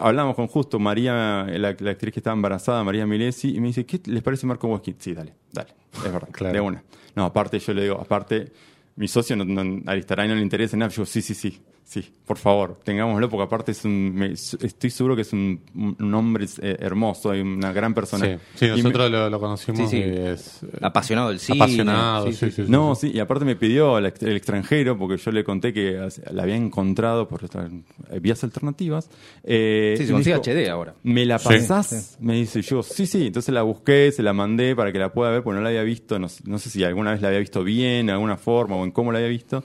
hablamos 0.00 0.34
con 0.34 0.46
justo 0.46 0.78
María, 0.78 1.44
la, 1.48 1.74
la 1.78 1.90
actriz 1.90 2.12
que 2.12 2.20
estaba 2.20 2.34
embarazada, 2.34 2.82
María 2.84 3.06
Milesi, 3.06 3.54
y 3.56 3.60
me 3.60 3.68
dice, 3.68 3.84
¿qué 3.86 4.00
les 4.06 4.22
parece 4.22 4.46
Marco 4.46 4.68
Boschi? 4.68 4.94
Sí, 4.98 5.14
dale, 5.14 5.34
dale, 5.52 5.70
es 5.94 6.12
verdad, 6.12 6.28
Claro. 6.32 6.52
de 6.54 6.60
una. 6.60 6.82
No, 7.14 7.24
aparte 7.24 7.58
yo 7.58 7.72
le 7.74 7.82
digo, 7.82 8.00
aparte, 8.00 8.52
mi 8.96 9.08
socio 9.08 9.36
no, 9.36 9.44
no, 9.44 9.82
Aristaray 9.90 10.28
no 10.28 10.34
le 10.34 10.42
interesa 10.42 10.76
nada, 10.76 10.90
yo 10.90 10.96
digo, 11.02 11.06
sí, 11.06 11.22
sí, 11.22 11.34
sí, 11.34 11.60
sí, 11.84 12.04
por 12.26 12.38
favor, 12.38 12.80
tengámoslo, 12.82 13.28
porque 13.28 13.44
aparte 13.44 13.72
es 13.72 13.84
un, 13.84 14.14
me- 14.14 14.32
estoy 14.32 14.90
seguro 14.90 15.14
que 15.14 15.22
es 15.22 15.32
un, 15.32 15.60
un 15.74 16.14
hombre 16.14 16.46
eh, 16.62 16.76
hermoso, 16.80 17.34
y 17.34 17.40
una 17.40 17.72
gran 17.72 17.92
persona. 17.94 18.24
Sí, 18.26 18.38
sí, 18.54 18.64
me- 18.66 18.76
nosotros 18.78 19.10
lo, 19.10 19.30
lo 19.30 19.38
conocimos 19.40 19.80
Sí, 19.80 19.86
sí. 19.88 19.96
y 19.98 20.16
es 20.16 20.62
eh, 20.62 20.66
Apasionado 20.80 21.28
del 21.28 21.38
cine. 21.38 21.58
apasionado. 21.58 22.26
Sí, 22.26 22.32
sí, 22.32 22.50
sí, 22.50 22.64
No, 22.68 22.94
sí. 22.94 23.08
sí, 23.10 23.16
y 23.16 23.20
aparte 23.20 23.44
me 23.44 23.54
pidió 23.56 23.98
el, 23.98 24.06
ex- 24.06 24.22
el 24.22 24.36
extranjero, 24.36 24.96
porque 24.98 25.16
yo 25.18 25.30
le 25.30 25.44
conté 25.44 25.72
que 25.72 26.08
la 26.32 26.42
había 26.42 26.56
encontrado 26.56 27.28
por 27.28 27.42
eh, 27.44 28.18
vías 28.20 28.42
alternativas. 28.44 29.10
Eh, 29.44 29.94
Sí, 29.98 30.06
se 30.06 30.12
me 30.12 30.16
consigue 30.24 30.36
dijo, 30.40 30.66
HD 30.66 30.70
ahora. 30.70 30.94
¿Me 31.02 31.24
la 31.26 31.38
Sí. 31.38 31.48
pasás? 31.48 32.16
Me 32.20 32.34
dice 32.34 32.62
yo, 32.62 32.82
sí, 32.82 33.06
sí. 33.06 33.26
Entonces 33.26 33.52
la 33.54 33.62
busqué, 33.62 34.10
se 34.12 34.22
la 34.22 34.32
mandé 34.32 34.74
para 34.74 34.90
que 34.92 34.98
la 34.98 35.12
pueda 35.12 35.30
ver, 35.30 35.42
porque 35.42 35.56
no 35.58 35.62
la 35.62 35.68
había 35.68 35.82
visto, 35.82 36.18
no, 36.18 36.28
no 36.44 36.58
sé 36.58 36.70
si 36.70 36.82
alguna 36.82 37.12
vez 37.12 37.20
la 37.20 37.28
había 37.28 37.40
visto 37.40 37.62
bien, 37.62 38.06
de 38.06 38.12
alguna 38.12 38.36
forma, 38.38 38.76
o 38.76 38.84
en 38.84 38.90
cómo 38.90 39.12
la 39.12 39.18
había 39.18 39.28
visto. 39.30 39.62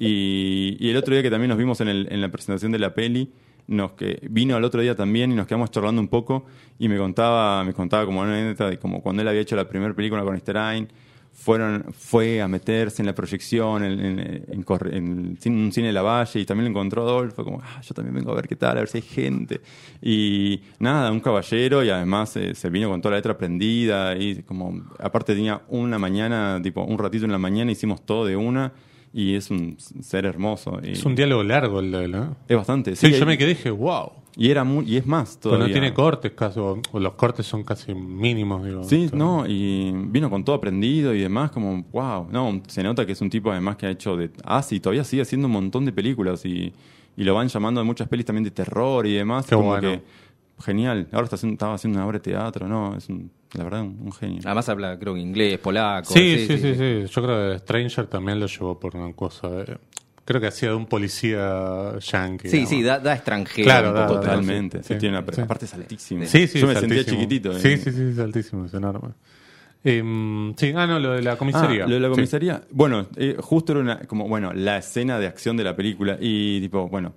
Y, 0.00 0.76
y 0.78 0.90
el 0.90 0.96
otro 0.96 1.12
día 1.12 1.22
que 1.22 1.30
también 1.30 1.48
nos 1.48 1.57
vimos 1.58 1.80
en, 1.80 2.20
la 2.20 2.28
presentación 2.30 2.72
de 2.72 2.78
la 2.78 2.94
peli, 2.94 3.32
nos 3.66 3.92
que 3.92 4.18
vino 4.30 4.56
al 4.56 4.64
otro 4.64 4.80
día 4.80 4.94
también 4.94 5.30
y 5.32 5.34
nos 5.34 5.46
quedamos 5.46 5.70
charlando 5.70 6.00
un 6.00 6.08
poco 6.08 6.46
y 6.78 6.88
me 6.88 6.96
contaba, 6.96 7.62
me 7.64 7.74
contaba 7.74 8.06
como 8.06 8.20
una 8.20 8.32
anécdota 8.32 8.70
de 8.70 8.78
como 8.78 9.02
cuando 9.02 9.20
él 9.22 9.28
había 9.28 9.42
hecho 9.42 9.56
la 9.56 9.68
primera 9.68 9.92
película 9.94 10.22
con 10.22 10.38
Stein, 10.38 10.88
fueron, 11.38 11.84
fue 11.96 12.42
a 12.42 12.48
meterse 12.48 13.00
en 13.00 13.06
la 13.06 13.14
proyección 13.14 13.84
en, 13.84 14.64
un 14.66 15.72
cine 15.72 15.86
de 15.86 15.92
la 15.92 16.02
Valle 16.02 16.40
y 16.40 16.44
también 16.44 16.64
lo 16.64 16.70
encontró 16.70 17.02
Adolfo, 17.02 17.44
como, 17.44 17.60
ah, 17.62 17.80
yo 17.80 17.94
también 17.94 18.14
vengo 18.16 18.32
a 18.32 18.34
ver 18.34 18.48
qué 18.48 18.56
tal, 18.56 18.76
a 18.76 18.80
ver 18.80 18.88
si 18.88 18.98
hay 18.98 19.02
gente. 19.02 19.60
Y 20.02 20.60
nada, 20.80 21.12
un 21.12 21.20
caballero 21.20 21.84
y 21.84 21.90
además 21.90 22.36
eh, 22.36 22.56
se 22.56 22.70
vino 22.70 22.88
con 22.88 23.00
toda 23.00 23.12
la 23.12 23.18
letra 23.18 23.38
prendida 23.38 24.16
y 24.16 24.42
como, 24.42 24.82
aparte 24.98 25.34
tenía 25.34 25.62
una 25.68 25.98
mañana, 25.98 26.60
tipo 26.60 26.82
un 26.82 26.98
ratito 26.98 27.24
en 27.24 27.32
la 27.32 27.38
mañana, 27.38 27.70
hicimos 27.70 28.04
todo 28.04 28.26
de 28.26 28.36
una 28.36 28.72
y 29.20 29.34
es 29.34 29.50
un 29.50 29.76
ser 29.78 30.26
hermoso. 30.26 30.78
Y 30.80 30.92
Es 30.92 31.04
un 31.04 31.16
diálogo 31.16 31.42
largo 31.42 31.80
el 31.80 31.90
de 31.90 32.04
él, 32.04 32.14
¿eh? 32.14 32.22
es 32.46 32.56
bastante. 32.56 32.94
Sí, 32.94 33.08
Sí, 33.08 33.18
yo 33.18 33.26
me 33.26 33.36
quedé 33.36 33.48
dije, 33.48 33.70
wow. 33.70 34.12
Y 34.36 34.48
era 34.52 34.62
muy, 34.62 34.84
y 34.88 34.96
es 34.96 35.06
más 35.06 35.40
todavía. 35.40 35.66
no 35.66 35.72
tiene 35.72 35.92
cortes 35.92 36.30
casi, 36.32 36.60
o, 36.60 36.80
o 36.92 37.00
los 37.00 37.14
cortes 37.14 37.44
son 37.44 37.64
casi 37.64 37.92
mínimos, 37.92 38.64
digo. 38.64 38.84
Sí, 38.84 39.10
no, 39.12 39.44
y 39.48 39.90
vino 39.92 40.30
con 40.30 40.44
todo 40.44 40.54
aprendido 40.54 41.12
y 41.12 41.18
demás, 41.20 41.50
como, 41.50 41.82
wow, 41.90 42.28
no, 42.30 42.62
se 42.68 42.84
nota 42.84 43.04
que 43.04 43.12
es 43.12 43.20
un 43.20 43.28
tipo 43.30 43.50
además 43.50 43.74
que 43.76 43.86
ha 43.86 43.90
hecho 43.90 44.16
de, 44.16 44.30
ah, 44.44 44.62
sí, 44.62 44.78
todavía 44.78 45.02
sigue 45.02 45.22
haciendo 45.22 45.48
un 45.48 45.52
montón 45.54 45.84
de 45.84 45.90
películas 45.92 46.44
y, 46.44 46.72
y 47.16 47.24
lo 47.24 47.34
van 47.34 47.48
llamando 47.48 47.80
de 47.80 47.84
muchas 47.86 48.06
pelis 48.06 48.24
también 48.26 48.44
de 48.44 48.52
terror 48.52 49.04
y 49.04 49.14
demás, 49.14 49.46
Qué 49.46 49.56
como 49.56 49.70
bueno. 49.70 49.90
que, 49.90 50.02
genial, 50.64 51.08
ahora 51.10 51.24
está 51.24 51.34
haciendo, 51.34 51.54
estaba 51.54 51.74
haciendo 51.74 51.98
una 51.98 52.06
obra 52.06 52.18
de 52.18 52.22
teatro, 52.22 52.68
no, 52.68 52.94
es 52.96 53.08
un, 53.08 53.32
la 53.54 53.64
verdad 53.64 53.82
un, 53.82 53.98
un 54.02 54.12
genio. 54.12 54.40
Además 54.44 54.68
habla, 54.68 54.98
creo 54.98 55.14
que 55.14 55.20
inglés, 55.20 55.58
polaco. 55.58 56.12
Sí, 56.12 56.46
sí, 56.46 56.58
sí, 56.58 56.74
sí, 56.74 57.04
Yo 57.12 57.22
creo 57.22 57.52
que 57.52 57.58
Stranger 57.60 58.06
también 58.06 58.38
lo 58.40 58.46
llevó 58.46 58.78
por 58.78 58.96
una 58.96 59.12
cosa 59.14 59.48
de... 59.48 59.78
Creo 60.24 60.40
que 60.42 60.48
hacía 60.48 60.68
de 60.68 60.74
un 60.74 60.84
policía 60.86 61.98
yankee. 62.00 62.48
Sí, 62.48 62.56
digamos. 62.58 62.68
sí, 62.70 62.82
da, 62.82 62.98
da 62.98 63.14
extranjero. 63.14 63.64
Claro, 63.64 63.92
da-. 63.94 64.06
Totalmente, 64.06 64.82
sí, 64.82 64.92
sí, 64.92 64.98
tiene 65.00 65.18
una, 65.18 65.32
sí. 65.32 65.40
aparte 65.40 65.64
es 65.64 65.72
altísimo. 65.72 66.26
Sí, 66.26 66.46
sí, 66.46 66.60
Yo 66.60 66.66
me 66.66 66.74
sentía 66.74 67.02
chiquitito. 67.04 67.52
eh. 67.52 67.60
Sí, 67.60 67.76
sí, 67.78 67.90
sí, 67.92 68.02
es 68.12 68.18
altísimo, 68.18 68.66
es 68.66 68.74
enorme. 68.74 69.14
Em, 69.84 70.54
sí, 70.56 70.72
ah, 70.76 70.86
no, 70.86 70.98
lo 70.98 71.12
de 71.12 71.22
la 71.22 71.36
comisaría. 71.36 71.84
Ah, 71.84 71.88
lo 71.88 71.94
de 71.94 72.00
la 72.00 72.08
Sí. 72.08 72.14
comisaría. 72.14 72.62
Bueno, 72.70 73.06
eh, 73.16 73.36
justo 73.40 73.72
era 73.72 73.80
una, 73.80 74.00
como, 74.00 74.28
bueno, 74.28 74.52
la 74.52 74.76
escena 74.78 75.18
de 75.18 75.26
acción 75.26 75.56
de 75.56 75.64
la 75.64 75.74
película. 75.74 76.18
Y 76.20 76.60
tipo, 76.60 76.88
bueno, 76.88 77.14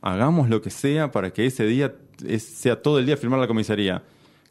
hagamos 0.00 0.48
lo 0.48 0.62
que 0.62 0.70
sea 0.70 1.10
para 1.10 1.30
que 1.32 1.44
ese 1.46 1.66
día 1.66 1.92
es- 2.26 2.44
sea 2.44 2.80
todo 2.80 2.98
el 2.98 3.04
día 3.04 3.16
filmar 3.18 3.40
la 3.40 3.46
comisaría. 3.46 4.02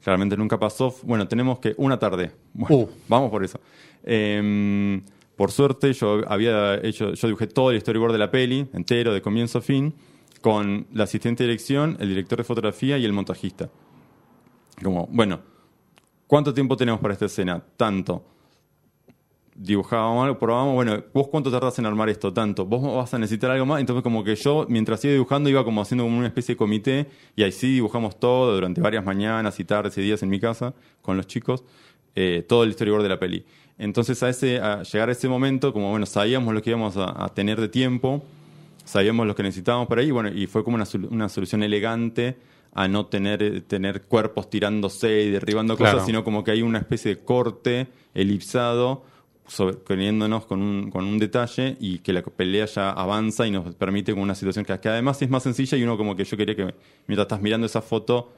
Claramente 0.04 0.36
nunca 0.36 0.60
pasó. 0.60 0.94
Bueno, 1.04 1.28
tenemos 1.28 1.60
que 1.60 1.74
una 1.78 1.98
tarde. 1.98 2.32
Bueno, 2.54 2.76
Uh. 2.76 2.90
vamos 3.08 3.32
por 3.32 3.44
eso. 3.44 3.60
Em, 4.04 5.02
por 5.36 5.52
suerte, 5.52 5.94
yo 5.94 6.22
había 6.28 6.76
hecho, 6.76 7.14
yo 7.14 7.28
dibujé 7.28 7.48
todo 7.48 7.72
el 7.72 7.80
storyboard 7.80 8.12
de 8.12 8.20
la 8.20 8.30
peli, 8.30 8.68
entero, 8.74 9.14
de 9.14 9.22
comienzo 9.22 9.60
a 9.60 9.62
fin, 9.62 9.94
con 10.42 10.88
la 10.94 11.06
asistente 11.06 11.44
de 11.44 11.50
dirección, 11.50 11.98
el 12.00 12.10
director 12.10 12.38
de 12.38 12.44
fotografía 12.44 12.98
y 12.98 13.06
el 13.06 13.14
montajista. 13.14 13.70
Como, 14.84 15.08
bueno, 15.10 15.40
¿cuánto 16.28 16.54
tiempo 16.54 16.76
tenemos 16.76 17.00
para 17.00 17.14
esta 17.14 17.26
escena? 17.26 17.64
Tanto 17.78 18.26
dibujábamos 19.56 20.24
algo, 20.26 20.40
probábamos, 20.40 20.74
bueno, 20.76 21.04
¿vos 21.14 21.28
cuánto 21.28 21.52
tardás 21.52 21.78
en 21.80 21.86
armar 21.86 22.10
esto? 22.10 22.34
Tanto, 22.34 22.66
vos 22.66 22.96
vas 22.96 23.14
a 23.14 23.20
necesitar 23.20 23.52
algo 23.52 23.66
más, 23.66 23.80
entonces 23.80 24.04
como 24.04 24.24
que 24.24 24.36
yo, 24.36 24.66
mientras 24.70 25.04
iba 25.06 25.14
dibujando, 25.14 25.50
iba 25.50 25.64
como 25.64 25.82
haciendo 25.82 26.04
como 26.04 26.18
una 26.18 26.28
especie 26.28 26.56
de 26.56 26.58
comité, 26.58 27.08
y 27.36 27.44
ahí 27.44 27.52
sí 27.52 27.74
dibujamos 27.74 28.20
todo 28.20 28.54
durante 28.56 28.82
varias 28.82 29.06
mañanas 29.06 29.60
y 29.60 29.64
tardes 29.64 29.98
y 29.98 30.02
días 30.02 30.24
en 30.24 30.30
mi 30.30 30.40
casa, 30.40 30.74
con 31.02 31.18
los 31.18 31.28
chicos, 31.28 31.64
eh, 32.16 32.44
todo 32.48 32.64
el 32.64 32.74
storyboard 32.74 33.04
de 33.04 33.10
la 33.10 33.20
peli. 33.20 33.46
Entonces 33.78 34.22
a 34.24 34.30
ese, 34.30 34.60
a 34.60 34.84
llegar 34.84 35.10
a 35.10 35.12
ese 35.12 35.28
momento, 35.28 35.74
como 35.74 35.90
bueno, 35.90 36.06
sabíamos 36.06 36.54
lo 36.54 36.62
que 36.62 36.70
íbamos 36.72 36.96
a, 36.98 37.24
a 37.24 37.30
tener 37.30 37.60
de 37.60 37.70
tiempo, 37.70 38.24
sabíamos 38.86 39.26
lo 39.28 39.36
que 39.36 39.44
necesitábamos 39.44 39.88
por 39.88 40.00
ahí, 40.00 40.12
bueno, 40.12 40.30
y 40.30 40.48
fue 40.48 40.64
como 40.64 40.76
una, 40.76 40.86
una 41.10 41.30
solución 41.30 41.64
elegante 41.64 42.38
a 42.76 42.88
no 42.88 43.06
tener, 43.06 43.62
tener 43.62 44.02
cuerpos 44.04 44.50
tirándose 44.50 45.22
y 45.24 45.30
derribando 45.30 45.78
Claro. 45.78 45.94
cosas, 45.94 46.08
sino 46.08 46.24
como 46.24 46.44
que 46.44 46.52
hay 46.52 46.64
una 46.64 46.80
especie 46.80 47.16
de 47.16 47.22
corte 47.24 47.88
elipsado 48.16 49.06
sobre- 49.48 49.76
poniéndonos 49.78 50.46
con 50.46 50.62
un, 50.62 50.90
con 50.90 51.04
un 51.06 51.18
detalle 51.20 51.76
y 51.80 52.00
que 52.00 52.14
la 52.14 52.22
pelea 52.24 52.66
ya 52.66 52.92
avanza 52.92 53.46
y 53.46 53.52
nos 53.52 53.74
permite 53.76 54.12
como 54.12 54.24
una 54.24 54.36
situación 54.36 54.64
que, 54.66 54.80
que 54.80 54.90
además 54.90 55.22
es 55.22 55.30
más 55.30 55.44
sencilla 55.44 55.78
y 55.78 55.84
uno 55.84 55.98
como 55.98 56.16
que 56.16 56.24
yo 56.24 56.38
quería 56.38 56.56
que 56.56 56.64
mientras 57.08 57.26
estás 57.26 57.42
mirando 57.42 57.66
esa 57.68 57.82
foto 57.82 58.32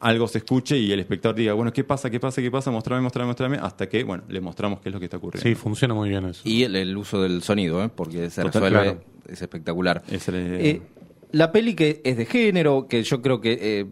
algo 0.00 0.28
se 0.28 0.38
escuche 0.38 0.76
y 0.78 0.92
el 0.92 1.00
espectador 1.00 1.36
diga, 1.36 1.54
bueno, 1.54 1.72
¿qué 1.72 1.82
pasa? 1.82 2.10
¿Qué 2.10 2.20
pasa? 2.20 2.42
¿Qué 2.42 2.50
pasa? 2.50 2.70
Mostrame, 2.70 3.00
mostrame, 3.00 3.28
mostrame, 3.28 3.56
hasta 3.56 3.88
que, 3.88 4.04
bueno, 4.04 4.24
le 4.28 4.42
mostramos 4.42 4.80
qué 4.80 4.90
es 4.90 4.92
lo 4.92 4.98
que 4.98 5.06
está 5.06 5.16
ocurriendo. 5.16 5.48
Sí, 5.48 5.54
funciona 5.54 5.94
muy 5.94 6.10
bien 6.10 6.26
eso. 6.26 6.42
Y 6.44 6.64
el, 6.64 6.76
el 6.76 6.94
uso 6.98 7.22
del 7.22 7.42
sonido, 7.42 7.82
¿eh? 7.82 7.88
porque 7.94 8.28
se 8.28 8.42
Total, 8.42 8.62
resuelve, 8.62 8.82
claro. 8.92 9.00
es 9.26 9.40
espectacular. 9.40 10.02
Es 10.10 10.28
la- 10.28 10.36
Eh, 10.38 10.82
la 11.36 11.52
peli 11.52 11.74
que 11.74 12.00
es 12.02 12.16
de 12.16 12.24
género, 12.24 12.88
que 12.88 13.02
yo 13.02 13.20
creo 13.20 13.42
que 13.42 13.58
eh, 13.60 13.86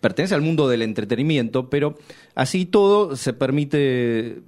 pertenece 0.00 0.34
al 0.34 0.40
mundo 0.40 0.66
del 0.66 0.80
entretenimiento, 0.80 1.68
pero 1.68 1.94
así 2.34 2.64
todo 2.64 3.16
se 3.16 3.34
permite, 3.34 4.38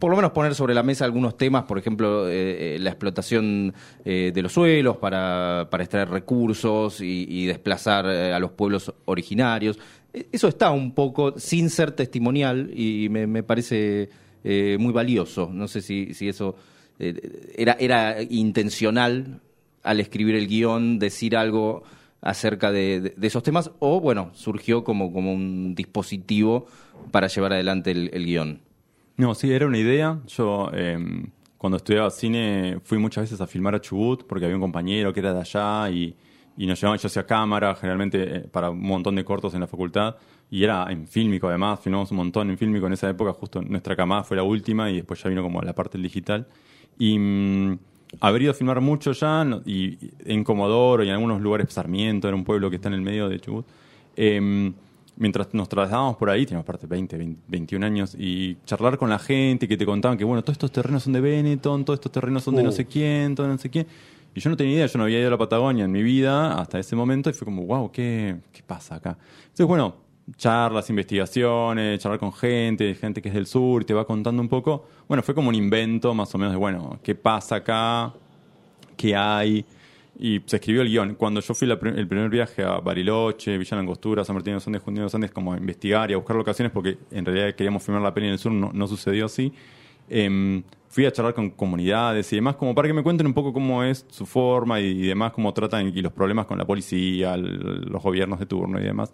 por 0.00 0.10
lo 0.10 0.16
menos 0.16 0.32
poner 0.32 0.56
sobre 0.56 0.74
la 0.74 0.82
mesa 0.82 1.04
algunos 1.04 1.36
temas, 1.36 1.62
por 1.62 1.78
ejemplo, 1.78 2.28
eh, 2.28 2.74
eh, 2.74 2.78
la 2.80 2.90
explotación 2.90 3.72
de 4.04 4.42
los 4.42 4.52
suelos 4.52 4.96
para, 4.96 5.68
para 5.70 5.84
extraer 5.84 6.08
recursos 6.08 7.00
y, 7.00 7.46
desplazar 7.46 8.06
a 8.06 8.38
los 8.40 8.50
pueblos 8.50 8.92
originarios. 9.04 9.78
Eh, 10.12 10.26
Eso 10.32 10.48
está 10.48 10.72
un 10.72 10.94
poco 10.94 11.38
sin 11.38 11.70
ser 11.70 11.92
testimonial 11.92 12.70
y 12.74 13.08
me, 13.10 13.28
me 13.28 13.44
parece 13.44 14.08
muy 14.44 14.92
valioso. 14.92 15.50
No 15.52 15.68
sé 15.68 15.80
si, 15.82 16.14
si 16.14 16.28
eso 16.28 16.56
era, 16.98 17.76
era 17.78 18.20
intencional 18.22 19.40
al 19.82 20.00
escribir 20.00 20.34
el 20.34 20.48
guion 20.48 20.98
decir 20.98 21.36
algo 21.36 21.82
acerca 22.20 22.70
de, 22.70 23.14
esos 23.20 23.42
temas 23.42 23.70
o, 23.80 24.00
bueno, 24.00 24.30
surgió 24.34 24.84
como, 24.84 25.12
como 25.12 25.32
un 25.32 25.74
dispositivo 25.74 26.66
para 27.10 27.26
llevar 27.26 27.52
adelante 27.52 27.90
el, 27.90 28.10
el 28.12 28.24
guion. 28.24 28.60
No, 29.16 29.34
sí, 29.34 29.52
era 29.52 29.66
una 29.66 29.78
idea. 29.78 30.20
Yo, 30.26 30.70
eh, 30.72 30.98
cuando 31.58 31.76
estudiaba 31.76 32.10
cine, 32.10 32.78
fui 32.84 32.98
muchas 32.98 33.24
veces 33.24 33.40
a 33.40 33.46
filmar 33.46 33.74
a 33.74 33.80
Chubut 33.80 34.24
porque 34.26 34.44
había 34.44 34.56
un 34.56 34.62
compañero 34.62 35.12
que 35.12 35.20
era 35.20 35.34
de 35.34 35.40
allá 35.40 35.90
y, 35.90 36.14
y 36.56 36.66
nos 36.66 36.80
llevaban, 36.80 36.98
yo 36.98 37.06
hacía 37.06 37.26
cámara, 37.26 37.74
generalmente 37.74 38.36
eh, 38.36 38.40
para 38.40 38.70
un 38.70 38.82
montón 38.82 39.14
de 39.16 39.24
cortos 39.24 39.54
en 39.54 39.60
la 39.60 39.66
facultad. 39.66 40.16
Y 40.50 40.64
era 40.64 40.86
en 40.90 41.06
fílmico, 41.06 41.48
además, 41.48 41.80
filmamos 41.80 42.10
un 42.10 42.18
montón 42.18 42.50
en 42.50 42.58
fílmico 42.58 42.86
en 42.86 42.92
esa 42.92 43.08
época. 43.08 43.32
Justo 43.32 43.62
nuestra 43.62 43.96
camada 43.96 44.22
fue 44.22 44.36
la 44.36 44.42
última 44.42 44.90
y 44.90 44.96
después 44.96 45.22
ya 45.22 45.28
vino 45.28 45.42
como 45.42 45.62
la 45.62 45.72
parte 45.72 45.98
del 45.98 46.02
digital. 46.02 46.46
Y 46.98 47.18
mm, 47.18 47.78
haber 48.20 48.42
ido 48.42 48.50
a 48.52 48.54
filmar 48.54 48.80
mucho 48.80 49.12
ya, 49.12 49.44
y, 49.64 49.98
en 50.24 50.44
Comodoro 50.44 51.02
y 51.02 51.08
en 51.08 51.14
algunos 51.14 51.40
lugares, 51.40 51.72
Sarmiento, 51.72 52.28
era 52.28 52.36
un 52.36 52.44
pueblo 52.44 52.70
que 52.70 52.76
está 52.76 52.88
en 52.88 52.94
el 52.94 53.02
medio 53.02 53.28
de 53.28 53.40
Chubut. 53.40 53.66
Em, 54.16 54.72
mientras 55.16 55.52
nos 55.54 55.68
trasladábamos 55.68 56.16
por 56.16 56.30
ahí, 56.30 56.44
teníamos 56.46 56.64
aparte 56.64 56.86
20, 56.86 57.16
20, 57.16 57.40
21 57.48 57.84
años, 57.84 58.14
y 58.18 58.56
charlar 58.64 58.98
con 58.98 59.10
la 59.10 59.18
gente 59.18 59.68
que 59.68 59.76
te 59.76 59.86
contaban 59.86 60.16
que, 60.18 60.24
bueno, 60.24 60.42
todos 60.42 60.54
estos 60.54 60.72
terrenos 60.72 61.02
son 61.02 61.12
de 61.12 61.20
Benetton, 61.20 61.84
todos 61.84 61.98
estos 61.98 62.12
terrenos 62.12 62.42
son 62.44 62.56
de 62.56 62.62
no 62.62 62.70
Uh. 62.70 62.72
sé 62.72 62.86
quién, 62.86 63.34
todo 63.34 63.48
no 63.48 63.58
sé 63.58 63.70
quién. 63.70 63.86
Y 64.34 64.40
yo 64.40 64.48
no 64.48 64.56
tenía 64.56 64.74
idea, 64.74 64.86
yo 64.86 64.96
no 64.98 65.04
había 65.04 65.18
ido 65.18 65.28
a 65.28 65.32
la 65.32 65.38
Patagonia 65.38 65.84
en 65.84 65.92
mi 65.92 66.02
vida 66.02 66.54
hasta 66.54 66.78
ese 66.78 66.96
momento, 66.96 67.28
y 67.28 67.34
fue 67.34 67.44
como, 67.44 67.66
wow, 67.66 67.90
¿qué, 67.92 68.36
qué 68.52 68.62
pasa 68.62 68.94
acá? 68.96 69.18
Entonces, 69.42 69.66
bueno, 69.66 69.94
charlas, 70.36 70.88
investigaciones, 70.90 71.98
charlar 72.00 72.18
con 72.18 72.32
gente, 72.32 72.94
gente 72.94 73.22
que 73.22 73.28
es 73.28 73.34
del 73.34 73.46
sur, 73.46 73.82
y 73.82 73.84
te 73.84 73.94
va 73.94 74.06
contando 74.06 74.42
un 74.42 74.48
poco. 74.48 74.86
Bueno, 75.08 75.22
fue 75.22 75.34
como 75.34 75.48
un 75.48 75.54
invento 75.54 76.14
más 76.14 76.34
o 76.34 76.38
menos 76.38 76.52
de, 76.52 76.58
bueno, 76.58 76.98
¿qué 77.02 77.14
pasa 77.14 77.56
acá? 77.56 78.12
¿Qué 78.96 79.14
hay? 79.16 79.64
Y 80.18 80.40
se 80.46 80.56
escribió 80.56 80.82
el 80.82 80.88
guion. 80.88 81.14
Cuando 81.14 81.40
yo 81.40 81.54
fui 81.54 81.68
el 81.70 81.78
primer 82.08 82.28
viaje 82.28 82.62
a 82.62 82.78
Bariloche, 82.78 83.58
Villa 83.58 83.76
Langostura, 83.76 84.24
San 84.24 84.34
Martín 84.34 84.52
de 84.52 84.54
los 84.56 84.66
Andes, 84.66 84.82
Junín 84.82 84.96
de 84.96 85.02
los 85.02 85.14
Andes, 85.14 85.30
como 85.30 85.52
a 85.52 85.56
investigar 85.56 86.10
y 86.10 86.14
a 86.14 86.16
buscar 86.16 86.36
locaciones, 86.36 86.72
porque 86.72 86.98
en 87.10 87.24
realidad 87.24 87.54
queríamos 87.54 87.82
filmar 87.82 88.02
la 88.02 88.14
peli 88.14 88.26
en 88.26 88.32
el 88.32 88.38
sur, 88.38 88.52
no, 88.52 88.70
no 88.72 88.86
sucedió 88.86 89.26
así. 89.26 89.52
Em, 90.08 90.62
fui 90.88 91.06
a 91.06 91.10
charlar 91.10 91.32
con 91.32 91.50
comunidades 91.50 92.30
y 92.32 92.36
demás, 92.36 92.56
como 92.56 92.74
para 92.74 92.86
que 92.86 92.92
me 92.92 93.02
cuenten 93.02 93.26
un 93.26 93.32
poco 93.32 93.52
cómo 93.52 93.82
es 93.82 94.04
su 94.10 94.26
forma 94.26 94.78
y, 94.78 95.06
demás, 95.06 95.32
cómo 95.32 95.54
tratan 95.54 95.88
y 95.88 96.02
los 96.02 96.12
problemas 96.12 96.44
con 96.44 96.58
la 96.58 96.66
policía, 96.66 97.34
los 97.36 98.02
gobiernos 98.02 98.38
de 98.38 98.44
turno 98.44 98.78
y 98.78 98.82
demás. 98.82 99.10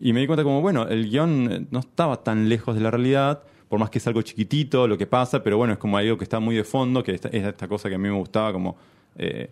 Y 0.00 0.12
me 0.12 0.20
di 0.20 0.26
cuenta 0.26 0.42
como, 0.42 0.60
bueno, 0.60 0.88
el 0.88 1.08
guion 1.10 1.52
eh, 1.52 1.66
no 1.70 1.80
estaba 1.80 2.22
tan 2.22 2.48
lejos 2.48 2.74
de 2.74 2.80
la 2.80 2.90
realidad, 2.90 3.42
por 3.68 3.78
más 3.78 3.90
que 3.90 3.98
es 3.98 4.06
algo 4.06 4.22
chiquitito 4.22 4.88
lo 4.88 4.96
que 4.98 5.06
pasa, 5.06 5.42
pero 5.42 5.56
bueno, 5.58 5.74
es 5.74 5.78
como 5.78 5.96
algo 5.98 6.16
que 6.16 6.24
está 6.24 6.40
muy 6.40 6.56
de 6.56 6.64
fondo, 6.64 7.02
que 7.04 7.12
es 7.12 7.20
esta 7.24 7.68
cosa 7.68 7.88
que 7.88 7.94
a 7.94 7.98
mí 7.98 8.08
me 8.08 8.16
gustaba, 8.16 8.52
como 8.52 8.76
eh, 9.16 9.50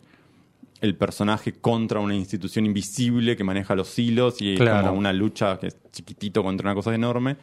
el 0.81 0.95
personaje 0.95 1.53
contra 1.53 2.01
una 2.01 2.15
institución 2.15 2.65
invisible 2.67 3.37
que 3.37 3.45
maneja 3.45 3.75
los 3.75 3.97
hilos 3.99 4.41
y 4.41 4.57
Claro. 4.57 4.89
como 4.89 4.99
una 4.99 5.13
lucha 5.13 5.59
que 5.59 5.67
es 5.69 5.77
chiquitito 5.93 6.43
contra 6.43 6.67
una 6.69 6.75
cosa 6.75 6.95
enorme. 6.95 7.37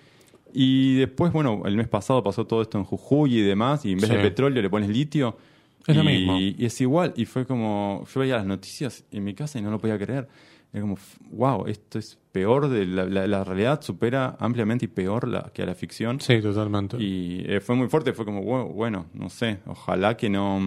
Y 0.54 0.96
después, 0.96 1.34
bueno, 1.34 1.64
el 1.66 1.76
mes 1.76 1.88
pasado 1.90 2.24
pasó 2.24 2.46
todo 2.48 2.62
esto 2.62 2.78
en 2.78 2.86
Jujuy 2.86 3.40
y 3.40 3.42
demás, 3.42 3.86
y 3.86 3.92
en 3.92 4.00
vez 4.00 4.10
Sí. 4.10 4.16
de 4.16 4.22
petróleo 4.22 4.62
le 4.62 4.70
pones 4.70 4.90
litio. 4.90 5.38
Es 5.86 5.96
lo 5.96 6.04
mismo. 6.04 6.40
y 6.40 6.56
es 6.66 6.82
igual, 6.82 7.14
y 7.16 7.26
fue 7.26 7.46
como, 7.46 8.06
yo 8.12 8.20
veía 8.22 8.38
las 8.38 8.46
noticias 8.48 9.04
en 9.12 9.24
mi 9.24 9.36
casa 9.36 9.60
y 9.60 9.62
no 9.62 9.70
lo 9.70 9.78
podía 9.80 10.00
creer. 10.00 10.28
Era 10.76 10.82
como, 10.82 10.98
wow, 11.32 11.68
esto 11.68 11.98
es 12.00 12.18
peor, 12.34 12.68
de 12.68 12.86
la, 12.86 13.06
la- 13.06 13.26
la 13.28 13.44
realidad 13.46 13.82
supera 13.82 14.36
ampliamente 14.40 14.84
y 14.84 14.88
peor 14.90 15.26
la, 15.26 15.50
que 15.54 15.64
a 15.64 15.66
la 15.66 15.74
ficción. 15.74 16.20
Sí, 16.20 16.42
totalmente. 16.42 16.98
Y 17.02 17.46
eh, 17.48 17.62
fue 17.62 17.76
muy 17.76 17.88
fuerte, 17.88 18.12
fue 18.12 18.26
como, 18.26 18.42
bueno, 18.44 18.66
bueno, 18.68 19.06
no 19.14 19.30
sé, 19.30 19.60
ojalá 19.68 20.18
que 20.18 20.30
no, 20.30 20.60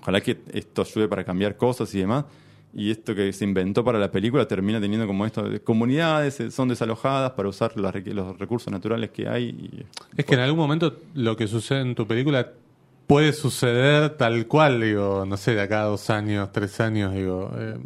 ojalá 0.00 0.20
que 0.20 0.38
esto 0.52 0.82
ayude 0.82 1.08
para 1.08 1.24
cambiar 1.24 1.56
cosas 1.56 1.92
y 1.94 1.98
demás. 1.98 2.24
Y 2.72 2.92
esto 2.92 3.16
que 3.16 3.32
se 3.32 3.42
inventó 3.44 3.82
para 3.84 3.98
la 3.98 4.12
película 4.12 4.46
termina 4.46 4.80
teniendo 4.80 5.04
como 5.08 5.26
esto, 5.26 5.42
de 5.42 5.58
comunidades 5.60 6.38
eh, 6.38 6.52
son 6.52 6.68
desalojadas 6.68 7.32
para 7.32 7.48
usar 7.48 7.72
los 7.76 8.38
recursos 8.38 8.72
naturales 8.72 9.10
que 9.10 9.26
hay. 9.28 9.46
y- 9.48 9.86
Es 10.16 10.24
que 10.24 10.34
en 10.34 10.40
algún 10.40 10.60
momento 10.60 10.96
lo 11.14 11.36
que 11.36 11.48
sucede 11.48 11.80
en 11.80 11.96
tu 11.96 12.06
película 12.06 12.52
puede 13.08 13.32
suceder 13.32 14.10
tal 14.10 14.46
cual, 14.46 14.80
digo, 14.80 15.24
no 15.26 15.36
sé, 15.36 15.56
de 15.56 15.62
acá 15.62 15.80
a 15.80 15.86
dos 15.86 16.10
años, 16.10 16.52
tres 16.52 16.78
años, 16.80 17.12
digo. 17.12 17.50
eh, 17.58 17.76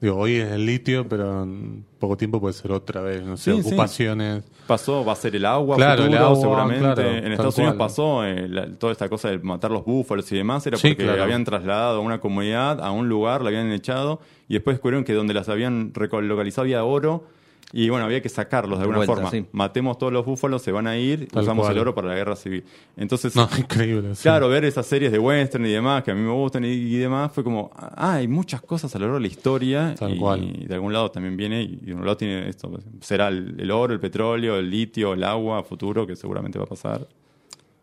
digo, 0.00 0.16
hoy 0.16 0.36
es 0.36 0.50
el 0.52 0.64
litio, 0.66 1.06
pero 1.08 1.42
en 1.42 1.84
poco 1.98 2.16
tiempo 2.16 2.40
puede 2.40 2.54
ser 2.54 2.72
otra 2.72 3.00
vez, 3.02 3.22
no 3.22 3.36
sé, 3.36 3.52
Sí, 3.54 3.62
sí. 3.62 3.68
ocupaciones. 3.68 4.44
Pasó, 4.66 5.04
va 5.04 5.12
a 5.12 5.16
ser 5.16 5.34
el 5.36 5.44
agua, 5.44 5.76
Claro, 5.76 6.02
futuro, 6.04 6.18
el 6.18 6.24
agua, 6.24 6.40
seguramente. 6.40 6.84
claro, 6.94 7.10
en 7.10 7.32
Estados 7.32 7.58
Unidos 7.58 7.76
pasó 7.76 8.24
eh, 8.24 8.48
la- 8.48 8.66
toda 8.78 8.92
esta 8.92 9.08
cosa 9.08 9.28
de 9.30 9.38
matar 9.40 9.70
los 9.70 9.84
búfalos 9.84 10.30
y 10.32 10.36
demás, 10.36 10.66
era 10.66 10.76
Sí, 10.78 10.88
porque 10.90 11.04
claro. 11.04 11.22
habían 11.22 11.44
trasladado 11.44 11.98
a 11.98 12.00
una 12.00 12.20
comunidad, 12.20 12.80
a 12.80 12.90
un 12.92 13.08
lugar, 13.08 13.42
la 13.42 13.48
habían 13.48 13.70
echado, 13.72 14.20
y 14.48 14.54
después 14.54 14.76
descubrieron 14.76 15.04
que 15.04 15.12
donde 15.12 15.34
las 15.34 15.48
habían 15.48 15.92
localizado 15.94 16.62
había 16.62 16.84
oro, 16.84 17.24
y 17.72 17.88
bueno, 17.88 18.04
había 18.04 18.20
que 18.20 18.28
sacarlos 18.28 18.78
de 18.78 18.82
alguna 18.82 18.98
vuelta, 18.98 19.14
forma. 19.14 19.30
sí. 19.30 19.46
Matemos 19.52 19.96
todos 19.98 20.12
los 20.12 20.26
búfalos, 20.26 20.60
se 20.62 20.72
van 20.72 20.86
a 20.86 20.96
ir, 20.98 21.28
Tal 21.28 21.42
usamos 21.42 21.64
cual. 21.66 21.76
el 21.76 21.80
oro 21.82 21.94
para 21.94 22.08
la 22.08 22.14
guerra 22.16 22.34
civil. 22.36 22.64
Entonces, 22.96 23.36
No, 23.36 23.48
increíble. 23.58 24.14
sí. 24.14 24.22
Claro, 24.22 24.48
ver 24.48 24.64
esas 24.64 24.86
series 24.86 25.12
de 25.12 25.18
western 25.18 25.64
y 25.66 25.70
demás, 25.70 26.02
que 26.02 26.10
a 26.10 26.14
mí 26.14 26.20
me 26.20 26.32
gustan 26.32 26.64
y, 26.64 26.68
y 26.68 26.96
demás, 26.96 27.30
fue 27.32 27.44
como, 27.44 27.70
ah, 27.76 28.14
hay 28.14 28.26
muchas 28.28 28.60
cosas 28.62 28.94
a 28.94 28.98
lo 28.98 29.04
largo 29.06 29.16
de 29.16 29.22
la 29.22 29.28
historia 29.28 29.94
Tal 29.98 30.14
y, 30.14 30.18
cual. 30.18 30.42
y 30.42 30.66
de 30.66 30.74
algún 30.74 30.92
lado 30.92 31.10
también 31.10 31.36
viene, 31.36 31.62
y 31.62 31.76
de 31.76 31.94
un 31.94 32.00
lado 32.04 32.16
tiene 32.16 32.48
esto, 32.48 32.68
pues, 32.70 32.84
será 33.00 33.28
el, 33.28 33.54
el 33.58 33.70
oro, 33.70 33.92
el 33.94 34.00
petróleo, 34.00 34.56
el 34.58 34.68
litio, 34.68 35.12
el 35.14 35.22
agua, 35.24 35.60
a 35.60 35.62
futuro, 35.62 36.06
que 36.06 36.16
seguramente 36.16 36.58
va 36.58 36.64
a 36.64 36.68
pasar. 36.68 37.06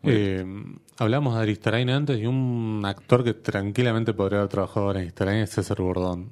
Eh, 0.04 0.46
hablamos 1.00 1.36
de 1.36 1.42
Aristarain 1.42 1.90
antes 1.90 2.20
y 2.20 2.26
un 2.28 2.82
actor 2.86 3.24
que 3.24 3.34
tranquilamente 3.34 4.14
podría 4.14 4.40
haber 4.40 4.50
trabajado 4.50 4.92
en 4.92 4.98
Aristarain 4.98 5.40
es 5.40 5.50
César 5.50 5.82
Bordón. 5.82 6.30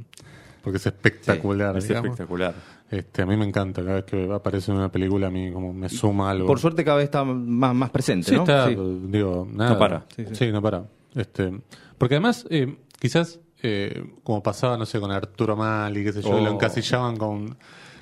Porque 0.65 0.77
es 0.77 0.85
espectacular. 0.85 1.77
es 1.77 1.87
digamos. 1.87 2.09
espectacular. 2.09 2.53
Este, 2.91 3.21
a 3.21 3.25
mí 3.25 3.37
me 3.37 3.45
encanta, 3.45 3.81
cada 3.81 3.95
vez 3.95 4.03
que 4.03 4.29
aparece 4.33 4.71
en 4.71 4.77
una 4.77 4.91
película 4.91 5.27
a 5.27 5.29
mí 5.31 5.49
como 5.51 5.71
me 5.73 5.87
suma 5.87 6.29
algo. 6.31 6.45
Por 6.47 6.59
suerte 6.59 6.83
cada 6.83 6.97
vez 6.97 7.05
está 7.05 7.23
más, 7.23 7.73
más 7.73 7.89
presente, 7.91 8.27
Sí, 8.29 8.35
¿no? 8.35 8.41
está, 8.41 8.67
Sí. 8.67 8.75
digo, 9.07 9.47
nada. 9.49 9.69
No 9.71 9.79
para. 9.79 10.05
Sí, 10.33 10.51
no 10.51 10.61
para. 10.61 10.83
Este, 11.15 11.57
porque 11.97 12.15
además, 12.15 12.45
eh, 12.49 12.75
quizás, 12.99 13.39
eh, 13.63 14.03
como 14.23 14.43
pasaba, 14.43 14.77
no 14.77 14.85
sé, 14.85 14.99
con 14.99 15.11
Arturo 15.11 15.55
Mali, 15.55 16.03
qué 16.03 16.11
sé 16.11 16.21
yo, 16.21 16.31
Oh. 16.31 16.41
lo 16.41 16.51
encasillaban 16.51 17.15
con, 17.15 17.55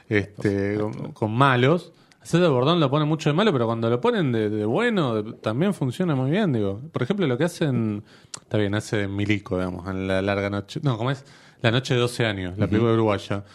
este, 0.10 0.78
con, 0.80 1.12
con 1.14 1.32
malos. 1.34 1.94
César 2.22 2.50
Bordón 2.52 2.80
lo 2.80 2.90
pone 2.90 3.04
mucho 3.04 3.30
de 3.30 3.34
malo, 3.36 3.52
pero 3.52 3.66
cuando 3.66 3.90
lo 3.90 4.00
ponen 4.00 4.32
de, 4.32 4.50
de 4.50 4.64
bueno, 4.66 5.22
de- 5.22 5.34
también 5.34 5.74
funciona 5.74 6.16
muy 6.16 6.32
bien, 6.32 6.54
digo. 6.54 6.80
Por 6.94 7.04
ejemplo, 7.04 7.28
lo 7.28 7.38
que 7.38 7.44
hacen, 7.44 8.02
está 8.42 8.58
bien, 8.58 8.74
hace 8.76 9.10
Milico, 9.10 9.58
digamos, 9.58 9.88
en 9.90 10.08
la 10.08 10.22
larga 10.22 10.50
noche, 10.50 10.80
no, 10.84 10.98
como 10.98 11.12
es? 11.12 11.26
La 11.64 11.72
noche 11.72 11.94
de 11.94 12.02
12 12.02 12.26
años, 12.26 12.58
la 12.58 12.68
película 12.68 12.92
uruguaya. 12.92 13.46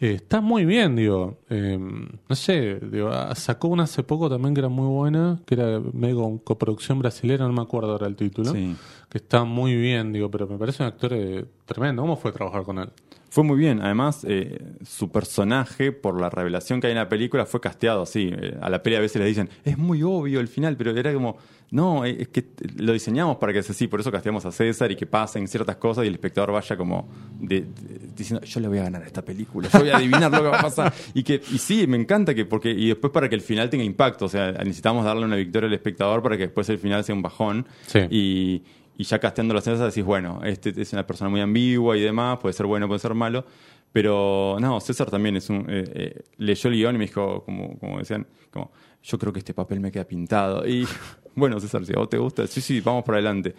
Eh, 0.00 0.14
está 0.14 0.40
muy 0.40 0.64
bien, 0.64 0.96
digo. 0.96 1.38
Eh, 1.50 1.78
no 1.78 2.34
sé, 2.34 2.80
digo, 2.80 3.10
ah, 3.10 3.34
sacó 3.34 3.68
una 3.68 3.82
hace 3.82 4.02
poco 4.02 4.30
también 4.30 4.54
que 4.54 4.60
era 4.60 4.70
muy 4.70 4.86
buena, 4.86 5.38
que 5.44 5.54
era 5.54 5.78
medio 5.92 6.40
coproducción 6.42 6.98
brasilera, 6.98 7.46
no 7.46 7.52
me 7.52 7.60
acuerdo 7.60 7.92
ahora 7.92 8.06
el 8.06 8.16
título. 8.16 8.52
Sí. 8.52 8.74
Que 9.10 9.18
está 9.18 9.44
muy 9.44 9.76
bien, 9.76 10.14
digo, 10.14 10.30
pero 10.30 10.48
me 10.48 10.56
parece 10.56 10.82
un 10.82 10.88
actor 10.88 11.12
eh, 11.12 11.44
tremendo. 11.66 12.00
¿Cómo 12.00 12.16
fue 12.16 12.32
trabajar 12.32 12.62
con 12.62 12.78
él? 12.78 12.88
Fue 13.32 13.44
muy 13.44 13.56
bien. 13.56 13.80
Además, 13.80 14.26
eh, 14.28 14.58
su 14.84 15.10
personaje, 15.10 15.90
por 15.90 16.20
la 16.20 16.28
revelación 16.28 16.82
que 16.82 16.88
hay 16.88 16.90
en 16.92 16.98
la 16.98 17.08
película, 17.08 17.46
fue 17.46 17.62
casteado 17.62 18.02
así. 18.02 18.30
Eh, 18.30 18.58
a 18.60 18.68
la 18.68 18.82
peli 18.82 18.96
a 18.96 19.00
veces 19.00 19.22
le 19.22 19.26
dicen, 19.26 19.48
es 19.64 19.78
muy 19.78 20.02
obvio 20.02 20.38
el 20.38 20.48
final, 20.48 20.76
pero 20.76 20.90
era 20.94 21.14
como, 21.14 21.38
no, 21.70 22.04
eh, 22.04 22.14
es 22.20 22.28
que 22.28 22.44
lo 22.76 22.92
diseñamos 22.92 23.38
para 23.38 23.54
que 23.54 23.62
sea 23.62 23.72
así. 23.72 23.86
Por 23.88 24.00
eso 24.00 24.12
casteamos 24.12 24.44
a 24.44 24.52
César 24.52 24.92
y 24.92 24.96
que 24.96 25.06
pasen 25.06 25.48
ciertas 25.48 25.76
cosas 25.76 26.04
y 26.04 26.08
el 26.08 26.12
espectador 26.14 26.52
vaya 26.52 26.76
como 26.76 27.08
de- 27.40 27.62
de- 27.62 27.66
diciendo, 28.14 28.44
yo 28.44 28.60
le 28.60 28.68
voy 28.68 28.76
a 28.80 28.82
ganar 28.82 29.02
a 29.02 29.06
esta 29.06 29.22
película, 29.22 29.66
yo 29.72 29.78
voy 29.78 29.88
a 29.88 29.96
adivinar 29.96 30.30
lo 30.30 30.42
que 30.42 30.48
va 30.48 30.58
a 30.58 30.62
pasar. 30.62 30.92
Y 31.14 31.22
que 31.22 31.36
y 31.36 31.56
sí, 31.56 31.86
me 31.86 31.96
encanta 31.96 32.34
que, 32.34 32.44
porque 32.44 32.70
y 32.70 32.88
después 32.88 33.14
para 33.14 33.30
que 33.30 33.34
el 33.34 33.40
final 33.40 33.70
tenga 33.70 33.82
impacto. 33.84 34.26
O 34.26 34.28
sea, 34.28 34.52
necesitamos 34.52 35.06
darle 35.06 35.24
una 35.24 35.36
victoria 35.36 35.68
al 35.68 35.74
espectador 35.74 36.22
para 36.22 36.36
que 36.36 36.42
después 36.42 36.68
el 36.68 36.76
final 36.78 37.02
sea 37.02 37.14
un 37.14 37.22
bajón. 37.22 37.66
Sí. 37.86 38.00
Y, 38.10 38.62
y 38.96 39.04
ya 39.04 39.18
casteando 39.18 39.54
las 39.54 39.66
escenas 39.66 39.94
decís, 39.94 40.04
bueno, 40.04 40.40
este 40.44 40.72
es 40.80 40.92
una 40.92 41.06
persona 41.06 41.28
muy 41.28 41.40
ambigua 41.40 41.96
y 41.96 42.00
demás, 42.00 42.38
puede 42.38 42.52
ser 42.52 42.66
bueno, 42.66 42.86
puede 42.86 43.00
ser 43.00 43.14
malo. 43.14 43.44
Pero 43.92 44.56
no, 44.58 44.80
César 44.80 45.10
también 45.10 45.36
es 45.36 45.50
un. 45.50 45.66
eh, 45.68 45.84
eh, 45.94 46.22
leyó 46.38 46.70
el 46.70 46.76
guion 46.76 46.94
y 46.94 46.98
me 46.98 47.04
dijo, 47.04 47.44
como, 47.44 47.78
como 47.78 47.98
decían, 47.98 48.26
como, 48.50 48.72
yo 49.02 49.18
creo 49.18 49.32
que 49.32 49.40
este 49.40 49.52
papel 49.52 49.80
me 49.80 49.92
queda 49.92 50.04
pintado. 50.04 50.66
Y 50.66 50.86
bueno, 51.34 51.60
César, 51.60 51.84
si 51.84 51.92
a 51.92 51.98
vos 51.98 52.08
te 52.08 52.16
gusta, 52.16 52.46
sí, 52.46 52.60
sí, 52.60 52.80
vamos 52.80 53.04
por 53.04 53.14
adelante. 53.14 53.54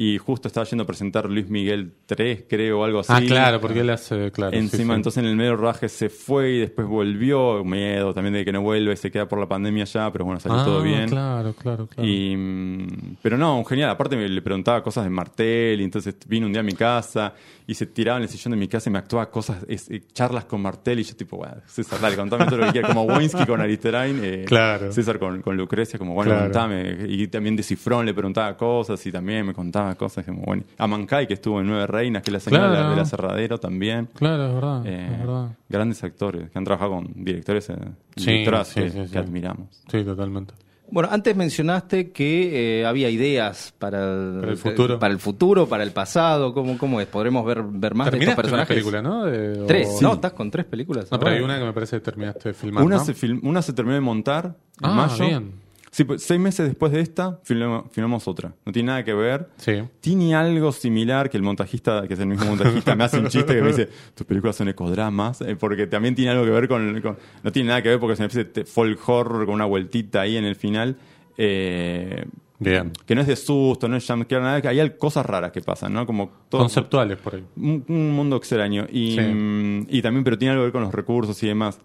Y 0.00 0.16
justo 0.18 0.46
estaba 0.46 0.64
yendo 0.64 0.84
a 0.84 0.86
presentar 0.86 1.28
Luis 1.28 1.50
Miguel 1.50 1.92
3, 2.06 2.44
creo, 2.48 2.78
o 2.80 2.84
algo 2.84 3.00
así. 3.00 3.12
ah, 3.12 3.20
claro, 3.26 3.60
porque 3.60 3.80
él 3.80 3.90
hace, 3.90 4.30
claro. 4.30 4.56
Encima, 4.56 4.94
sí. 4.94 4.96
entonces 4.98 5.20
en 5.24 5.28
el 5.28 5.34
medio 5.34 5.56
rodaje 5.56 5.88
se 5.88 6.08
fue 6.08 6.52
y 6.52 6.58
después 6.60 6.86
volvió. 6.86 7.64
Miedo 7.64 8.14
también 8.14 8.34
de 8.34 8.44
que 8.44 8.52
no 8.52 8.62
vuelve, 8.62 8.94
se 8.94 9.10
queda 9.10 9.26
por 9.26 9.40
la 9.40 9.48
pandemia 9.48 9.82
ya, 9.86 10.12
pero 10.12 10.24
bueno, 10.24 10.38
salió 10.38 10.60
Ah, 10.60 10.64
todo 10.64 10.82
bien. 10.82 11.08
Claro, 11.08 11.52
claro, 11.52 11.88
claro. 11.88 12.08
Y, 12.08 12.36
mm, 12.36 13.16
pero 13.22 13.36
no, 13.36 13.64
genial. 13.64 13.90
Aparte 13.90 14.14
me 14.16 14.28
le 14.28 14.40
preguntaba 14.40 14.84
cosas 14.84 15.02
de 15.02 15.10
Martel 15.10 15.80
y 15.80 15.82
entonces 15.84 16.14
vino 16.28 16.46
un 16.46 16.52
día 16.52 16.60
a 16.60 16.64
mi 16.64 16.74
casa 16.74 17.34
y 17.66 17.74
se 17.74 17.86
tiraba 17.86 18.18
en 18.18 18.22
el 18.22 18.28
sillón 18.28 18.52
de 18.52 18.56
mi 18.56 18.68
casa 18.68 18.88
y 18.88 18.92
me 18.92 18.98
actuaba 19.00 19.28
cosas, 19.30 19.64
es- 19.68 19.90
eh, 19.90 20.02
charlas 20.12 20.44
con 20.44 20.62
Martel 20.62 21.00
y 21.00 21.02
yo 21.02 21.16
tipo, 21.16 21.38
bueno, 21.38 21.56
César, 21.66 22.00
dale, 22.00 22.14
contame 22.14 22.44
todo 22.46 22.58
lo 22.58 22.66
que 22.66 22.70
quieras. 22.72 22.92
Como 22.94 23.02
Winsky 23.02 23.44
con 23.46 23.60
Aristerain, 23.60 24.20
eh, 24.22 24.44
Claro. 24.46 24.92
César 24.92 25.18
con, 25.18 25.42
con 25.42 25.56
Lucrecia, 25.56 25.98
como, 25.98 26.14
bueno, 26.14 26.30
Claro. 26.30 26.44
contame. 26.44 26.98
Y 27.08 27.26
también 27.26 27.56
de 27.56 27.64
Cifrón 27.64 28.06
le 28.06 28.14
preguntaba 28.14 28.56
cosas 28.56 29.04
y 29.04 29.10
también 29.10 29.44
me 29.44 29.52
contaba 29.52 29.87
cosas. 29.96 30.24
Como, 30.24 30.42
bueno. 30.42 30.62
A 30.78 30.86
Mancay, 30.86 31.26
que 31.26 31.34
estuvo 31.34 31.60
en 31.60 31.66
Nueve 31.66 31.86
Reinas, 31.86 32.22
que 32.22 32.30
es 32.30 32.34
la 32.34 32.40
señora 32.40 32.64
de 32.64 32.70
la- 32.70 32.76
Claro. 32.78 32.90
de 32.90 32.96
la 32.96 33.04
Cerradero 33.04 33.58
también. 33.58 34.08
Claro, 34.14 34.46
es 34.48 34.54
verdad, 34.54 34.86
Eh, 34.86 35.08
es 35.12 35.18
verdad. 35.20 35.48
grandes 35.68 36.02
actores 36.04 36.50
que 36.50 36.58
han 36.58 36.64
trabajado 36.64 36.92
con 36.92 37.12
directores 37.16 37.68
eh, 37.70 37.76
Sí, 38.16 38.30
directoras 38.30 38.68
sí, 38.68 38.80
que, 38.80 38.90
sí, 38.90 39.04
sí. 39.06 39.12
que 39.12 39.18
admiramos. 39.18 39.68
Sí, 39.90 40.02
totalmente. 40.04 40.54
Bueno, 40.90 41.10
antes 41.12 41.36
mencionaste 41.36 42.12
que 42.12 42.80
eh, 42.80 42.86
había 42.86 43.10
ideas 43.10 43.74
para 43.78 43.98
el, 44.10 44.40
Para 44.40 44.52
el 44.52 44.56
futuro. 44.56 44.98
para 44.98 45.12
el 45.12 45.20
futuro, 45.20 45.66
para 45.68 45.82
el 45.82 45.90
pasado. 45.90 46.54
¿Cómo, 46.54 46.78
cómo 46.78 46.98
es? 47.02 47.06
¿Podremos 47.06 47.44
ver, 47.44 47.62
ver 47.62 47.94
más 47.94 48.10
de 48.10 48.16
estos 48.18 48.34
personajes? 48.34 48.68
película, 48.68 49.02
¿no? 49.02 49.26
De- 49.26 49.60
o- 49.60 49.66
Tres. 49.66 50.00
No, 50.00 50.14
estás 50.14 50.32
con 50.32 50.50
tres 50.50 50.64
películas. 50.64 51.12
No, 51.12 51.18
pero 51.18 51.32
hay 51.32 51.42
una 51.42 51.58
que 51.58 51.64
me 51.66 51.74
parece 51.74 51.96
que 51.96 52.00
terminaste 52.00 52.48
de 52.48 52.54
filmar, 52.54 52.82
Una, 52.84 52.96
¿no? 52.96 53.04
se 53.04 53.12
film- 53.12 53.40
una 53.42 53.60
se 53.60 53.74
terminó 53.74 53.96
de 53.96 54.00
montar 54.00 54.46
en 54.46 54.54
Ah, 54.90 54.94
mayo. 54.94 55.26
bien. 55.26 55.52
Sí, 55.98 56.04
pues, 56.04 56.22
seis 56.22 56.38
meses 56.38 56.64
después 56.68 56.92
de 56.92 57.00
esta, 57.00 57.40
filmamos, 57.42 57.86
filmamos 57.90 58.28
otra. 58.28 58.52
No 58.64 58.70
tiene 58.70 58.86
nada 58.86 59.02
que 59.04 59.12
ver. 59.14 59.48
Sí. 59.56 59.82
Tiene 60.00 60.32
algo 60.36 60.70
similar 60.70 61.28
que 61.28 61.36
el 61.36 61.42
montajista, 61.42 62.06
que 62.06 62.14
es 62.14 62.20
el 62.20 62.26
mismo 62.28 62.44
montajista, 62.46 62.94
me 62.94 63.02
hace 63.02 63.18
un 63.18 63.26
chiste 63.26 63.52
que 63.52 63.60
me 63.62 63.66
dice, 63.68 63.88
tus 64.14 64.24
películas 64.24 64.54
son 64.54 64.68
ecodramas, 64.68 65.40
eh, 65.40 65.56
porque 65.58 65.88
también 65.88 66.14
tiene 66.14 66.30
algo 66.30 66.44
que 66.44 66.50
ver 66.52 66.68
con, 66.68 67.00
con- 67.00 67.18
No 67.42 67.50
tiene 67.50 67.70
nada 67.70 67.82
que 67.82 67.88
ver 67.88 67.98
porque 67.98 68.12
es 68.12 68.20
una 68.20 68.26
especie 68.28 68.48
de 68.54 68.64
folk 68.64 69.08
horror 69.08 69.44
con 69.44 69.56
una 69.56 69.64
vueltita 69.64 70.20
ahí 70.20 70.36
en 70.36 70.44
el 70.44 70.54
final. 70.54 70.96
eh, 71.36 72.26
Bien. 72.60 72.90
que 73.06 73.14
no 73.14 73.20
es 73.20 73.26
de 73.28 73.36
susto, 73.36 73.88
no 73.88 73.96
es 73.96 74.04
jumpscare, 74.06 74.42
nada, 74.42 74.60
que 74.60 74.66
hay 74.68 74.90
cosas 74.98 75.24
raras 75.24 75.52
que 75.52 75.60
pasan, 75.60 75.92
¿no? 75.92 76.04
Como 76.06 76.30
todo, 76.48 76.60
Conceptuales 76.62 77.16
por 77.18 77.36
ahí. 77.36 77.44
un, 77.56 77.84
un 77.88 78.10
mundo 78.10 78.36
extraño. 78.36 78.86
Y, 78.90 79.12
Sí. 79.14 79.20
mm, 79.20 79.86
y 79.88 80.02
también, 80.02 80.24
pero 80.24 80.36
tiene 80.38 80.52
algo 80.52 80.62
que 80.62 80.66
ver 80.66 80.72
con 80.72 80.82
los 80.82 80.92
recursos 80.94 81.40
y 81.42 81.46
demás. 81.46 81.78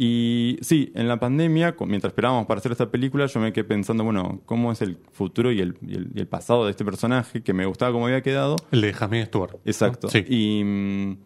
Y 0.00 0.58
sí, 0.60 0.92
en 0.94 1.08
la 1.08 1.18
pandemia, 1.18 1.74
mientras 1.86 2.12
esperábamos 2.12 2.46
para 2.46 2.58
hacer 2.58 2.70
esta 2.70 2.88
película, 2.90 3.26
yo 3.26 3.40
me 3.40 3.52
quedé 3.52 3.64
pensando, 3.64 4.04
bueno, 4.04 4.40
¿cómo 4.46 4.70
es 4.70 4.80
el 4.80 4.96
futuro 5.12 5.50
y 5.50 5.60
el, 5.60 5.76
y 5.84 5.94
el- 5.96 6.10
y 6.14 6.20
el 6.20 6.28
pasado 6.28 6.64
de 6.64 6.70
este 6.70 6.84
personaje 6.84 7.42
que 7.42 7.52
me 7.52 7.66
gustaba 7.66 7.90
cómo 7.92 8.06
había 8.06 8.22
quedado? 8.22 8.54
El 8.70 8.80
de 8.82 8.92
Jasmine 8.92 9.26
Stewart. 9.26 9.52
¿no? 9.54 9.58
Exacto. 9.64 10.08
Sí. 10.08 10.24
Y 10.28 10.62
mm, 10.64 11.16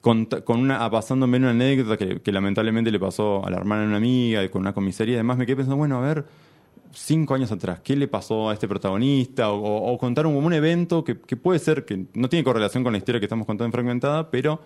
con, 0.00 0.26
con 0.26 0.60
una, 0.60 0.84
ah, 0.84 0.90
pasándome 0.90 1.36
una 1.38 1.50
anécdota 1.50 1.96
que, 1.96 2.20
que 2.20 2.30
lamentablemente 2.30 2.92
le 2.92 3.00
pasó 3.00 3.44
a 3.44 3.50
la 3.50 3.56
hermana 3.56 3.82
de 3.82 3.88
una 3.88 3.96
amiga, 3.96 4.44
y 4.44 4.48
con 4.50 4.60
una 4.62 4.72
comisaría 4.72 5.14
y 5.14 5.16
demás, 5.16 5.36
me 5.36 5.44
quedé 5.44 5.56
pensando, 5.56 5.76
bueno, 5.76 5.98
a 5.98 6.06
ver, 6.06 6.24
cinco 6.92 7.34
años 7.34 7.50
atrás, 7.50 7.80
¿qué 7.80 7.96
le 7.96 8.06
pasó 8.06 8.48
a 8.50 8.52
este 8.52 8.68
protagonista? 8.68 9.50
O, 9.50 9.56
o- 9.60 9.92
o 9.92 9.98
contar 9.98 10.26
un, 10.26 10.36
un 10.36 10.52
evento 10.52 11.02
que, 11.02 11.18
que 11.18 11.36
puede 11.36 11.58
ser 11.58 11.84
que 11.84 12.06
no 12.14 12.28
tiene 12.28 12.44
correlación 12.44 12.84
con 12.84 12.92
la 12.92 12.98
historia 12.98 13.18
que 13.20 13.26
estamos 13.26 13.46
contando 13.46 13.66
en 13.66 13.72
Fragmentada, 13.72 14.30
pero 14.30 14.60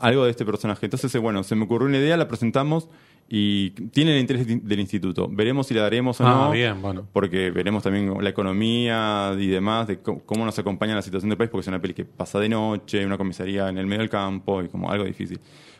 algo 0.00 0.24
de 0.24 0.30
este 0.30 0.44
personaje. 0.44 0.86
Entonces, 0.86 1.14
eh, 1.14 1.18
bueno, 1.18 1.42
se 1.42 1.54
me 1.54 1.64
ocurrió 1.64 1.86
una 1.88 1.98
idea, 1.98 2.16
la 2.16 2.28
presentamos 2.28 2.88
y 3.28 3.70
tiene 3.90 4.14
el 4.14 4.20
interés 4.20 4.46
del 4.46 4.80
instituto. 4.80 5.28
Veremos 5.30 5.68
si 5.68 5.74
la 5.74 5.82
daremos 5.82 6.20
o 6.20 6.26
Ah, 6.26 6.46
no. 6.46 6.50
bien, 6.50 6.82
bueno. 6.82 7.06
Porque 7.12 7.50
veremos 7.52 7.82
también 7.84 8.12
la 8.20 8.28
economía 8.30 9.32
y 9.38 9.46
demás, 9.46 9.86
de 9.86 10.00
cómo, 10.00 10.44
nos 10.44 10.58
acompaña 10.58 10.94
la 10.96 11.02
situación 11.02 11.28
del 11.28 11.38
país, 11.38 11.48
porque 11.50 11.62
es 11.62 11.68
una 11.68 11.80
peli 11.80 11.94
que 11.94 12.04
pasa 12.04 12.40
de 12.40 12.48
noche, 12.48 13.04
una 13.06 13.16
comisaría 13.16 13.68
en 13.68 13.78
el 13.78 13.86
medio 13.86 14.00
del 14.00 14.10
campo 14.10 14.62
y 14.62 14.68
como 14.68 14.90
algo 14.90 15.04
difícil. 15.04 15.38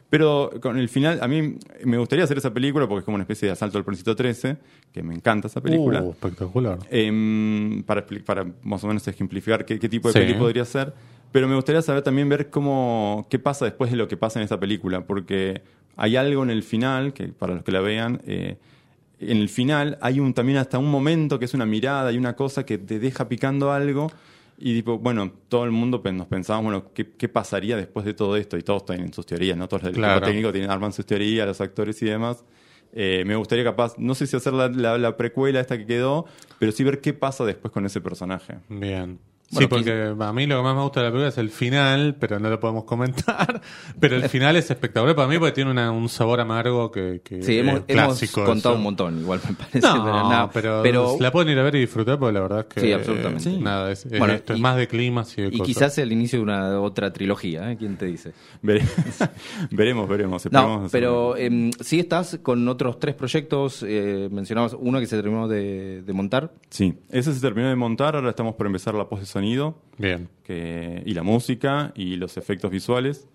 Pero 0.09 0.51
con 0.61 0.77
el 0.77 0.89
final, 0.89 1.21
a 1.23 1.29
mí 1.29 1.57
me 1.85 1.97
gustaría 1.99 2.25
hacer 2.25 2.37
esa 2.39 2.53
película 2.53 2.89
porque 2.89 3.01
es 3.01 3.05
como 3.05 3.15
una 3.15 3.23
especie 3.23 3.47
de 3.47 3.53
asalto 3.53 3.79
al 3.79 3.85
Príncipe 3.85 4.13
13, 4.15 4.57
que 4.93 5.03
me 5.05 5.15
encanta 5.15 5.47
esa 5.47 5.61
película. 5.61 6.03
Uh, 6.03 6.11
espectacular. 6.11 6.79
Em, 6.91 7.83
para, 7.85 8.05
para 8.25 8.45
más 8.63 8.83
o 8.83 8.89
menos 8.89 9.07
ejemplificar 9.07 9.65
qué, 9.65 9.79
qué 9.79 9.89
tipo 9.89 10.09
de 10.09 10.15
Sí. 10.15 10.19
peli 10.21 10.35
podría 10.35 10.65
ser. 10.65 10.93
Pero 11.33 11.47
me 11.49 11.55
gustaría 11.55 11.83
saber 11.83 12.03
también 12.03 12.29
ver 12.29 12.51
cómo 12.51 13.27
qué 13.31 13.39
pasa 13.39 13.65
después 13.65 13.91
de 13.91 13.97
lo 13.97 14.09
que 14.09 14.17
pasa 14.17 14.39
en 14.41 14.45
esta 14.45 14.59
película, 14.59 15.07
porque 15.07 15.63
hay 15.97 16.17
algo 16.17 16.43
en 16.43 16.51
el 16.51 16.63
final, 16.63 17.13
que 17.13 17.29
para 17.29 17.55
los 17.55 17.63
que 17.63 17.73
la 17.73 17.81
vean, 17.81 18.21
eh, 18.27 18.57
en 19.21 19.37
el 19.37 19.49
final 19.49 19.99
hay 20.01 20.19
un 20.19 20.35
también 20.35 20.59
hasta 20.59 20.79
un 20.79 20.91
momento 20.91 21.39
que 21.39 21.45
es 21.45 21.55
una 21.55 21.67
mirada 21.67 22.11
y 22.11 22.17
una 22.19 22.35
cosa 22.35 22.65
que 22.65 22.79
te 22.79 22.99
deja 22.99 23.29
picando 23.29 23.71
algo. 23.73 24.11
Y 24.63 24.75
tipo, 24.75 24.99
bueno, 24.99 25.33
todo 25.49 25.65
el 25.65 25.71
mundo 25.71 26.03
nos 26.13 26.27
pensábamos, 26.27 26.73
bueno, 26.73 26.93
¿qué, 26.93 27.13
qué 27.13 27.29
pasaría 27.31 27.77
después 27.79 28.05
de 28.05 28.13
todo 28.13 28.37
esto? 28.37 28.59
Y 28.59 28.63
todos 28.63 28.85
tienen 28.85 29.11
sus 29.13 29.25
teorías, 29.25 29.57
¿no? 29.57 29.69
Todos 29.69 29.85
los 29.85 29.93
del 29.93 30.01
Claro. 30.01 30.17
equipo 30.17 30.27
técnico 30.27 30.53
tienen, 30.53 30.71
arman 30.71 30.93
sus 30.93 31.07
teorías, 31.07 31.47
los 31.47 31.61
actores 31.63 32.01
y 32.03 32.07
demás. 32.07 32.45
Eh, 32.93 33.23
me 33.27 33.37
gustaría 33.37 33.65
capaz, 33.65 33.95
no 33.99 34.15
sé 34.15 34.27
si 34.27 34.37
hacer 34.37 34.53
la, 34.53 34.69
la- 34.69 34.99
la 34.99 35.17
precuela 35.17 35.61
esta 35.61 35.79
que 35.79 35.87
quedó, 35.87 36.27
pero 36.59 36.73
sí 36.73 36.83
ver 36.85 37.01
qué 37.01 37.15
pasa 37.15 37.45
después 37.47 37.73
con 37.73 37.87
ese 37.87 38.01
personaje. 38.03 38.59
Bien. 38.69 39.19
Bueno, 39.53 39.67
sí, 39.67 39.67
porque 39.69 40.15
a 40.25 40.33
mí 40.33 40.47
lo 40.47 40.59
que 40.59 40.63
más 40.63 40.77
me 40.77 40.83
gusta 40.83 41.01
de 41.01 41.07
la 41.07 41.11
película 41.11 41.29
es 41.29 41.39
el 41.39 41.51
final, 41.51 42.15
pero 42.21 42.39
no 42.39 42.49
lo 42.51 42.61
podemos 42.61 42.85
comentar. 42.85 43.61
Pero 43.99 44.15
el 44.17 44.29
final 44.29 44.55
es 44.57 44.71
espectacular 44.71 45.17
para 45.17 45.27
mí 45.27 45.39
porque 45.39 45.53
tiene 45.53 45.71
una- 45.73 45.91
un 45.91 46.09
sabor 46.09 46.41
amargo 46.41 46.91
que, 46.93 47.21
que 47.25 47.43
Sí, 47.43 47.59
es 47.59 47.67
hemos, 47.67 47.81
contado 48.33 48.75
eso. 48.75 48.75
un 48.75 48.83
montón, 48.83 49.19
igual 49.21 49.41
me 49.49 49.55
parece. 49.59 49.81
No, 49.81 50.05
pero, 50.05 50.29
nada, 50.29 50.51
pero, 50.53 50.81
pero- 50.83 51.17
la 51.19 51.33
pueden 51.33 51.51
ir 51.51 51.59
a 51.59 51.63
ver 51.65 51.75
y 51.75 51.81
disfrutar 51.81 52.19
porque 52.19 52.33
la 52.33 52.41
verdad 52.41 52.61
es 52.61 52.67
que 52.75 52.81
Sí, 52.81 52.93
absolutamente. 52.93 53.51
eh, 53.51 53.59
nada, 53.61 53.91
es, 53.91 54.07
es 54.07 54.19
Bueno, 54.19 54.35
esto, 54.35 54.53
es 54.53 54.59
y- 54.59 54.63
más 54.63 54.77
de 54.77 54.87
climas 54.89 55.37
y 55.37 55.43
de 55.43 55.49
y 55.49 55.51
cosas. 55.53 55.67
quizás 55.67 55.99
el 55.99 56.13
inicio 56.13 56.39
de 56.39 56.43
una 56.45 56.81
otra 56.81 57.13
trilogía, 57.13 57.73
¿eh? 57.73 57.77
¿quién 57.77 57.97
te 57.97 58.07
dice? 58.07 58.33
Vere- 58.63 58.85
veremos, 59.71 60.09
veremos. 60.09 60.51
No, 60.53 60.87
pero 60.91 61.37
eh, 61.37 61.71
sí 61.81 61.99
estás 62.01 62.39
con 62.43 62.67
otros 62.69 62.99
tres 62.99 63.15
proyectos. 63.15 63.85
Eh, 63.87 64.29
mencionabas 64.31 64.77
uno 64.79 65.01
que 65.01 65.07
se 65.07 65.17
terminó 65.17 65.49
de, 65.49 66.03
de 66.03 66.13
montar. 66.13 66.53
Sí, 66.71 66.95
ese 67.11 67.35
se 67.35 67.41
terminó 67.41 67.69
de 67.69 67.77
montar, 67.77 68.15
ahora 68.17 68.31
estamos 68.31 68.55
por 68.55 68.67
empezar 68.67 68.95
la 68.95 69.09
post 69.09 69.23
sonido 69.41 69.77
Bien. 69.99 70.29
que, 70.45 71.03
y 71.07 71.15
la 71.15 71.23
música 71.23 71.93
y 71.95 72.17
los 72.17 72.37
efectos 72.37 72.71
visuales. 72.71 73.27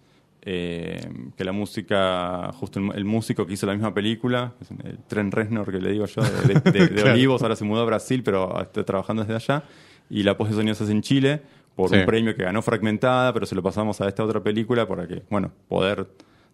Eh, 0.47 1.01
que 1.36 1.43
la 1.43 1.51
música, 1.53 2.51
justo 2.53 2.80
el, 2.80 2.91
el 2.95 3.03
músico 3.06 3.47
que 3.47 3.53
hizo 3.53 3.66
la 3.66 3.74
misma 3.74 3.95
película, 3.95 4.53
el 4.84 4.99
Tren 5.08 5.32
Reznor 5.32 5.72
que 5.72 5.80
le 5.80 5.91
digo 5.91 6.06
yo, 6.06 6.22
de, 6.22 6.53
de- 6.53 6.72
de- 6.72 6.88
de 6.88 6.95
Claro. 7.01 7.14
Olivos, 7.14 7.41
ahora 7.41 7.56
se 7.56 7.64
mudó 7.66 7.82
a 7.82 7.86
Brasil, 7.86 8.22
pero 8.24 8.62
está 8.62 8.84
trabajando 8.86 9.24
desde 9.24 9.34
allá. 9.36 9.64
Y 10.08 10.22
la 10.22 10.38
post 10.38 10.51
de 10.51 10.58
sonido 10.58 10.76
se 10.76 10.84
hace 10.84 10.91
en 10.93 11.01
Chile 11.01 11.41
por 11.76 11.89
Sí. 11.89 11.95
un 11.95 12.06
premio 12.06 12.36
que 12.36 12.43
ganó 12.43 12.62
Fragmentada, 12.62 13.34
pero 13.34 13.47
se 13.47 13.56
lo 13.56 13.64
pasamos 13.64 13.99
a 14.01 14.08
esta 14.08 14.24
otra 14.24 14.43
película 14.43 14.88
para 14.88 15.08
que, 15.08 15.24
bueno, 15.32 15.51
poder 15.68 16.08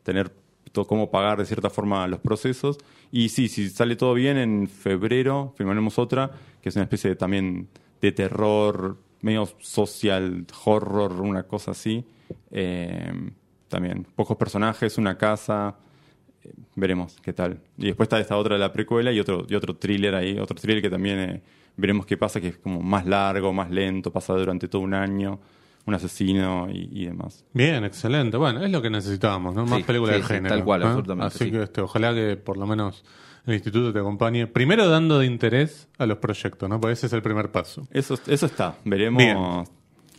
tener 0.04 0.32
todo, 0.72 0.88
cómo 0.88 1.12
pagar 1.12 1.38
de 1.40 1.46
cierta 1.46 1.70
forma 1.70 2.08
los 2.08 2.20
procesos. 2.22 2.78
Y 3.12 3.28
sí, 3.28 3.50
si 3.50 3.70
sale 3.70 3.98
todo 3.98 4.14
bien, 4.14 4.38
en 4.38 4.70
febrero 4.70 5.54
filmaremos 5.58 6.00
otra, 6.00 6.32
que 6.62 6.70
es 6.70 6.76
una 6.78 6.84
especie 6.84 7.10
de, 7.10 7.16
también 7.18 7.68
de 8.02 8.14
terror, 8.14 8.98
medio 9.22 9.48
social, 9.60 10.46
horror, 10.66 11.14
una 11.22 11.44
cosa 11.44 11.72
así. 11.72 12.06
Eh, 12.52 13.12
también, 13.68 14.06
pocos 14.16 14.38
personajes, 14.38 14.98
una 14.98 15.18
casa. 15.18 15.76
eh, 16.44 16.52
veremos 16.76 17.18
qué 17.22 17.34
tal. 17.34 17.60
Y 17.78 17.86
después 17.88 18.06
está 18.06 18.20
esta 18.20 18.38
otra 18.38 18.56
de 18.56 18.60
la 18.60 18.72
precuela 18.74 19.12
y 19.12 19.20
otro, 19.20 19.46
y 19.48 19.56
otro 19.56 19.76
thriller 19.76 20.16
ahí, 20.16 20.38
otro 20.40 20.56
thriller 20.60 20.82
que 20.82 20.90
también 20.90 21.20
eh, 21.20 21.42
veremos 21.78 22.06
qué 22.06 22.18
pasa, 22.18 22.42
que 22.42 22.48
es 22.50 22.58
como 22.58 22.82
más 22.82 23.06
largo, 23.06 23.54
más 23.54 23.70
lento, 23.70 24.12
pasa 24.12 24.34
durante 24.34 24.68
todo 24.68 24.82
un 24.82 24.94
año, 24.94 25.40
un 25.86 25.94
asesino 25.94 26.68
y, 26.72 26.90
y 26.92 27.06
demás. 27.06 27.46
Bien, 27.54 27.84
excelente. 27.86 28.38
Bueno, 28.38 28.64
es 28.64 28.72
lo 28.72 28.82
que 28.82 28.90
necesitábamos, 28.90 29.56
¿no? 29.56 29.66
Más 29.66 29.78
Sí, 29.80 29.84
películas 29.84 30.16
sí, 30.16 30.22
de 30.22 30.28
sí, 30.28 30.34
género. 30.34 30.56
tal 30.56 30.64
cual, 30.66 30.82
¿eh? 30.82 30.86
absolutamente, 30.86 31.36
Así 31.36 31.46
sí. 31.46 31.52
que 31.52 31.64
este, 31.64 31.82
ojalá 31.82 32.14
que 32.14 32.36
por 32.38 32.58
lo 32.58 32.66
menos 32.68 33.04
el 33.46 33.54
instituto 33.56 33.92
te 33.94 34.00
acompañe. 34.00 34.48
Primero 34.48 34.88
dando 34.90 35.20
de 35.20 35.26
interés 35.26 35.88
a 35.98 36.06
los 36.06 36.18
proyectos, 36.20 36.70
¿no? 36.70 36.80
Porque 36.80 36.94
ese 36.94 37.08
es 37.08 37.14
el 37.14 37.22
primer 37.22 37.52
paso. 37.52 37.88
Eso, 37.92 38.18
eso 38.28 38.46
está. 38.46 38.76
Veremos 38.86 39.18
Bien. 39.24 39.38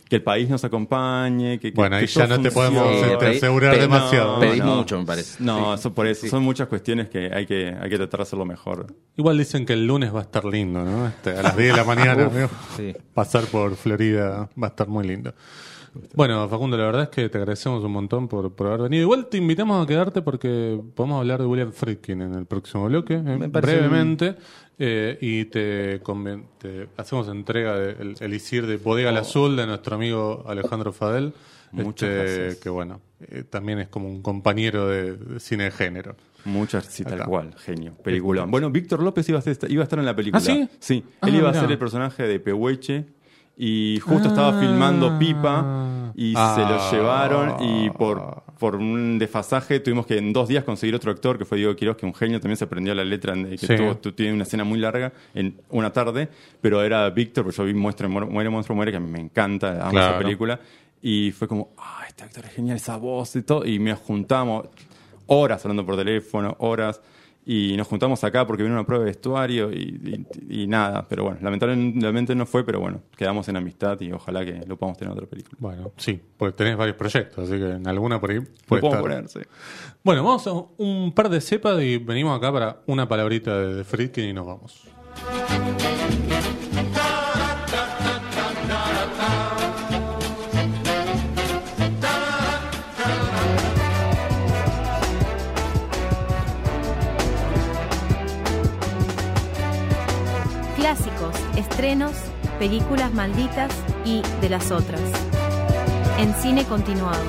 que 0.09 0.17
el 0.17 0.21
país 0.23 0.49
nos 0.49 0.63
acompañe. 0.63 1.57
Que, 1.59 1.71
que- 1.71 1.75
Bueno, 1.75 1.95
ahí 1.95 2.01
que 2.05 2.11
ya 2.11 2.27
no 2.27 2.39
te 2.41 2.51
podemos 2.51 2.87
Sí, 2.89 3.01
este, 3.11 3.17
pedí- 3.25 3.37
asegurar 3.37 3.75
pedí- 3.75 3.79
demasiado. 3.81 4.39
pedí 4.39 4.61
mucho, 4.61 4.99
me 4.99 5.05
parece. 5.05 5.41
No, 5.43 5.73
Sí. 5.73 5.79
eso 5.79 5.93
por 5.93 6.05
eso. 6.07 6.21
Sí. 6.21 6.29
Son 6.29 6.43
muchas 6.43 6.67
cuestiones 6.67 7.07
que 7.09 7.31
hay 7.33 7.45
que, 7.45 7.69
hay 7.79 7.89
que 7.89 7.97
tratar 7.97 8.19
de 8.19 8.23
hacerlo 8.23 8.45
mejor. 8.45 8.87
Igual 9.15 9.37
dicen 9.37 9.65
que 9.65 9.73
el 9.73 9.87
lunes 9.87 10.13
va 10.13 10.19
a 10.19 10.23
estar 10.23 10.43
lindo, 10.45 10.83
¿no? 10.83 11.07
Este, 11.07 11.31
a 11.31 11.41
las 11.41 11.55
10 11.57 11.71
de 11.71 11.77
la 11.77 11.83
mañana, 11.95 12.25
amigo. 12.25 12.49
sí. 12.77 12.93
Pasar 13.13 13.45
por 13.45 13.75
Florida 13.75 14.49
va 14.61 14.67
a 14.67 14.69
estar 14.69 14.87
muy 14.87 15.07
lindo. 15.07 15.33
Bueno, 16.15 16.47
Facundo, 16.49 16.77
la 16.77 16.85
verdad 16.85 17.03
es 17.03 17.09
que 17.09 17.29
te 17.29 17.37
agradecemos 17.37 17.83
un 17.83 17.91
montón 17.91 18.27
por, 18.27 18.51
por 18.53 18.67
haber 18.67 18.81
venido. 18.83 19.03
Igual 19.03 19.27
te 19.27 19.37
invitamos 19.37 19.83
a 19.83 19.87
quedarte 19.87 20.21
porque 20.21 20.79
podemos 20.95 21.19
hablar 21.19 21.39
de 21.41 21.45
William 21.47 21.71
Friedkin 21.71 22.21
en 22.21 22.33
el 22.35 22.45
próximo 22.45 22.85
bloque, 22.85 23.15
eh, 23.15 23.47
brevemente. 23.47 24.35
eh, 24.79 25.17
y 25.21 25.45
te, 25.45 25.99
te 26.57 26.89
hacemos 26.97 27.27
entrega 27.27 27.77
del 27.77 28.15
elixir 28.19 28.65
de 28.65 28.77
Bodega 28.77 29.09
al 29.09 29.17
Azul 29.17 29.55
de 29.55 29.67
nuestro 29.67 29.95
amigo 29.95 30.43
Alejandro 30.47 30.93
Fadel. 30.93 31.33
Muchas 31.71 32.09
este, 32.09 32.37
gracias. 32.39 32.55
Que 32.63 32.69
bueno, 32.69 33.01
eh, 33.29 33.43
también 33.49 33.79
es 33.79 33.87
como 33.87 34.07
un 34.07 34.21
compañero 34.21 34.87
de, 34.87 35.15
de 35.15 35.39
cine 35.39 35.65
de 35.65 35.71
género. 35.71 36.15
Muchas, 36.45 36.85
sí, 36.85 37.03
tal 37.03 37.23
cual, 37.25 37.55
genio. 37.57 37.93
Película. 38.03 38.45
Bueno, 38.45 38.69
Víctor 38.69 39.01
López 39.01 39.27
iba 39.29 39.39
a, 39.39 39.49
estar, 39.49 39.71
iba 39.71 39.81
a 39.81 39.85
estar 39.85 39.97
en 39.97 40.05
la 40.05 40.15
película. 40.15 40.39
¿Ah, 40.39 40.45
sí? 40.45 40.67
Sí, 40.79 41.03
Ah, 41.21 41.29
él 41.29 41.35
iba 41.37 41.49
a 41.49 41.53
ser 41.53 41.71
el 41.71 41.77
personaje 41.79 42.23
de 42.27 42.39
Pehueche 42.39 43.05
y 43.55 43.99
justo 44.01 44.27
estaba 44.27 44.59
filmando 44.59 45.17
Pipa 45.17 45.82
y 46.15 46.33
Ah. 46.35 46.53
se 46.55 46.61
lo 46.61 46.91
llevaron 46.91 47.55
y 47.63 47.89
por, 47.89 48.43
por 48.59 48.75
un 48.75 49.17
desfasaje 49.19 49.79
tuvimos 49.79 50.05
que 50.05 50.17
en 50.17 50.31
dos 50.33 50.47
días 50.47 50.63
conseguir 50.63 50.95
otro 50.95 51.11
actor 51.11 51.37
que 51.37 51.45
fue 51.45 51.57
Diego 51.57 51.75
Quiroz, 51.75 51.97
que 51.97 52.05
un 52.05 52.13
genio 52.13 52.39
también 52.39 52.57
se 52.57 52.65
aprendió 52.65 52.93
la 52.95 53.03
letra, 53.03 53.33
que 53.33 53.57
Sí. 53.57 53.67
tuvo- 53.75 53.97
tu- 53.97 54.11
tiene 54.11 54.33
una 54.33 54.43
escena 54.43 54.63
muy 54.63 54.79
larga 54.79 55.11
en 55.33 55.55
una 55.69 55.91
tarde, 55.91 56.29
pero 56.61 56.81
era 56.83 57.09
Víctor, 57.09 57.43
porque 57.43 57.57
yo 57.57 57.63
vi 57.65 57.73
Muestra, 57.73 58.07
Muere, 58.07 58.49
Monstruo, 58.49 58.75
Muere, 58.75 58.91
que 58.91 58.97
a 58.97 59.01
mí 59.01 59.09
me 59.09 59.19
encanta, 59.19 59.81
amo 59.81 59.91
Claro. 59.91 60.09
esa 60.11 60.17
película. 60.19 60.59
Y 61.01 61.31
fue 61.31 61.47
como, 61.47 61.71
ah, 61.77 62.03
este 62.07 62.23
actor 62.23 62.45
es 62.45 62.51
genial, 62.53 62.77
esa 62.77 62.95
voz 62.97 63.35
y 63.35 63.41
todo. 63.41 63.65
Y 63.65 63.77
me 63.79 63.93
juntamos 63.93 64.67
horas 65.27 65.63
hablando 65.65 65.85
por 65.85 65.97
teléfono, 65.97 66.55
horas. 66.59 67.01
Y 67.45 67.75
nos 67.75 67.87
juntamos 67.87 68.23
acá 68.23 68.47
porque 68.47 68.63
vino 68.63 68.73
una 68.75 68.85
prueba 68.85 69.03
de 69.03 69.11
vestuario 69.11 69.69
y, 69.71 70.25
y- 70.49 70.63
y 70.63 70.67
nada. 70.67 71.05
Pero 71.09 71.23
bueno, 71.25 71.39
lamentablemente 71.41 72.33
no 72.35 72.45
fue, 72.45 72.63
pero 72.63 72.79
bueno, 72.79 73.01
quedamos 73.17 73.47
en 73.49 73.57
amistad 73.57 73.99
y 73.99 74.11
ojalá 74.13 74.45
que 74.45 74.61
lo 74.65 74.77
podamos 74.77 74.97
tener 74.97 75.11
en 75.11 75.17
otra 75.17 75.29
película. 75.29 75.57
Bueno, 75.59 75.91
sí, 75.97 76.21
porque 76.37 76.55
tenés 76.57 76.77
varios 76.77 76.95
proyectos, 76.95 77.49
así 77.49 77.59
que 77.59 77.71
en 77.71 77.87
alguna 77.87 78.21
por 78.21 78.31
ahí 78.31 78.39
puede 78.65 78.85
estar. 78.85 79.01
poner, 79.01 79.27
sí. 79.27 79.39
Bueno, 80.03 80.23
vamos 80.23 80.47
a 80.47 80.53
un 80.77 81.11
par 81.13 81.27
de 81.29 81.41
cepas 81.41 81.81
y 81.81 81.97
venimos 81.97 82.37
acá 82.37 82.51
para 82.51 82.81
una 82.87 83.07
palabrita 83.09 83.57
de, 83.59 83.75
de 83.75 83.83
Friedkin 83.83 84.25
y 84.29 84.33
nos 84.33 84.45
vamos. 84.45 84.83
Películas 102.59 103.13
malditas 103.13 103.69
y 104.05 104.21
de 104.39 104.47
las 104.47 104.71
otras. 104.71 105.01
En 106.17 106.33
cine 106.35 106.63
continuado. 106.63 107.21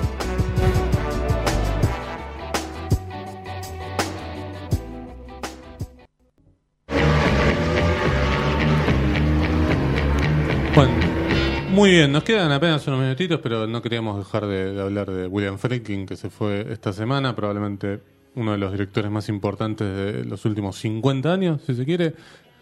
Muy 11.73 11.91
bien, 11.91 12.13
nos 12.13 12.23
quedan 12.23 12.53
apenas 12.53 12.87
unos 12.87 13.01
minutitos, 13.01 13.41
pero 13.43 13.67
no 13.67 13.83
queríamos 13.83 14.19
dejar 14.19 14.47
de, 14.47 14.73
de 14.73 14.81
hablar 14.81 15.11
de 15.11 15.27
William 15.27 15.59
Friedkin, 15.59 16.07
que 16.07 16.15
se 16.15 16.31
fue 16.31 16.65
esta 16.71 16.93
semana, 16.93 17.35
probablemente 17.35 18.01
uno 18.37 18.53
de 18.53 18.59
los 18.59 18.71
directores 18.71 19.11
más 19.11 19.29
importantes 19.29 19.97
de 19.97 20.25
los 20.25 20.45
últimos 20.45 20.77
50 20.77 21.33
años, 21.33 21.63
si 21.67 21.75
se 21.75 21.85
quiere. 21.85 22.15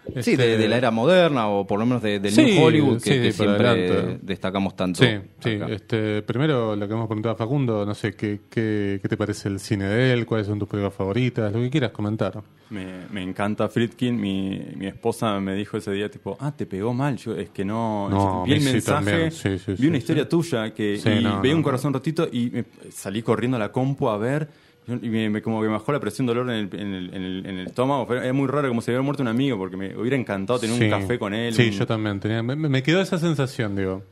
Sí, 0.05 0.33
Este, 0.33 0.37
de, 0.37 0.59
de 0.59 0.69
la 0.69 0.77
era 0.79 0.91
moderna 0.91 1.47
o 1.49 1.65
por 1.65 1.79
lo 1.79 1.87
menos 1.87 2.03
de, 2.03 2.19
del 2.19 2.33
Sí, 2.33 2.43
New 2.43 2.65
Hollywood 2.65 3.01
que, 3.01 3.15
sí, 3.15 3.21
que 3.23 3.33
siempre 3.33 3.69
adelante. 3.69 4.19
destacamos 4.21 4.75
tanto. 4.75 5.01
Sí, 5.05 5.09
sí. 5.39 5.51
acá. 5.55 5.69
Este, 5.73 6.23
primero, 6.23 6.75
lo 6.75 6.89
que 6.89 6.93
hemos 6.95 7.07
preguntado 7.07 7.35
a 7.35 7.39
Facundo, 7.39 7.87
no 7.87 7.95
sé, 7.95 8.15
¿qué, 8.15 8.41
qué, 8.51 8.99
qué 9.01 9.09
te 9.09 9.17
parece 9.17 9.49
el 9.49 9.61
cine 9.61 9.85
de 9.85 10.13
él? 10.13 10.27
¿Cuáles 10.27 10.49
son 10.49 10.59
tus 10.59 10.69
películas 10.69 10.93
favoritas? 10.95 11.53
Lo 11.53 11.61
que 11.61 11.71
quieras 11.71 11.93
comentar. 11.93 12.43
Me, 12.71 13.07
me 13.13 13.23
encanta 13.23 13.69
Friedkin. 13.69 14.21
Mi, 14.21 14.61
mi 14.75 14.87
esposa 14.89 15.39
me 15.39 15.55
dijo 15.55 15.77
ese 15.77 15.93
día, 15.93 16.11
tipo, 16.11 16.37
ah, 16.41 16.53
te 16.57 16.67
pegó 16.67 16.93
mal. 16.93 17.17
Yo, 17.17 17.37
es 17.37 17.51
que 17.51 17.65
no. 17.65 18.09
No, 18.11 18.43
vi 18.45 18.53
a 18.53 18.57
el 18.57 18.61
sí 18.63 18.73
mensaje. 18.73 19.31
Sí, 19.31 19.57
sí, 19.59 19.71
vi 19.73 19.77
sí, 19.77 19.87
una 19.87 19.93
sí. 19.93 19.99
historia 19.99 20.29
tuya 20.29 20.75
que 20.75 20.99
Sí, 20.99 21.09
y 21.11 21.23
no, 21.23 21.41
veía 21.41 21.53
no, 21.53 21.59
un 21.59 21.63
no. 21.63 21.65
corazón 21.65 21.93
rotito 21.93 22.29
y 22.31 22.51
me- 22.51 22.65
salí 22.91 23.23
corriendo 23.23 23.57
a 23.57 23.61
la 23.61 23.71
compu 23.71 24.09
a 24.09 24.19
ver. 24.19 24.49
Y 24.89 25.09
me, 25.09 25.31
me- 25.31 25.43
como 25.43 25.61
que 25.61 25.69
me 25.69 25.75
bajó 25.75 25.93
la 25.93 26.01
presión, 26.01 26.27
dolor 26.27 26.51
en 26.51 26.57
el, 26.57 26.81
en 26.81 26.95
el, 26.95 27.15
en 27.15 27.23
el- 27.23 27.47
en 27.47 27.59
el 27.59 27.67
estómago. 27.69 28.05
Fue- 28.07 28.27
es 28.27 28.35
muy 28.35 28.49
raro, 28.49 28.69
como 28.69 28.81
si 28.81 28.91
hubiera 28.91 29.03
muerto 29.03 29.23
un 29.23 29.29
amigo, 29.29 29.57
porque 29.57 29.77
me 29.77 29.97
hubiera 29.97 30.17
encantado 30.17 30.59
tener 30.59 30.77
Sí. 30.77 30.85
un 30.85 30.91
café 30.91 31.19
con 31.19 31.33
él. 31.35 31.55
Sí, 31.55 31.67
un- 31.69 31.71
yo 31.71 31.87
también. 31.87 32.19
Tenía, 32.19 32.43
me, 32.43 32.57
me 32.57 32.83
quedó 32.83 33.01
esa 33.01 33.19
sensación, 33.19 33.77
digo. 33.77 34.03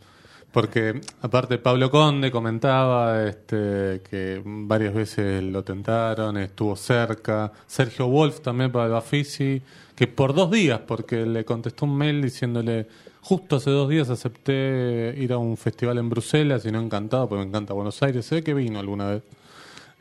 Porque, 0.53 1.01
aparte, 1.23 1.59
Pablo 1.59 1.91
Conde 1.93 2.31
comentaba 2.33 3.25
este, 3.29 4.01
que 4.09 4.43
varias 4.45 4.93
veces 4.95 5.43
lo 5.45 5.63
tentaron, 5.63 6.37
estuvo 6.39 6.75
cerca. 6.75 7.53
Sergio 7.69 8.09
Wolf 8.09 8.41
también 8.41 8.73
para 8.73 8.87
el 8.87 8.91
Bafisi, 8.93 9.63
que 9.95 10.07
por 10.09 10.35
dos 10.35 10.51
días, 10.51 10.81
porque 10.87 11.25
le 11.25 11.45
contestó 11.45 11.85
un 11.87 11.97
mail 11.97 12.21
diciéndole: 12.23 12.87
Justo 13.23 13.57
hace 13.57 13.71
dos 13.71 13.89
días 13.89 14.11
acepté 14.11 15.15
ir 15.19 15.33
a 15.33 15.39
un 15.39 15.57
festival 15.57 15.99
en 15.99 16.09
Bruselas 16.11 16.65
y 16.67 16.73
no 16.73 16.81
encantado, 16.81 17.29
porque 17.29 17.43
me 17.45 17.49
encanta 17.49 17.73
Buenos 17.73 18.03
Aires. 18.03 18.25
Sé 18.27 18.43
que 18.43 18.53
vino 18.55 18.81
alguna 18.81 19.09
vez. 19.11 19.23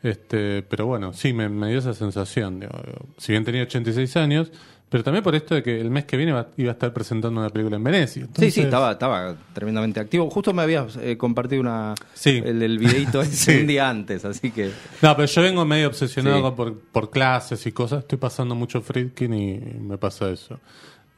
Este, 0.02 0.62
pero 0.62 0.86
bueno, 0.86 1.12
sí, 1.12 1.32
me, 1.32 1.48
me 1.48 1.68
dio 1.68 1.78
esa 1.78 1.94
sensación. 1.94 2.60
digo, 2.60 2.72
si 3.18 3.32
bien 3.32 3.44
tenía 3.44 3.62
86 3.62 4.16
años, 4.16 4.50
pero 4.88 5.04
también 5.04 5.22
por 5.22 5.34
esto 5.36 5.54
de 5.54 5.62
que 5.62 5.80
el 5.80 5.88
mes 5.90 6.04
que 6.04 6.16
viene 6.16 6.32
iba 6.56 6.70
a 6.70 6.72
estar 6.72 6.92
presentando 6.92 7.38
una 7.40 7.50
película 7.50 7.76
en 7.76 7.84
Venecia. 7.84 8.22
Sí, 8.22 8.26
Entonces- 8.26 8.54
sí, 8.54 8.60
estaba, 8.62 8.92
estaba 8.92 9.36
tremendamente 9.52 10.00
activo. 10.00 10.28
Justo 10.30 10.52
me 10.52 10.62
habías 10.62 10.96
eh, 10.96 11.16
compartido 11.16 11.60
una, 11.60 11.94
Sí. 12.14 12.42
el, 12.44 12.60
el 12.62 12.78
videito 12.78 13.20
ese 13.22 13.52
Sí. 13.52 13.60
un 13.60 13.66
día 13.68 13.88
antes, 13.88 14.24
así 14.24 14.50
que... 14.50 14.70
No, 15.02 15.14
pero 15.14 15.26
yo 15.26 15.42
vengo 15.42 15.64
medio 15.64 15.86
obsesionado 15.88 16.48
Sí. 16.48 16.54
por, 16.56 16.78
por 16.78 17.10
clases 17.10 17.64
y 17.66 17.72
cosas. 17.72 18.00
Estoy 18.00 18.18
pasando 18.18 18.54
mucho 18.56 18.80
Friedkin 18.80 19.32
y 19.34 19.58
me 19.80 19.96
pasa 19.98 20.28
eso. 20.30 20.58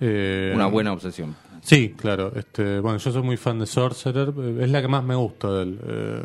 Eh, 0.01 0.53
Una 0.55 0.66
buena 0.66 0.93
obsesión. 0.93 1.35
Sí, 1.62 1.95
claro. 1.97 2.33
Este, 2.35 2.80
bueno, 2.80 2.99
yo 2.99 3.12
soy 3.12 3.22
muy 3.22 3.37
fan 3.37 3.59
de 3.61 3.66
Sorcerer. 3.66 4.33
Es 4.61 4.68
la 4.70 4.83
que 4.83 4.89
más 4.89 5.05
me 5.05 5.14
gusta 5.14 5.49
de 5.51 5.62
él. 5.62 5.78
Eh, 5.87 6.22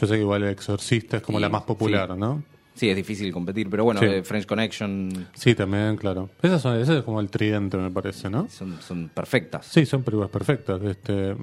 yo 0.00 0.06
sé 0.06 0.14
que 0.14 0.20
igual 0.20 0.42
El 0.44 0.50
Exorcista 0.50 1.16
es 1.18 1.22
como 1.22 1.38
Sí, 1.38 1.42
la 1.42 1.48
más 1.48 1.62
popular, 1.62 2.10
sí. 2.12 2.18
¿no? 2.18 2.42
Sí, 2.74 2.88
es 2.88 2.96
difícil 2.96 3.32
competir, 3.32 3.68
pero 3.68 3.82
bueno, 3.84 3.98
Sí. 4.00 4.06
eh, 4.06 4.22
French 4.22 4.46
Connection 4.46 5.26
Sí, 5.34 5.54
también, 5.54 5.96
claro. 5.96 6.30
Esas 6.42 6.62
son, 6.62 6.78
ese 6.78 6.98
es 6.98 7.02
como 7.04 7.20
el 7.20 7.28
tridente, 7.28 7.76
me 7.76 7.90
parece, 7.90 8.30
¿no? 8.30 8.48
son, 8.48 8.80
son 8.80 9.08
perfectas. 9.08 9.66
Sí, 9.66 9.84
son 9.84 10.02
películas 10.04 10.30
perfectas. 10.30 10.80
Este, 10.82 11.34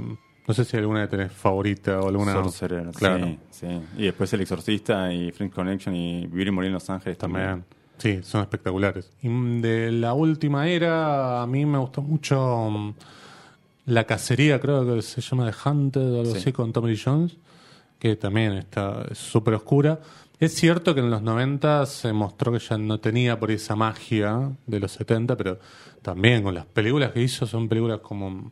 no 0.48 0.54
sé 0.54 0.64
si 0.64 0.78
alguna 0.78 1.10
tenés 1.10 1.32
favorita 1.34 2.00
o 2.00 2.08
alguna. 2.08 2.32
Sorcerer, 2.34 2.88
Claro. 2.96 3.26
sí, 3.52 3.66
sí. 3.68 3.68
Y 3.98 4.04
después 4.04 4.32
El 4.32 4.42
Exorcista 4.42 5.12
y 5.12 5.32
Friends 5.32 5.54
Connection 5.54 5.94
y 5.96 6.26
Vivir 6.28 6.48
y 6.48 6.52
Morir 6.52 6.68
en 6.68 6.74
Los 6.76 6.90
Ángeles 6.90 7.18
también. 7.18 7.46
También. 7.46 7.66
Sí, 7.98 8.20
son 8.24 8.42
espectaculares. 8.42 9.10
Y 9.22 9.28
de 9.62 9.92
la 9.92 10.14
última 10.14 10.68
era, 10.70 11.42
a 11.42 11.48
mí 11.48 11.66
me 11.66 11.78
gustó 11.78 12.02
mucho 12.02 12.70
mm, 12.70 12.94
La 13.88 14.04
Cacería, 14.06 14.60
creo 14.62 14.86
que 14.86 15.02
se 15.02 15.22
llama 15.22 15.52
The 15.52 15.70
Hunted 15.70 16.02
o 16.14 16.20
algo 16.22 16.32
Sí. 16.32 16.38
así, 16.38 16.52
con 16.54 16.72
Tommy 16.74 16.96
Jones, 16.98 17.36
que 18.00 18.16
también 18.16 18.54
está 18.54 19.06
súper 19.14 19.54
oscura. 19.56 20.00
Es 20.40 20.54
cierto 20.56 20.94
que 20.94 21.00
en 21.00 21.10
los 21.10 21.22
90 21.22 21.86
se 21.86 22.12
mostró 22.12 22.52
que 22.52 22.60
ya 22.60 22.78
no 22.78 23.00
tenía 23.00 23.40
por 23.40 23.52
esa 23.52 23.76
magia 23.76 24.52
de 24.68 24.80
los 24.80 24.92
70, 24.92 25.38
pero 25.38 25.60
también 26.02 26.44
con 26.44 26.54
las 26.54 26.66
películas 26.66 27.12
que 27.12 27.22
hizo 27.22 27.46
son 27.48 27.70
películas 27.70 28.00
como 28.02 28.52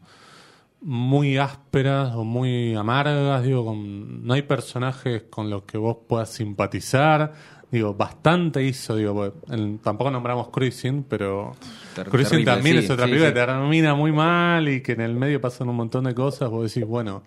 muy 0.82 1.38
ásperas 1.38 2.14
o 2.16 2.24
muy 2.26 2.76
amargas, 2.76 3.44
digo, 3.44 3.66
con, 3.66 4.26
no 4.26 4.34
hay 4.34 4.41
personajes 4.41 5.24
con 5.30 5.50
los 5.50 5.64
que 5.64 5.78
vos 5.78 5.98
puedas 6.08 6.30
simpatizar, 6.30 7.34
digo, 7.72 7.94
bastante 7.94 8.64
hizo, 8.64 8.96
digo, 8.98 9.34
en- 9.50 9.80
tampoco 9.80 10.12
nombramos 10.12 10.50
Cruising, 10.50 11.04
pero 11.04 11.54
Ter- 11.96 12.10
Cruising 12.10 12.32
terrible, 12.44 12.52
también 12.54 12.80
sí, 12.80 12.86
es 12.86 12.91
otra 12.91 13.06
sí, 13.06 13.12
película 13.12 13.30
sí. 13.30 13.34
que 13.34 13.39
termina 13.54 13.96
muy 13.96 14.12
mal 14.12 14.68
y 14.68 14.82
que 14.82 14.91
en 14.91 15.02
el 15.02 15.16
medio 15.16 15.39
pasan 15.39 15.70
un 15.70 15.78
montón 15.78 16.04
de 16.04 16.14
cosas, 16.14 16.50
vos 16.50 16.72
decís, 16.74 16.86
bueno, 16.88 17.24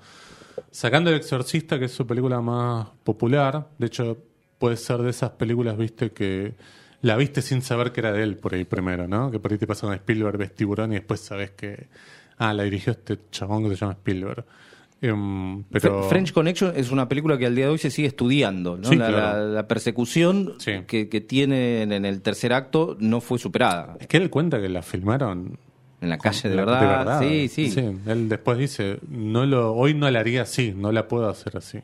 sacando 0.70 1.10
El 1.10 1.16
Exorcista, 1.16 1.78
que 1.78 1.86
es 1.86 1.92
su 1.92 2.06
película 2.06 2.40
más 2.40 2.88
popular, 3.04 3.68
de 3.78 3.86
hecho 3.86 4.18
puede 4.58 4.76
ser 4.76 4.98
de 4.98 5.10
esas 5.10 5.30
películas, 5.30 5.76
viste, 5.76 6.10
que 6.12 6.54
la 7.02 7.16
viste 7.16 7.42
sin 7.42 7.62
saber 7.62 7.92
que 7.92 8.00
era 8.00 8.12
de 8.12 8.22
él 8.22 8.36
por 8.36 8.54
ahí 8.54 8.64
primero, 8.64 9.06
¿no? 9.06 9.30
Que 9.30 9.38
por 9.38 9.52
ahí 9.52 9.58
te 9.58 9.66
pasa 9.66 9.86
con 9.86 9.94
Spielberg, 9.94 10.38
ves 10.38 10.54
Tiburón 10.54 10.92
y 10.92 10.96
después 10.96 11.20
sabes 11.20 11.50
que, 11.50 11.88
ah, 12.38 12.52
la 12.54 12.62
dirigió 12.64 12.92
este 12.92 13.18
chabón 13.30 13.64
que 13.64 13.70
se 13.70 13.76
llama 13.76 13.92
Spielberg. 13.92 14.44
Em, 15.02 15.62
pero... 15.64 16.04
Fre- 16.04 16.08
French 16.08 16.32
Connection 16.32 16.72
es 16.74 16.90
una 16.90 17.06
película 17.06 17.36
que 17.36 17.44
al 17.44 17.54
día 17.54 17.66
de 17.66 17.72
hoy 17.72 17.78
se 17.78 17.90
sigue 17.90 18.08
estudiando. 18.08 18.78
¿no? 18.78 18.88
Sí, 18.88 18.96
la, 18.96 19.08
claro. 19.08 19.46
la- 19.46 19.54
la 19.54 19.68
persecución 19.68 20.54
Sí. 20.58 20.72
que, 20.86 21.10
que 21.10 21.20
tiene 21.20 21.82
en, 21.82 21.92
en 21.92 22.06
el 22.06 22.22
tercer 22.22 22.54
acto 22.54 22.96
no 22.98 23.20
fue 23.20 23.38
superada. 23.38 23.96
Es 24.00 24.06
que 24.06 24.16
él 24.16 24.30
cuenta 24.30 24.58
que 24.60 24.70
la 24.70 24.80
filmaron 24.82 25.58
En 26.00 26.08
la 26.10 26.18
calle, 26.18 26.48
de 26.50 26.56
la- 26.56 26.64
verdad. 26.64 27.20
Sí, 27.20 27.48
sí. 27.48 27.72
Él 28.06 28.28
después 28.28 28.58
dice, 28.58 28.98
no 29.08 29.46
lo, 29.46 29.72
hoy 29.74 29.94
no 29.94 30.10
la 30.10 30.20
haría 30.20 30.42
así, 30.42 30.72
no 30.76 30.92
la 30.92 31.08
puedo 31.08 31.28
hacer 31.28 31.56
así. 31.56 31.78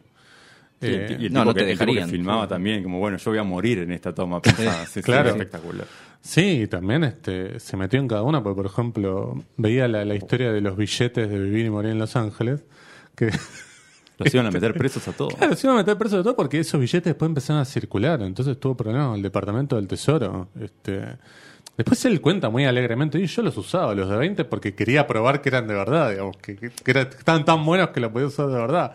Y 0.83 0.87
el, 0.87 0.95
Eh, 0.95 1.17
y 1.21 1.27
el 1.27 1.33
no, 1.33 1.41
tipo 1.41 1.45
no 1.47 1.55
que, 1.55 1.61
te 1.65 1.71
el 1.73 1.79
tipo 1.79 1.87
que 1.87 1.95
dejarían. 1.95 2.11
filmaba 2.11 2.49
también, 2.49 2.83
como 2.83 2.99
bueno, 2.99 3.17
yo 3.17 3.31
voy 3.31 3.39
a 3.39 3.43
morir 3.45 3.79
en 3.79 3.93
esta 3.93 4.13
toma. 4.15 4.43
Pensaba, 4.43 4.85
sí, 4.87 4.93
sí, 4.95 5.03
Claro. 5.03 5.31
espectacular. 5.31 5.87
Sí, 6.21 6.63
y 6.63 6.67
también 6.67 7.05
este, 7.05 7.59
se 7.59 7.77
metió 7.77 7.99
en 7.99 8.07
cada 8.07 8.23
una, 8.23 8.43
porque 8.43 8.57
por 8.57 8.67
ejemplo, 8.67 9.43
veía 9.57 9.89
la, 9.89 10.05
la 10.05 10.15
historia 10.15 10.53
de 10.53 10.61
los 10.61 10.77
billetes 10.77 11.29
de 11.29 11.39
Vivir 11.39 11.67
y 11.67 11.71
Morir 11.71 11.91
en 11.93 11.99
Los 11.99 12.15
Ángeles, 12.17 12.61
que 13.17 13.31
Los 14.19 14.33
iban 14.35 14.47
a 14.47 14.51
meter 14.53 14.75
presos 14.75 15.09
a 15.09 15.13
todos. 15.13 15.35
claro, 15.35 15.57
se 15.57 15.67
iban 15.67 15.77
a 15.79 15.81
meter 15.81 15.97
preso 15.97 16.19
de 16.19 16.23
todo 16.23 16.37
porque 16.37 16.61
esos 16.61 16.79
billetes 16.81 17.05
después 17.05 17.29
empezaron 17.29 17.61
a 17.63 17.65
circular, 17.65 18.21
entonces 18.23 18.61
tuvo 18.61 18.77
problemas 18.77 19.07
con 19.09 19.17
el 19.17 19.23
Departamento 19.23 19.77
del 19.77 19.89
Tesoro. 19.89 20.49
Este, 20.61 21.03
después 21.77 22.05
él 22.05 22.21
cuenta 22.21 22.49
muy 22.51 22.65
alegremente, 22.65 23.19
y 23.19 23.27
yo 23.27 23.43
los 23.43 23.57
usaba, 23.57 23.95
los 23.95 24.09
de 24.09 24.17
20, 24.17 24.45
porque 24.45 24.75
quería 24.75 25.07
probar 25.07 25.41
que 25.41 25.49
eran 25.49 25.67
de 25.67 25.75
verdad, 25.75 26.11
digamos, 26.11 26.37
que, 26.39 26.57
que- 26.57 26.67
estaban 27.01 27.45
tan 27.45 27.65
buenos 27.65 27.91
que 27.91 28.01
los 28.01 28.11
podía 28.13 28.27
usar 28.27 28.47
de 28.49 28.55
verdad. 28.57 28.95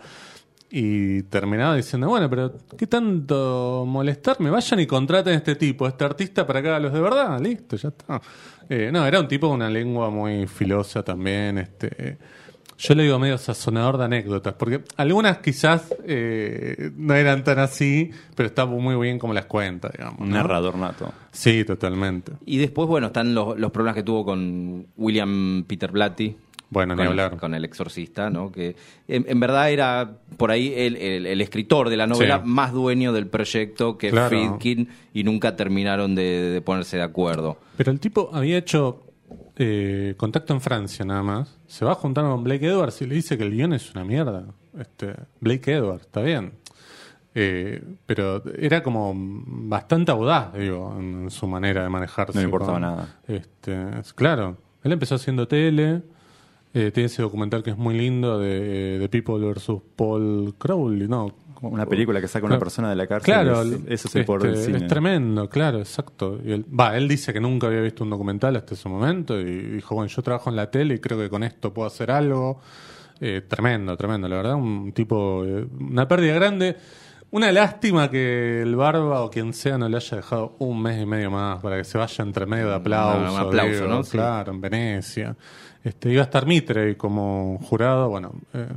Y 0.70 1.22
terminaba 1.22 1.76
diciendo, 1.76 2.08
bueno, 2.08 2.28
pero 2.28 2.52
¿qué 2.76 2.86
tanto 2.86 3.84
molestarme? 3.86 4.50
Vayan 4.50 4.80
y 4.80 4.86
contraten 4.86 5.32
a 5.32 5.36
este 5.36 5.54
tipo, 5.56 5.86
este 5.88 6.04
artista 6.04 6.46
para 6.46 6.60
que 6.60 6.68
haga 6.68 6.78
los 6.78 6.92
de 6.92 7.00
verdad. 7.00 7.40
Listo, 7.40 7.76
ya 7.76 7.88
está. 7.88 8.20
Eh, 8.68 8.90
no, 8.92 9.06
era 9.06 9.18
un 9.18 9.28
tipo 9.28 9.48
con 9.48 9.56
una 9.56 9.70
lengua 9.70 10.10
muy 10.10 10.46
filosa 10.46 11.02
también. 11.02 11.56
Este, 11.56 12.18
yo 12.78 12.94
le 12.94 13.02
digo 13.02 13.18
medio 13.18 13.36
sazonador 13.38 13.98
de 13.98 14.04
anécdotas, 14.04 14.54
porque 14.54 14.82
algunas 14.96 15.38
quizás 15.38 15.92
eh, 16.06 16.90
no 16.96 17.14
eran 17.14 17.42
tan 17.44 17.58
así, 17.58 18.10
pero 18.34 18.46
está 18.48 18.66
muy 18.66 18.94
bien 19.04 19.18
como 19.18 19.34
las 19.34 19.46
cuenta, 19.46 19.88
digamos. 19.90 20.20
Un 20.20 20.28
¿no? 20.30 20.36
narrador 20.36 20.76
nato. 20.76 21.12
Sí, 21.32 21.64
totalmente. 21.64 22.32
Y 22.46 22.58
después, 22.58 22.88
bueno, 22.88 23.08
están 23.08 23.34
los, 23.34 23.58
los 23.58 23.70
problemas 23.72 23.96
que 23.96 24.02
tuvo 24.04 24.24
con 24.24 24.86
William 24.96 25.64
Peter 25.66 25.90
Blatty. 25.90 26.36
Bueno, 26.70 26.94
ni 26.94 27.02
hablar. 27.02 27.38
con 27.38 27.54
el 27.54 27.64
exorcista, 27.64 28.28
¿no? 28.28 28.52
Que 28.52 28.76
en, 29.08 29.24
en 29.26 29.40
verdad 29.40 29.70
era 29.70 30.18
por 30.36 30.50
ahí 30.50 30.74
el, 30.76 30.96
el- 30.96 31.24
el 31.26 31.40
escritor 31.40 31.88
de 31.88 31.96
la 31.96 32.06
novela 32.06 32.42
Sí. 32.44 32.48
más 32.50 32.72
dueño 32.74 33.14
del 33.14 33.26
proyecto 33.26 33.96
que 33.96 34.10
Claro. 34.10 34.28
Friedkin 34.28 34.86
y 35.14 35.24
nunca 35.24 35.56
terminaron 35.56 36.14
de, 36.14 36.22
de 36.50 36.60
ponerse 36.60 36.98
de 36.98 37.04
acuerdo. 37.04 37.56
Pero 37.78 37.90
el 37.90 37.98
tipo 38.00 38.28
había 38.34 38.58
hecho 38.58 39.02
eh, 39.58 40.14
contacto 40.16 40.54
en 40.54 40.60
Francia 40.60 41.04
nada 41.04 41.22
más. 41.22 41.58
Se 41.66 41.84
va 41.84 41.92
a 41.92 41.96
juntar 41.96 42.24
con 42.24 42.42
Blake 42.44 42.66
Edwards 42.66 43.02
y 43.02 43.06
le 43.06 43.14
dice 43.16 43.36
que 43.36 43.44
el 43.44 43.50
guion 43.50 43.72
es 43.72 43.90
una 43.92 44.04
mierda. 44.04 44.44
Este, 44.78 45.14
Blake 45.40 45.72
Edwards, 45.74 46.02
está 46.06 46.22
bien. 46.22 46.52
Eh, 47.34 47.82
pero 48.06 48.42
era 48.58 48.82
como 48.82 49.12
bastante 49.14 50.10
audaz, 50.10 50.52
digo, 50.54 50.94
en 50.98 51.30
su 51.30 51.46
manera 51.46 51.82
de 51.82 51.88
manejarse. 51.88 52.32
No 52.34 52.40
le 52.40 52.44
importaba 52.46 52.72
con- 52.72 52.82
nada. 52.82 53.16
Este, 53.26 53.98
es- 54.00 54.12
claro, 54.12 54.56
él 54.82 54.92
empezó 54.92 55.14
haciendo 55.16 55.46
tele. 55.46 56.02
eh, 56.74 56.90
tiene 56.92 57.06
ese 57.06 57.22
documental 57.22 57.62
que 57.62 57.70
es 57.70 57.78
muy 57.78 57.96
lindo 57.96 58.38
de, 58.38 58.98
de 58.98 59.08
People 59.08 59.38
versus 59.44 59.80
Paul 59.96 60.54
Crowley, 60.58 61.08
¿no? 61.08 61.34
Una 61.60 61.86
película 61.86 62.20
que 62.20 62.28
saca 62.28 62.46
una 62.46 62.52
Claro. 62.54 62.60
persona 62.60 62.90
de 62.90 62.96
la 62.96 63.06
cárcel. 63.06 63.34
Claro, 63.34 63.62
es- 63.62 63.68
eso 63.88 64.08
es 64.08 64.16
este, 64.16 64.56
cine. 64.56 64.78
Es 64.78 64.86
tremendo, 64.86 65.48
claro, 65.48 65.78
exacto. 65.78 66.38
Y 66.44 66.52
él, 66.52 66.64
va, 66.78 66.96
él 66.96 67.08
dice 67.08 67.32
que 67.32 67.40
nunca 67.40 67.66
había 67.66 67.80
visto 67.80 68.04
un 68.04 68.10
documental 68.10 68.54
hasta 68.56 68.74
ese 68.74 68.88
momento 68.88 69.38
y 69.40 69.44
dijo, 69.44 69.94
bueno, 69.94 70.08
yo 70.08 70.22
trabajo 70.22 70.50
en 70.50 70.56
la 70.56 70.70
tele 70.70 70.94
y 70.94 70.98
creo 71.00 71.18
que 71.18 71.28
con 71.28 71.42
esto 71.42 71.72
puedo 71.74 71.88
hacer 71.88 72.10
algo. 72.10 72.60
Eh, 73.20 73.42
tremendo, 73.48 73.96
tremendo, 73.96 74.28
la 74.28 74.36
verdad, 74.36 74.54
un 74.54 74.92
tipo, 74.92 75.44
eh, 75.44 75.66
una 75.80 76.06
pérdida 76.06 76.34
grande. 76.34 76.76
Una 77.30 77.50
lástima 77.52 78.08
que 78.10 78.62
el 78.62 78.74
Barba 78.76 79.20
o 79.22 79.28
quien 79.30 79.52
sea 79.52 79.76
no 79.76 79.86
le 79.88 79.96
haya 79.96 80.16
dejado 80.18 80.54
un 80.60 80.80
mes 80.80 81.02
y 81.02 81.04
medio 81.04 81.30
más 81.30 81.60
para 81.60 81.76
que 81.76 81.84
se 81.84 81.98
vaya 81.98 82.24
entre 82.24 82.46
medio 82.46 82.68
de 82.68 82.74
aplauso, 82.76 83.50
digo, 83.50 83.86
¿no? 83.86 84.02
Sí. 84.04 84.12
Claro, 84.12 84.52
en 84.52 84.60
Venecia. 84.62 85.36
Este, 85.84 86.10
iba 86.10 86.22
a 86.22 86.24
estar 86.24 86.46
Mitre 86.46 86.96
como 86.96 87.58
jurado, 87.62 88.08
bueno, 88.08 88.32
eh, 88.54 88.68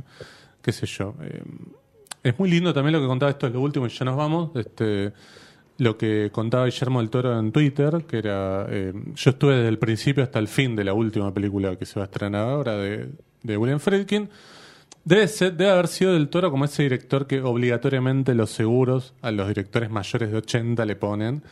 qué 0.60 0.70
sé 0.72 0.84
yo. 0.86 1.14
eh, 1.22 1.42
es 2.22 2.38
muy 2.38 2.50
lindo 2.50 2.72
también 2.72 2.92
lo 2.92 3.00
que 3.00 3.06
contaba 3.06 3.30
esto 3.30 3.46
es 3.46 3.52
lo 3.52 3.60
último 3.60 3.86
y 3.86 3.90
ya 3.90 4.04
nos 4.04 4.16
vamos. 4.16 4.50
Este, 4.56 5.12
lo 5.78 5.96
que 5.96 6.30
contaba 6.32 6.66
Guillermo 6.66 7.00
del 7.00 7.10
Toro 7.10 7.38
en 7.38 7.50
Twitter, 7.50 8.04
que 8.06 8.18
era 8.18 8.66
eh, 8.68 8.92
yo 9.14 9.30
estuve 9.30 9.56
desde 9.56 9.68
el 9.68 9.78
principio 9.78 10.22
hasta 10.22 10.38
el 10.38 10.48
fin 10.48 10.76
de 10.76 10.84
la 10.84 10.94
última 10.94 11.32
película 11.32 11.76
que 11.76 11.86
se 11.86 11.98
va 11.98 12.04
a 12.04 12.06
estrenar 12.06 12.48
ahora 12.48 12.76
de, 12.76 13.08
de 13.42 13.56
William 13.56 13.80
Friedkin. 13.80 14.28
Debe, 15.04 15.68
haber 15.68 15.88
sido 15.88 16.12
del 16.12 16.28
Toro 16.28 16.50
como 16.52 16.64
ese 16.64 16.84
director 16.84 17.26
que 17.26 17.42
obligatoriamente 17.42 18.34
los 18.34 18.50
seguros 18.50 19.14
a 19.20 19.32
los 19.32 19.48
directores 19.48 19.90
mayores 19.90 20.30
de 20.30 20.36
80 20.38 20.84
le 20.84 20.94
ponen. 20.94 21.42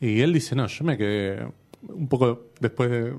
Y 0.00 0.20
él 0.20 0.32
dice, 0.32 0.56
no, 0.56 0.66
yo 0.66 0.84
me 0.84 0.96
quedé 0.96 1.46
un 1.88 2.08
poco 2.08 2.50
después 2.60 2.90
de, 2.90 3.14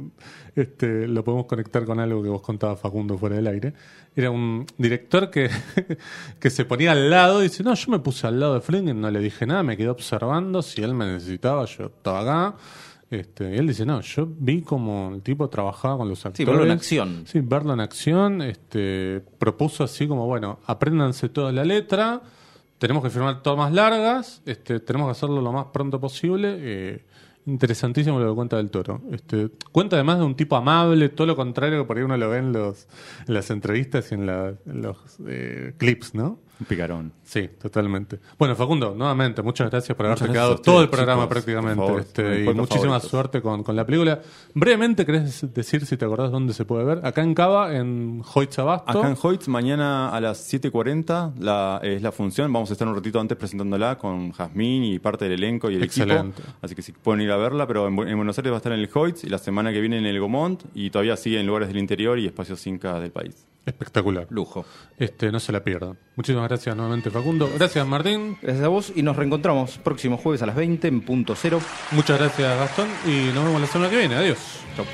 este, 0.55 1.07
lo 1.07 1.23
podemos 1.23 1.45
conectar 1.45 1.85
con 1.85 1.99
algo 1.99 2.23
que 2.23 2.29
vos 2.29 2.41
contabas 2.41 2.79
Facundo 2.79 3.17
fuera 3.17 3.35
del 3.35 3.47
aire. 3.47 3.73
Era 4.15 4.31
un 4.31 4.65
director 4.77 5.29
que, 5.29 5.49
que 6.39 6.49
se 6.49 6.65
ponía 6.65 6.91
al 6.91 7.09
lado 7.09 7.41
y 7.41 7.43
dice, 7.43 7.63
no, 7.63 7.73
yo 7.75 7.91
me 7.91 7.99
puse 7.99 8.27
al 8.27 8.39
lado 8.39 8.59
de 8.59 8.77
y 8.77 8.93
no 8.93 9.11
le 9.11 9.19
dije 9.19 9.45
nada, 9.45 9.63
me 9.63 9.77
quedé 9.77 9.89
observando, 9.89 10.61
si 10.61 10.81
él 10.81 10.93
me 10.93 11.05
necesitaba, 11.05 11.65
yo 11.65 11.85
estaba 11.85 12.21
acá. 12.21 12.57
Este, 13.09 13.55
y 13.55 13.57
él 13.57 13.67
dice, 13.67 13.85
no, 13.85 14.01
yo 14.01 14.27
vi 14.27 14.61
como 14.61 15.13
el 15.13 15.21
tipo 15.21 15.47
trabajaba 15.49 15.97
con 15.97 16.09
los 16.09 16.25
actores. 16.25 16.37
Sí, 16.37 16.45
verlo 16.45 16.65
en 16.65 16.71
acción. 16.71 17.23
Sí, 17.25 17.39
verlo 17.39 17.73
en 17.73 17.79
acción. 17.79 18.41
Este, 18.41 19.23
propuso 19.37 19.83
así 19.83 20.07
como, 20.07 20.25
bueno, 20.25 20.59
apréndanse 20.65 21.29
toda 21.29 21.51
la 21.51 21.63
letra, 21.63 22.21
tenemos 22.79 23.03
que 23.03 23.09
firmar 23.09 23.41
tomas 23.41 23.71
largas, 23.71 24.41
este, 24.45 24.79
tenemos 24.79 25.07
que 25.07 25.11
hacerlo 25.11 25.41
lo 25.41 25.51
más 25.53 25.67
pronto 25.67 25.99
posible. 25.99 26.57
eh, 26.59 27.05
interesantísimo 27.47 28.19
lo 28.19 28.29
que 28.29 28.35
cuenta 28.35 28.57
del 28.57 28.69
toro. 28.69 29.01
Este, 29.11 29.49
cuenta 29.71 29.95
además 29.95 30.19
de 30.19 30.25
un 30.25 30.35
tipo 30.35 30.55
amable, 30.55 31.09
todo 31.09 31.25
lo 31.27 31.35
contrario 31.35 31.79
que 31.81 31.87
por 31.87 31.97
ahí 31.97 32.03
uno 32.03 32.15
lo 32.17 32.29
ve 32.29 32.37
en, 32.37 32.53
los, 32.53 32.87
en 33.27 33.33
las 33.33 33.49
entrevistas 33.49 34.11
y 34.11 34.15
en, 34.15 34.25
la- 34.27 34.53
los 34.65 34.97
eh, 35.25 35.73
clips, 35.77 36.13
¿no? 36.13 36.39
Un 36.59 36.65
picarón. 36.67 37.13
Sí, 37.29 37.49
totalmente. 37.61 38.19
Bueno, 38.39 38.55
Facundo, 38.55 38.95
nuevamente, 38.95 39.41
muchas 39.41 39.69
gracias 39.69 39.97
por 39.97 40.05
haberte 40.05 40.23
gracias 40.23 40.33
quedado 40.45 40.57
todo 40.61 40.81
el 40.81 40.87
programa 40.87 41.23
chicos, 41.23 41.33
prácticamente. 41.33 41.75
favor, 41.85 41.99
este, 41.99 42.21
y 42.45 42.53
muchísima 42.53 42.83
favoritos. 42.85 43.09
suerte 43.11 43.41
con, 43.41 43.63
con 43.63 43.75
la 43.75 43.85
película. 43.85 44.21
Brevemente, 44.53 45.05
¿querés 45.05 45.53
decir 45.53 45.85
si 45.85 45.97
te 45.97 46.05
acordás 46.05 46.31
dónde 46.31 46.53
se 46.53 46.63
puede 46.63 46.85
ver? 46.85 47.05
Acá 47.05 47.21
en 47.23 47.35
Cava, 47.35 47.75
en 47.75 48.21
Hoyts 48.33 48.59
Abasto. 48.59 48.97
Acá 48.99 49.09
en 49.09 49.17
Hoyts, 49.21 49.49
mañana 49.49 50.09
a 50.15 50.21
las 50.21 50.51
7.40 50.53 51.33
la, 51.39 51.81
es 51.83 52.01
la 52.01 52.13
función. 52.13 52.51
Vamos 52.53 52.69
a 52.69 52.73
estar 52.73 52.87
un 52.87 52.95
ratito 52.95 53.19
antes 53.19 53.37
presentándola 53.37 53.97
con 53.97 54.31
Jazmín 54.31 54.85
y 54.85 54.97
parte 54.99 55.25
del 55.25 55.33
elenco 55.43 55.69
y 55.69 55.75
el 55.75 55.83
Excelente. 55.83 56.41
equipo. 56.41 56.57
Así 56.61 56.75
que 56.75 56.81
si 56.81 56.93
pueden 56.93 57.19
ir 57.19 57.31
a 57.31 57.35
verla, 57.35 57.67
pero 57.67 57.89
en, 57.89 57.97
Bu- 57.97 58.07
en 58.07 58.15
Buenos 58.15 58.37
Aires 58.37 58.51
va 58.53 58.55
a 58.55 58.59
estar 58.59 58.71
en 58.71 58.79
el 58.79 58.89
Hoyts 58.93 59.25
y 59.25 59.27
la 59.29 59.37
semana 59.37 59.73
que 59.73 59.81
viene 59.81 59.97
en 59.97 60.05
el 60.05 60.17
Gomont 60.17 60.63
y 60.73 60.89
todavía 60.91 61.17
sigue 61.17 61.41
en 61.41 61.45
lugares 61.47 61.67
del 61.67 61.77
interior 61.77 62.17
y 62.19 62.25
espacios 62.25 62.65
Inca 62.67 63.01
del 63.01 63.11
país. 63.11 63.45
Espectacular. 63.65 64.27
Lujo. 64.29 64.63
Este, 64.97 65.29
no 65.29 65.41
se 65.41 65.51
la 65.51 65.61
pierdan. 65.61 65.97
Muchísimas 66.15 66.47
gracias 66.47 66.73
nuevamente, 66.73 67.09
Facundo. 67.17 67.49
Gracias, 67.57 67.85
Martín. 67.87 68.37
Gracias 68.41 68.63
a 68.63 68.67
vos 68.67 68.91
y 68.95 69.01
nos 69.01 69.15
reencontramos 69.15 69.77
próximo 69.77 70.17
jueves 70.17 70.41
a 70.41 70.45
las 70.45 70.55
20 70.55 70.87
en 70.87 71.01
punto 71.01 71.35
cero. 71.35 71.59
Muchas 71.91 72.19
gracias, 72.19 72.57
Gastón. 72.57 72.87
Y 73.05 73.33
nos 73.33 73.45
vemos 73.45 73.61
la 73.61 73.67
semana 73.67 73.89
que 73.89 73.97
viene. 73.97 74.15
Adiós. 74.15 74.39
Chau. 74.75 74.85